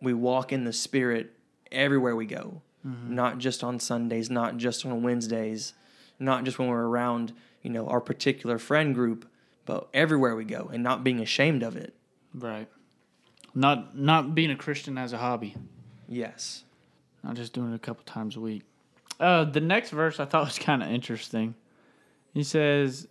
we 0.00 0.14
walk 0.14 0.52
in 0.52 0.64
the 0.64 0.72
spirit 0.72 1.32
everywhere 1.70 2.16
we 2.16 2.26
go. 2.26 2.62
Not 2.82 3.38
just 3.38 3.62
on 3.62 3.78
Sundays, 3.78 4.30
not 4.30 4.56
just 4.56 4.86
on 4.86 5.02
Wednesdays, 5.02 5.74
not 6.18 6.44
just 6.44 6.58
when 6.58 6.68
we're 6.68 6.86
around, 6.86 7.32
you 7.62 7.70
know, 7.70 7.86
our 7.88 8.00
particular 8.00 8.58
friend 8.58 8.94
group, 8.94 9.28
but 9.66 9.88
everywhere 9.92 10.34
we 10.34 10.44
go 10.44 10.70
and 10.72 10.82
not 10.82 11.04
being 11.04 11.20
ashamed 11.20 11.62
of 11.62 11.76
it. 11.76 11.94
Right. 12.34 12.68
Not 13.54 13.96
not 13.96 14.34
being 14.34 14.50
a 14.50 14.56
Christian 14.56 14.96
as 14.96 15.12
a 15.12 15.18
hobby. 15.18 15.54
Yes. 16.08 16.64
Not 17.22 17.34
just 17.34 17.52
doing 17.52 17.72
it 17.72 17.76
a 17.76 17.80
couple 17.80 18.04
times 18.04 18.36
a 18.36 18.40
week. 18.40 18.62
Uh, 19.18 19.44
the 19.44 19.60
next 19.60 19.90
verse 19.90 20.18
I 20.18 20.24
thought 20.24 20.46
was 20.46 20.58
kind 20.58 20.82
of 20.82 20.90
interesting. 20.90 21.54
He 22.32 22.42
says, 22.42 23.08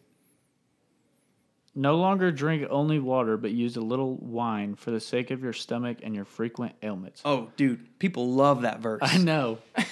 No 1.76 1.98
longer 1.98 2.32
drink 2.32 2.68
only 2.70 3.00
water, 3.00 3.38
but 3.38 3.52
use 3.52 3.78
a 3.78 3.82
little 3.82 4.16
wine 4.18 4.76
for 4.76 4.92
the 4.92 5.00
sake 5.00 5.32
of 5.32 5.44
your 5.44 5.54
stomach 5.54 6.00
and 6.04 6.16
your 6.16 6.26
frequent 6.26 6.74
ailments. 6.82 7.22
Oh, 7.24 7.50
dude, 7.58 8.00
people 8.00 8.32
love 8.32 8.64
that 8.64 8.80
verse. 8.80 9.00
I 9.04 9.18
know. 9.18 9.60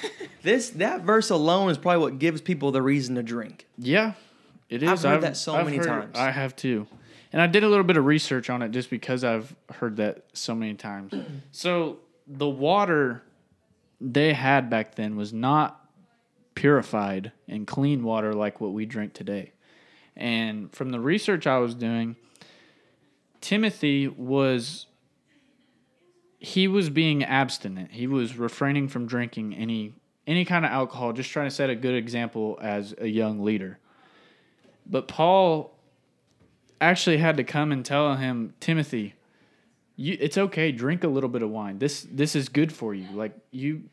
This 0.44 0.70
that 0.70 1.02
verse 1.02 1.30
alone 1.30 1.72
is 1.72 1.78
probably 1.78 2.00
what 2.00 2.20
gives 2.20 2.40
people 2.40 2.72
the 2.72 2.82
reason 2.82 3.16
to 3.16 3.24
drink. 3.24 3.66
yeah, 3.78 4.14
it 4.70 4.82
is. 4.82 4.90
I've 4.90 5.02
heard 5.12 5.22
that 5.24 5.36
so 5.36 5.62
many 5.62 5.80
times. 5.80 6.16
I 6.18 6.32
have 6.32 6.56
too. 6.56 6.88
And 7.34 7.42
I 7.42 7.48
did 7.48 7.64
a 7.64 7.68
little 7.68 7.84
bit 7.84 7.98
of 7.98 8.06
research 8.06 8.50
on 8.50 8.62
it 8.62 8.70
just 8.70 8.90
because 8.90 9.26
I've 9.26 9.54
heard 9.70 9.98
that 9.98 10.24
so 10.34 10.56
many 10.56 10.76
times. 10.76 11.14
so 11.52 11.98
the 12.28 12.48
water 12.48 13.24
they 14.00 14.32
had 14.32 14.70
back 14.70 14.96
then 14.96 15.18
was 15.18 15.34
not 15.34 15.86
purified 16.56 17.32
and 17.48 17.68
clean 17.68 18.04
water 18.04 18.34
like 18.34 18.62
what 18.62 18.72
we 18.72 18.86
drink 18.86 19.14
today. 19.14 19.52
And 20.18 20.74
from 20.74 20.90
the 20.90 21.00
research 21.00 21.46
I 21.46 21.60
was 21.60 21.76
doing, 21.76 22.16
Timothy 23.40 24.08
was 24.08 24.88
he 26.40 26.68
was 26.68 26.90
being 26.90 27.24
abstinent. 27.24 27.92
He 27.92 28.08
was 28.08 28.36
refraining 28.36 28.88
from 28.90 29.06
drinking 29.06 29.56
any 29.56 29.94
any 30.26 30.44
kind 30.44 30.66
of 30.66 30.72
alcohol, 30.72 31.14
just 31.14 31.30
trying 31.30 31.48
to 31.48 31.56
set 31.56 31.70
a 31.70 31.76
good 31.76 31.96
example 31.96 32.60
as 32.62 32.94
a 32.98 33.08
young 33.08 33.44
leader. 33.44 33.80
But 34.86 35.08
Paul 35.08 35.74
actually 36.82 37.18
had 37.18 37.38
to 37.38 37.44
come 37.44 37.72
and 37.72 37.86
tell 37.86 38.16
him, 38.16 38.54
Timothy, 38.60 39.14
you, 39.96 40.18
it's 40.20 40.38
okay. 40.38 40.72
Drink 40.72 41.04
a 41.04 41.08
little 41.08 41.30
bit 41.30 41.44
of 41.44 41.50
wine. 41.50 41.80
This 41.80 42.08
this 42.12 42.36
is 42.36 42.50
good 42.50 42.74
for 42.74 42.94
you. 42.94 43.08
Like 43.14 43.38
you, 43.52 43.84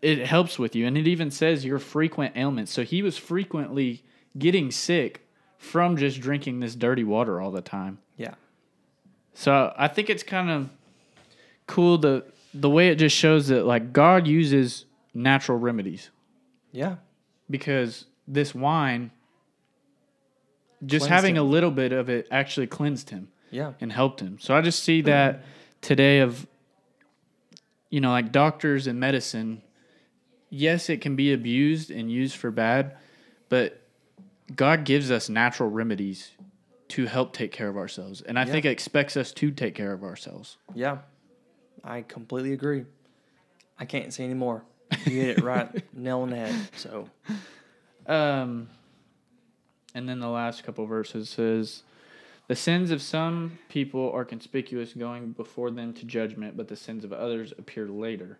it 0.00 0.26
helps 0.26 0.58
with 0.58 0.76
you, 0.76 0.86
and 0.86 0.96
it 0.96 1.08
even 1.08 1.30
says 1.30 1.64
your 1.64 1.80
frequent 1.80 2.36
ailments. 2.36 2.72
So 2.72 2.84
he 2.84 3.02
was 3.02 3.18
frequently 3.18 4.04
getting 4.38 4.70
sick 4.70 5.25
from 5.58 5.96
just 5.96 6.20
drinking 6.20 6.60
this 6.60 6.74
dirty 6.74 7.04
water 7.04 7.40
all 7.40 7.50
the 7.50 7.60
time. 7.62 7.98
Yeah. 8.16 8.34
So 9.34 9.72
I 9.76 9.88
think 9.88 10.10
it's 10.10 10.22
kind 10.22 10.50
of 10.50 10.68
cool 11.66 11.98
the 11.98 12.24
the 12.54 12.70
way 12.70 12.88
it 12.88 12.96
just 12.96 13.14
shows 13.16 13.48
that 13.48 13.66
like 13.66 13.92
God 13.92 14.26
uses 14.26 14.84
natural 15.12 15.58
remedies 15.58 16.10
Yeah. 16.72 16.96
because 17.50 18.06
this 18.26 18.54
wine 18.54 19.10
just 20.84 21.06
Cleansed 21.06 21.10
having 21.10 21.36
him. 21.36 21.42
a 21.42 21.46
little 21.46 21.70
bit 21.70 21.92
of 21.92 22.08
it 22.08 22.28
actually 22.30 22.66
cleansed 22.66 23.10
him 23.10 23.28
Yeah. 23.50 23.72
and 23.80 23.92
helped 23.92 24.20
him. 24.20 24.38
So 24.40 24.54
I 24.54 24.60
just 24.62 24.82
see 24.82 25.02
that 25.02 25.42
today 25.82 26.20
of 26.20 26.46
you 27.90 28.00
know 28.00 28.10
like 28.10 28.32
doctors 28.32 28.86
and 28.86 28.98
medicine 28.98 29.62
yes 30.50 30.88
it 30.90 31.00
can 31.00 31.14
be 31.16 31.32
abused 31.32 31.90
and 31.90 32.10
used 32.10 32.36
for 32.36 32.50
bad 32.50 32.96
but 33.48 33.80
God 34.54 34.84
gives 34.84 35.10
us 35.10 35.28
natural 35.28 35.68
remedies 35.70 36.30
to 36.88 37.06
help 37.06 37.32
take 37.32 37.50
care 37.50 37.68
of 37.68 37.76
ourselves 37.76 38.20
and 38.22 38.38
I 38.38 38.44
Yeah. 38.44 38.52
think 38.52 38.64
it 38.64 38.70
expects 38.70 39.16
us 39.16 39.32
to 39.32 39.50
take 39.50 39.74
care 39.74 39.92
of 39.92 40.04
ourselves. 40.04 40.56
Yeah. 40.74 40.98
I 41.82 42.02
completely 42.02 42.52
agree. 42.52 42.84
I 43.78 43.84
can't 43.84 44.12
say 44.12 44.24
any 44.24 44.34
more. 44.34 44.62
You 45.04 45.20
hit 45.20 45.38
it 45.38 45.42
right, 45.44 45.68
nail 45.92 46.20
on 46.20 46.30
the 46.30 46.36
head. 46.36 46.54
So 46.76 47.08
Um, 48.06 48.68
and 49.94 50.08
then 50.08 50.20
the 50.20 50.28
last 50.28 50.62
couple 50.64 50.86
verses 50.86 51.28
says, 51.28 51.82
The 52.48 52.54
sins 52.56 52.90
of 52.92 53.02
some 53.02 53.58
people 53.68 54.10
are 54.12 54.24
conspicuous 54.24 54.92
going 54.92 55.32
before 55.32 55.70
them 55.72 55.92
to 55.94 56.04
judgment, 56.06 56.56
but 56.56 56.68
the 56.68 56.76
sins 56.76 57.02
of 57.04 57.12
others 57.12 57.52
appear 57.58 57.88
later. 57.88 58.38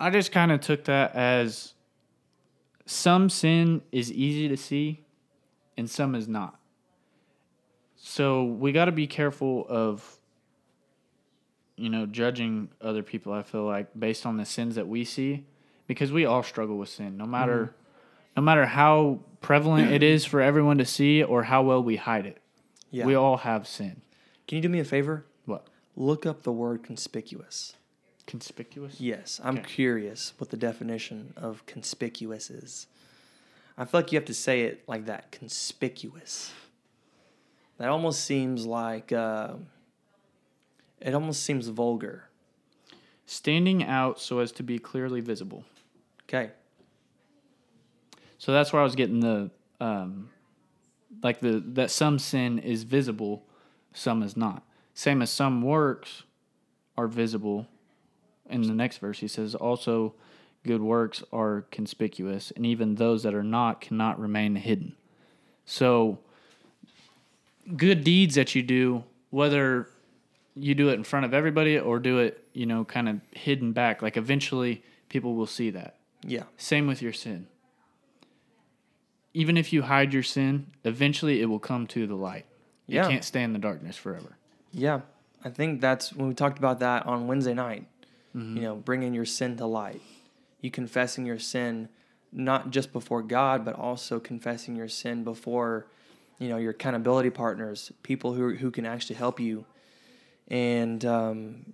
I 0.00 0.10
just 0.10 0.32
kind 0.32 0.50
of 0.52 0.60
took 0.60 0.84
that 0.84 1.14
as 1.14 1.74
some 2.86 3.28
sin 3.28 3.82
is 3.92 4.10
easy 4.12 4.48
to 4.48 4.56
see 4.56 5.04
and 5.76 5.90
some 5.90 6.14
is 6.14 6.26
not. 6.26 6.58
So 7.96 8.44
we 8.44 8.72
got 8.72 8.86
to 8.86 8.92
be 8.92 9.06
careful 9.06 9.66
of 9.68 10.18
you 11.76 11.90
know 11.90 12.06
judging 12.06 12.70
other 12.80 13.02
people 13.02 13.32
I 13.32 13.42
feel 13.42 13.64
like 13.64 13.88
based 13.98 14.24
on 14.24 14.38
the 14.38 14.46
sins 14.46 14.76
that 14.76 14.88
we 14.88 15.04
see 15.04 15.44
because 15.86 16.10
we 16.10 16.24
all 16.24 16.42
struggle 16.42 16.78
with 16.78 16.88
sin 16.88 17.18
no 17.18 17.24
mm-hmm. 17.24 17.32
matter 17.32 17.74
no 18.36 18.42
matter 18.42 18.64
how 18.66 19.20
prevalent 19.40 19.92
it 19.92 20.02
is 20.02 20.24
for 20.24 20.40
everyone 20.40 20.78
to 20.78 20.84
see 20.84 21.22
or 21.22 21.44
how 21.44 21.62
well 21.62 21.82
we 21.82 21.96
hide 21.96 22.26
it. 22.26 22.38
Yeah. 22.90 23.06
We 23.06 23.14
all 23.14 23.38
have 23.38 23.66
sin. 23.66 24.02
Can 24.46 24.56
you 24.56 24.62
do 24.62 24.68
me 24.68 24.78
a 24.78 24.84
favor? 24.84 25.24
What? 25.44 25.68
Look 25.96 26.26
up 26.26 26.42
the 26.42 26.52
word 26.52 26.82
conspicuous. 26.82 27.74
Conspicuous? 28.26 29.00
Yes, 29.00 29.40
I'm 29.42 29.58
Okay. 29.58 29.66
curious 29.68 30.32
what 30.38 30.50
the 30.50 30.56
definition 30.56 31.32
of 31.36 31.64
conspicuous 31.66 32.50
is. 32.50 32.86
I 33.78 33.84
feel 33.84 34.00
like 34.00 34.10
you 34.12 34.16
have 34.18 34.26
to 34.26 34.34
say 34.34 34.62
it 34.62 34.82
like 34.88 35.06
that, 35.06 35.30
conspicuous. 35.30 36.52
That 37.78 37.88
almost 37.88 38.24
seems 38.24 38.66
like 38.66 39.12
uh, 39.12 39.54
it 41.00 41.14
almost 41.14 41.42
seems 41.42 41.68
vulgar. 41.68 42.24
Standing 43.26 43.84
out 43.84 44.18
so 44.20 44.38
as 44.38 44.50
to 44.52 44.62
be 44.62 44.78
clearly 44.78 45.20
visible. 45.20 45.64
Okay, 46.24 46.50
So 48.38 48.52
that's 48.52 48.72
where 48.72 48.80
I 48.80 48.84
was 48.84 48.94
getting 48.96 49.20
the 49.20 49.50
um 49.80 50.30
like 51.22 51.40
the 51.40 51.62
that 51.74 51.90
some 51.90 52.18
sin 52.18 52.58
is 52.58 52.82
visible, 52.82 53.44
some 53.92 54.22
is 54.22 54.36
not. 54.36 54.62
Same 54.94 55.22
as 55.22 55.30
some 55.30 55.62
works 55.62 56.22
are 56.96 57.06
visible. 57.06 57.66
In 58.50 58.62
the 58.62 58.74
next 58.74 58.98
verse 58.98 59.18
he 59.18 59.28
says 59.28 59.54
also 59.54 60.14
good 60.64 60.80
works 60.80 61.22
are 61.32 61.64
conspicuous 61.70 62.52
and 62.56 62.66
even 62.66 62.96
those 62.96 63.22
that 63.22 63.34
are 63.34 63.42
not 63.44 63.80
cannot 63.80 64.18
remain 64.20 64.56
hidden. 64.56 64.94
So 65.64 66.18
good 67.76 68.04
deeds 68.04 68.34
that 68.36 68.54
you 68.54 68.62
do 68.62 69.04
whether 69.30 69.88
you 70.54 70.74
do 70.74 70.88
it 70.88 70.94
in 70.94 71.04
front 71.04 71.26
of 71.26 71.34
everybody 71.34 71.78
or 71.78 71.98
do 71.98 72.18
it, 72.18 72.42
you 72.54 72.64
know, 72.64 72.84
kind 72.84 73.08
of 73.08 73.20
hidden 73.32 73.72
back, 73.72 74.00
like 74.00 74.16
eventually 74.16 74.82
people 75.08 75.34
will 75.34 75.46
see 75.46 75.70
that. 75.70 75.96
yeah, 76.22 76.44
Same 76.56 76.86
with 76.86 77.02
your 77.02 77.12
sin. 77.12 77.46
Even 79.34 79.58
if 79.58 79.72
you 79.72 79.82
hide 79.82 80.14
your 80.14 80.22
sin, 80.22 80.68
eventually 80.84 81.42
it 81.42 81.46
will 81.46 81.58
come 81.58 81.86
to 81.88 82.06
the 82.06 82.14
light. 82.14 82.46
Yeah. 82.86 83.04
You 83.04 83.10
can't 83.10 83.24
stay 83.24 83.42
in 83.42 83.52
the 83.52 83.58
darkness 83.58 83.96
forever. 83.96 84.38
yeah. 84.72 85.00
I 85.44 85.50
think 85.50 85.80
that's 85.80 86.12
when 86.12 86.26
we 86.26 86.34
talked 86.34 86.58
about 86.58 86.80
that 86.80 87.06
on 87.06 87.28
Wednesday 87.28 87.54
night. 87.54 87.86
You 88.56 88.62
know, 88.62 88.76
bringing 88.76 89.14
your 89.14 89.24
sin 89.24 89.56
to 89.56 89.66
light, 89.66 90.02
you 90.60 90.70
confessing 90.70 91.24
your 91.24 91.38
sin 91.38 91.88
not 92.32 92.70
just 92.70 92.92
before 92.92 93.22
God, 93.22 93.64
but 93.64 93.74
also 93.74 94.20
confessing 94.20 94.76
your 94.76 94.88
sin 94.88 95.24
before, 95.24 95.86
you 96.38 96.48
know, 96.48 96.58
your 96.58 96.72
accountability 96.72 97.30
partners, 97.30 97.92
people 98.02 98.34
who 98.34 98.54
who 98.56 98.70
can 98.70 98.84
actually 98.84 99.16
help 99.16 99.40
you. 99.40 99.64
And 100.48 101.04
um, 101.04 101.72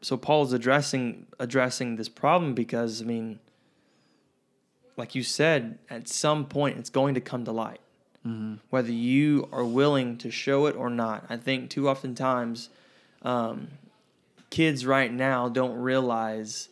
so 0.00 0.16
Paul's 0.16 0.52
addressing 0.52 1.26
addressing 1.38 1.96
this 1.96 2.08
problem 2.08 2.54
because 2.54 3.00
I 3.00 3.04
mean, 3.04 3.38
like 4.96 5.14
you 5.14 5.22
said, 5.22 5.78
at 5.88 6.08
some 6.08 6.46
point 6.46 6.78
it's 6.78 6.90
going 6.90 7.14
to 7.14 7.20
come 7.20 7.44
to 7.44 7.52
light, 7.52 7.80
whether 8.70 8.90
you 8.92 9.48
are 9.52 9.64
willing 9.64 10.18
to 10.18 10.30
show 10.30 10.66
it 10.66 10.74
or 10.74 10.90
not. 10.90 11.26
I 11.28 11.36
think 11.36 11.70
too 11.70 11.88
often 11.88 12.14
times, 12.16 12.70
um, 13.22 13.68
kids 14.54 14.86
right 14.86 15.12
now 15.12 15.48
don't 15.48 15.74
realize 15.74 16.68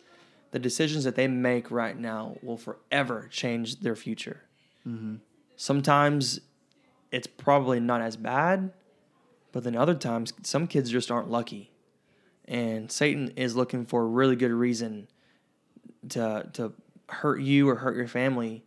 the 0.53 0.59
decisions 0.61 1.03
that 1.03 1.17
they 1.17 1.27
make 1.27 1.69
right 1.69 1.99
now 1.99 2.37
will 2.41 2.57
forever 2.57 3.27
change 3.29 3.81
their 3.81 3.97
future. 3.97 4.43
Sometimes 5.57 6.39
it's 7.11 7.27
probably 7.27 7.81
not 7.81 8.01
as 8.01 8.17
bad, 8.17 8.73
but 9.51 9.65
then 9.65 9.75
other 9.75 9.95
times 9.95 10.33
some 10.45 10.69
kids 10.69 10.91
just 10.91 11.11
aren't 11.11 11.29
lucky. 11.29 11.73
And 12.47 12.89
Satan 12.93 13.33
is 13.35 13.57
looking 13.57 13.85
for 13.85 14.03
a 14.03 14.07
really 14.07 14.37
good 14.37 14.53
reason 14.53 15.09
to 16.11 16.49
to 16.53 16.73
hurt 17.09 17.41
you 17.41 17.69
or 17.69 17.75
hurt 17.75 17.97
your 17.97 18.07
family. 18.07 18.63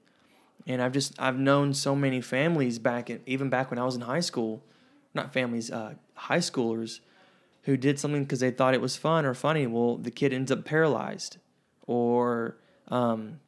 And 0.68 0.82
I've 0.82 0.92
just 0.92 1.14
I've 1.18 1.40
known 1.40 1.74
so 1.74 1.96
many 1.96 2.20
families 2.20 2.80
back 2.80 3.10
in, 3.10 3.22
even 3.26 3.50
back 3.50 3.70
when 3.70 3.80
I 3.80 3.86
was 3.86 3.96
in 3.96 4.02
high 4.02 4.26
school, 4.32 4.62
not 5.14 5.32
families, 5.32 5.72
uh, 5.72 5.94
high 6.16 6.40
schoolers 6.40 7.00
who 7.66 7.76
did 7.78 8.00
something 8.00 8.24
because 8.24 8.40
they 8.40 8.52
thought 8.52 8.74
it 8.74 8.82
was 8.82 8.96
fun 8.96 9.26
or 9.26 9.34
funny. 9.34 9.68
Well, 9.68 9.98
the 9.98 10.12
kid 10.12 10.32
ends 10.32 10.52
up 10.52 10.66
paralyzed, 10.66 11.38
or 11.88 12.58
um, 12.88 13.40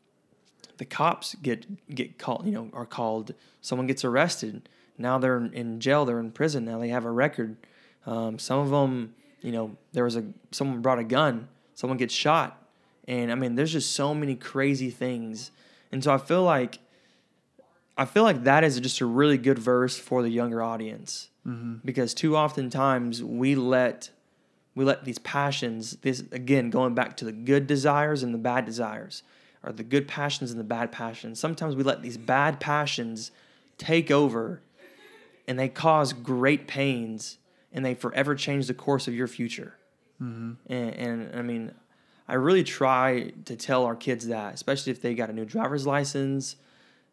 the 0.77 0.85
cops 0.85 1.35
get 1.35 1.93
get 1.93 2.17
called. 2.17 2.45
You 2.45 2.51
know, 2.51 2.69
are 2.73 2.85
called. 2.85 3.33
Someone 3.61 3.87
gets 3.87 4.03
arrested. 4.03 4.69
Now 4.97 5.19
they're 5.19 5.37
in- 5.37 5.79
jail. 5.79 6.05
They're 6.05 6.19
in 6.19 6.31
prison. 6.31 6.65
Now 6.65 6.79
they 6.79 6.89
have 6.89 7.05
a 7.05 7.11
record. 7.11 7.57
Um, 8.05 8.39
some 8.39 8.59
of 8.59 8.69
them, 8.69 9.13
you 9.41 9.51
know, 9.51 9.77
there 9.93 10.03
was 10.03 10.15
a 10.15 10.25
someone 10.51 10.81
brought 10.81 10.99
a 10.99 11.03
gun. 11.03 11.47
Someone 11.75 11.97
gets 11.97 12.13
shot, 12.13 12.67
and 13.07 13.31
I 13.31 13.35
mean, 13.35 13.53
there's 13.53 13.71
just 13.71 13.91
so 13.91 14.15
many 14.15 14.35
crazy 14.35 14.89
things. 14.89 15.51
And 15.91 16.03
so 16.03 16.11
I 16.11 16.17
feel 16.17 16.43
like 16.43 16.79
I 17.97 18.05
feel 18.05 18.23
like 18.23 18.43
that 18.43 18.63
is 18.63 18.79
just 18.79 19.01
a 19.01 19.05
really 19.05 19.37
good 19.37 19.57
verse 19.57 19.97
for 19.97 20.21
the 20.21 20.29
younger 20.29 20.61
audience. 20.61 21.29
Because 21.83 22.13
too 22.13 22.35
often 22.35 22.69
times 22.69 23.23
we 23.23 23.55
let 23.55 24.11
we 24.75 24.85
let 24.85 25.05
these 25.05 25.17
passions 25.17 25.97
this 26.01 26.23
again 26.31 26.69
going 26.69 26.93
back 26.93 27.17
to 27.17 27.25
the 27.25 27.31
good 27.31 27.65
desires 27.65 28.21
and 28.21 28.33
the 28.33 28.37
bad 28.37 28.65
desires 28.65 29.23
or 29.63 29.71
the 29.71 29.83
good 29.83 30.07
passions 30.07 30.51
and 30.51 30.59
the 30.59 30.63
bad 30.63 30.91
passions. 30.91 31.39
Sometimes 31.39 31.75
we 31.75 31.83
let 31.83 32.03
these 32.03 32.17
bad 32.17 32.59
passions 32.59 33.31
take 33.77 34.11
over 34.11 34.61
and 35.47 35.57
they 35.57 35.69
cause 35.69 36.13
great 36.13 36.67
pains 36.67 37.39
and 37.71 37.83
they 37.83 37.95
forever 37.95 38.35
change 38.35 38.67
the 38.67 38.73
course 38.73 39.07
of 39.07 39.15
your 39.15 39.27
future. 39.27 39.75
And, 40.67 40.93
and 40.95 41.35
i 41.35 41.43
mean 41.43 41.71
i 42.27 42.33
really 42.33 42.63
try 42.63 43.31
to 43.45 43.55
tell 43.55 43.85
our 43.85 43.95
kids 43.95 44.27
that 44.27 44.55
especially 44.55 44.91
if 44.91 44.99
they 44.99 45.13
got 45.13 45.29
a 45.29 45.33
new 45.33 45.45
driver's 45.45 45.85
license 45.85 46.55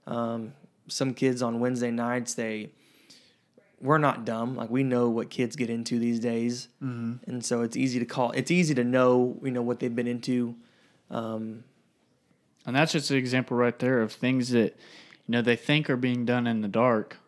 um, 0.07 0.55
some 0.89 1.15
kids 1.15 1.43
on 1.43 1.61
wednesday 1.61 1.91
nights 1.91 2.35
they 2.35 2.71
we're 3.81 3.99
not 3.99 4.25
dumb. 4.25 4.57
Like 4.57 4.71
we 4.71 4.83
know 4.83 5.11
what 5.11 5.29
kids 5.29 5.57
get 5.57 5.69
into 5.69 5.99
these 5.99 6.19
days, 6.19 6.69
mm-hmm. 6.83 7.29
and 7.31 7.45
so 7.45 7.61
it's 7.61 7.77
easy 7.77 7.99
to 7.99 8.07
call. 8.07 8.31
It's 8.31 8.51
easy 8.51 8.75
to 8.77 8.85
know, 8.85 9.39
you 9.43 9.51
know, 9.51 9.61
what 9.61 9.79
they've 9.79 9.95
been 9.95 10.07
into. 10.07 10.55
Um, 11.11 11.65
And 12.65 12.75
that's 12.75 12.93
just 12.93 13.11
an 13.11 13.19
example 13.19 13.59
right 13.59 13.79
there 13.79 14.01
of 14.01 14.11
things 14.11 14.51
that, 14.51 14.75
you 15.27 15.33
know, 15.33 15.43
they 15.43 15.57
think 15.57 15.91
are 15.91 15.99
being 15.99 16.25
done 16.25 16.47
in 16.47 16.63
the 16.63 16.69
dark, 16.69 17.19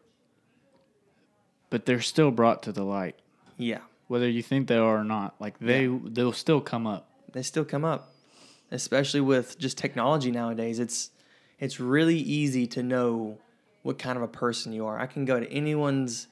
but 1.69 1.85
they're 1.85 2.01
still 2.01 2.31
brought 2.31 2.63
to 2.63 2.73
the 2.73 2.85
light. 2.85 3.17
yeah, 3.59 3.81
Whether 4.09 4.29
you 4.31 4.43
think 4.43 4.69
they 4.69 4.79
are 4.79 4.99
or 5.01 5.05
not. 5.05 5.35
Like 5.39 5.59
they 5.59 5.87
they'll 5.87 6.33
still 6.33 6.63
come 6.63 6.87
up. 6.87 7.11
they 7.33 7.43
still 7.43 7.67
come 7.67 7.85
up, 7.85 8.15
especially 8.71 9.21
with 9.21 9.59
just 9.59 9.77
technology 9.77 10.31
nowadays. 10.31 10.79
It's 10.79 11.11
it's 11.59 11.81
really 11.81 12.19
easy 12.19 12.67
to 12.69 12.83
know 12.83 13.39
what 13.87 14.01
kind 14.01 14.17
of 14.17 14.23
a 14.25 14.29
person 14.29 14.73
you 14.73 14.85
are. 14.85 14.99
I 14.99 15.07
can 15.07 15.25
go 15.25 15.39
to 15.39 15.49
anyone's 15.49 16.27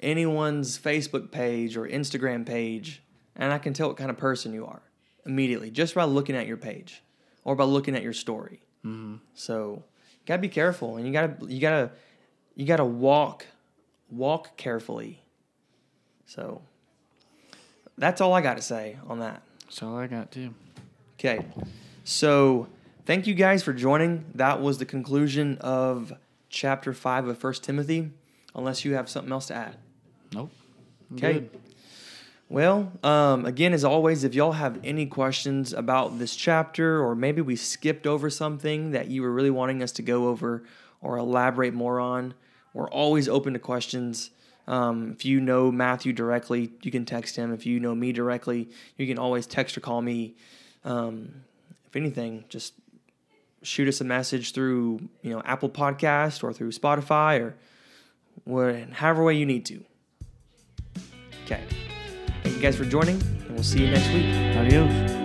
anyone's 0.00 0.78
Facebook 0.78 1.30
page 1.30 1.76
or 1.76 1.86
Instagram 1.86 2.46
page, 2.46 3.02
and 3.36 3.52
I 3.52 3.58
can 3.58 3.74
tell 3.74 3.88
what 3.88 3.98
kind 3.98 4.08
of 4.10 4.16
person 4.16 4.54
you 4.54 4.64
are 4.64 4.80
immediately 5.26 5.70
just 5.70 5.94
by 5.94 6.04
looking 6.04 6.34
at 6.34 6.46
your 6.46 6.56
page 6.56 7.02
or 7.44 7.54
by 7.54 7.64
looking 7.64 7.94
at 7.94 8.02
your 8.02 8.14
story. 8.14 8.62
Mm-hmm. 8.86 9.16
So 9.34 9.82
you 9.82 10.26
gotta 10.26 10.40
be 10.40 10.48
careful, 10.48 10.96
and 10.96 11.06
you 11.06 11.12
gotta 11.12 11.34
you 11.46 11.60
gotta 11.60 11.90
you 12.54 12.64
gotta 12.64 12.86
walk 12.86 13.44
walk 14.10 14.56
carefully. 14.56 15.22
So 16.24 16.62
that's 17.98 18.22
all 18.22 18.32
I 18.32 18.40
got 18.40 18.56
to 18.56 18.62
say 18.62 18.96
on 19.06 19.18
that. 19.18 19.42
That's 19.64 19.82
all 19.82 19.98
I 19.98 20.06
got 20.06 20.30
too. 20.30 20.54
Okay. 21.18 21.44
So 22.04 22.66
thank 23.04 23.26
you 23.26 23.34
guys 23.34 23.62
for 23.62 23.74
joining. 23.74 24.24
That 24.36 24.62
was 24.62 24.78
the 24.78 24.86
conclusion 24.86 25.58
of 25.60 26.14
chapter 26.48 26.92
5 26.92 27.28
of 27.28 27.38
First 27.38 27.64
Timothy, 27.64 28.10
unless 28.54 28.84
you 28.84 28.94
have 28.94 29.08
something 29.08 29.32
else 29.32 29.46
to 29.46 29.54
add. 29.54 29.76
Nope. 30.32 30.50
Okay. 31.14 31.32
good. 31.34 31.50
Well, 32.50 32.92
um, 33.02 33.44
again, 33.44 33.74
as 33.74 33.84
always, 33.84 34.24
if 34.24 34.34
y'all 34.34 34.52
have 34.52 34.80
any 34.82 35.04
questions 35.04 35.74
about 35.74 36.18
this 36.18 36.34
chapter, 36.34 37.04
or 37.04 37.14
maybe 37.14 37.42
we 37.42 37.56
skipped 37.56 38.06
over 38.06 38.30
something 38.30 38.92
that 38.92 39.08
you 39.08 39.20
were 39.20 39.30
really 39.30 39.50
wanting 39.50 39.82
us 39.82 39.92
to 39.92 40.02
go 40.02 40.28
over 40.28 40.64
or 41.02 41.18
elaborate 41.18 41.74
more 41.74 42.00
on, 42.00 42.32
we're 42.72 42.88
always 42.88 43.28
open 43.28 43.52
to 43.52 43.58
questions. 43.58 44.30
Um, 44.66 45.12
if 45.12 45.26
you 45.26 45.40
know 45.40 45.70
Matthew 45.70 46.14
directly, 46.14 46.72
you 46.82 46.90
can 46.90 47.04
text 47.04 47.36
him. 47.36 47.52
If 47.52 47.66
you 47.66 47.80
know 47.80 47.94
me 47.94 48.12
directly, 48.12 48.70
you 48.96 49.06
can 49.06 49.18
always 49.18 49.46
text 49.46 49.76
or 49.76 49.80
call 49.80 50.00
me. 50.00 50.34
Um, 50.84 51.42
if 51.86 51.96
anything, 51.96 52.44
just 52.48 52.72
shoot 53.62 53.88
us 53.88 54.00
a 54.00 54.04
message 54.04 54.52
through 54.52 55.00
you 55.22 55.30
know 55.30 55.42
Apple 55.44 55.70
Podcast 55.70 56.42
or 56.42 56.52
through 56.52 56.70
Spotify 56.72 57.40
or 57.40 57.56
whatever 58.44 59.24
way 59.24 59.34
you 59.34 59.46
need 59.46 59.66
to. 59.66 59.84
Okay. 61.44 61.62
Thank 62.42 62.56
you 62.56 62.62
guys 62.62 62.76
for 62.76 62.84
joining, 62.84 63.20
and 63.20 63.50
we'll 63.50 63.62
see 63.62 63.84
you 63.84 63.90
next 63.90 64.08
week. 64.12 64.26
Adios. 64.56 65.17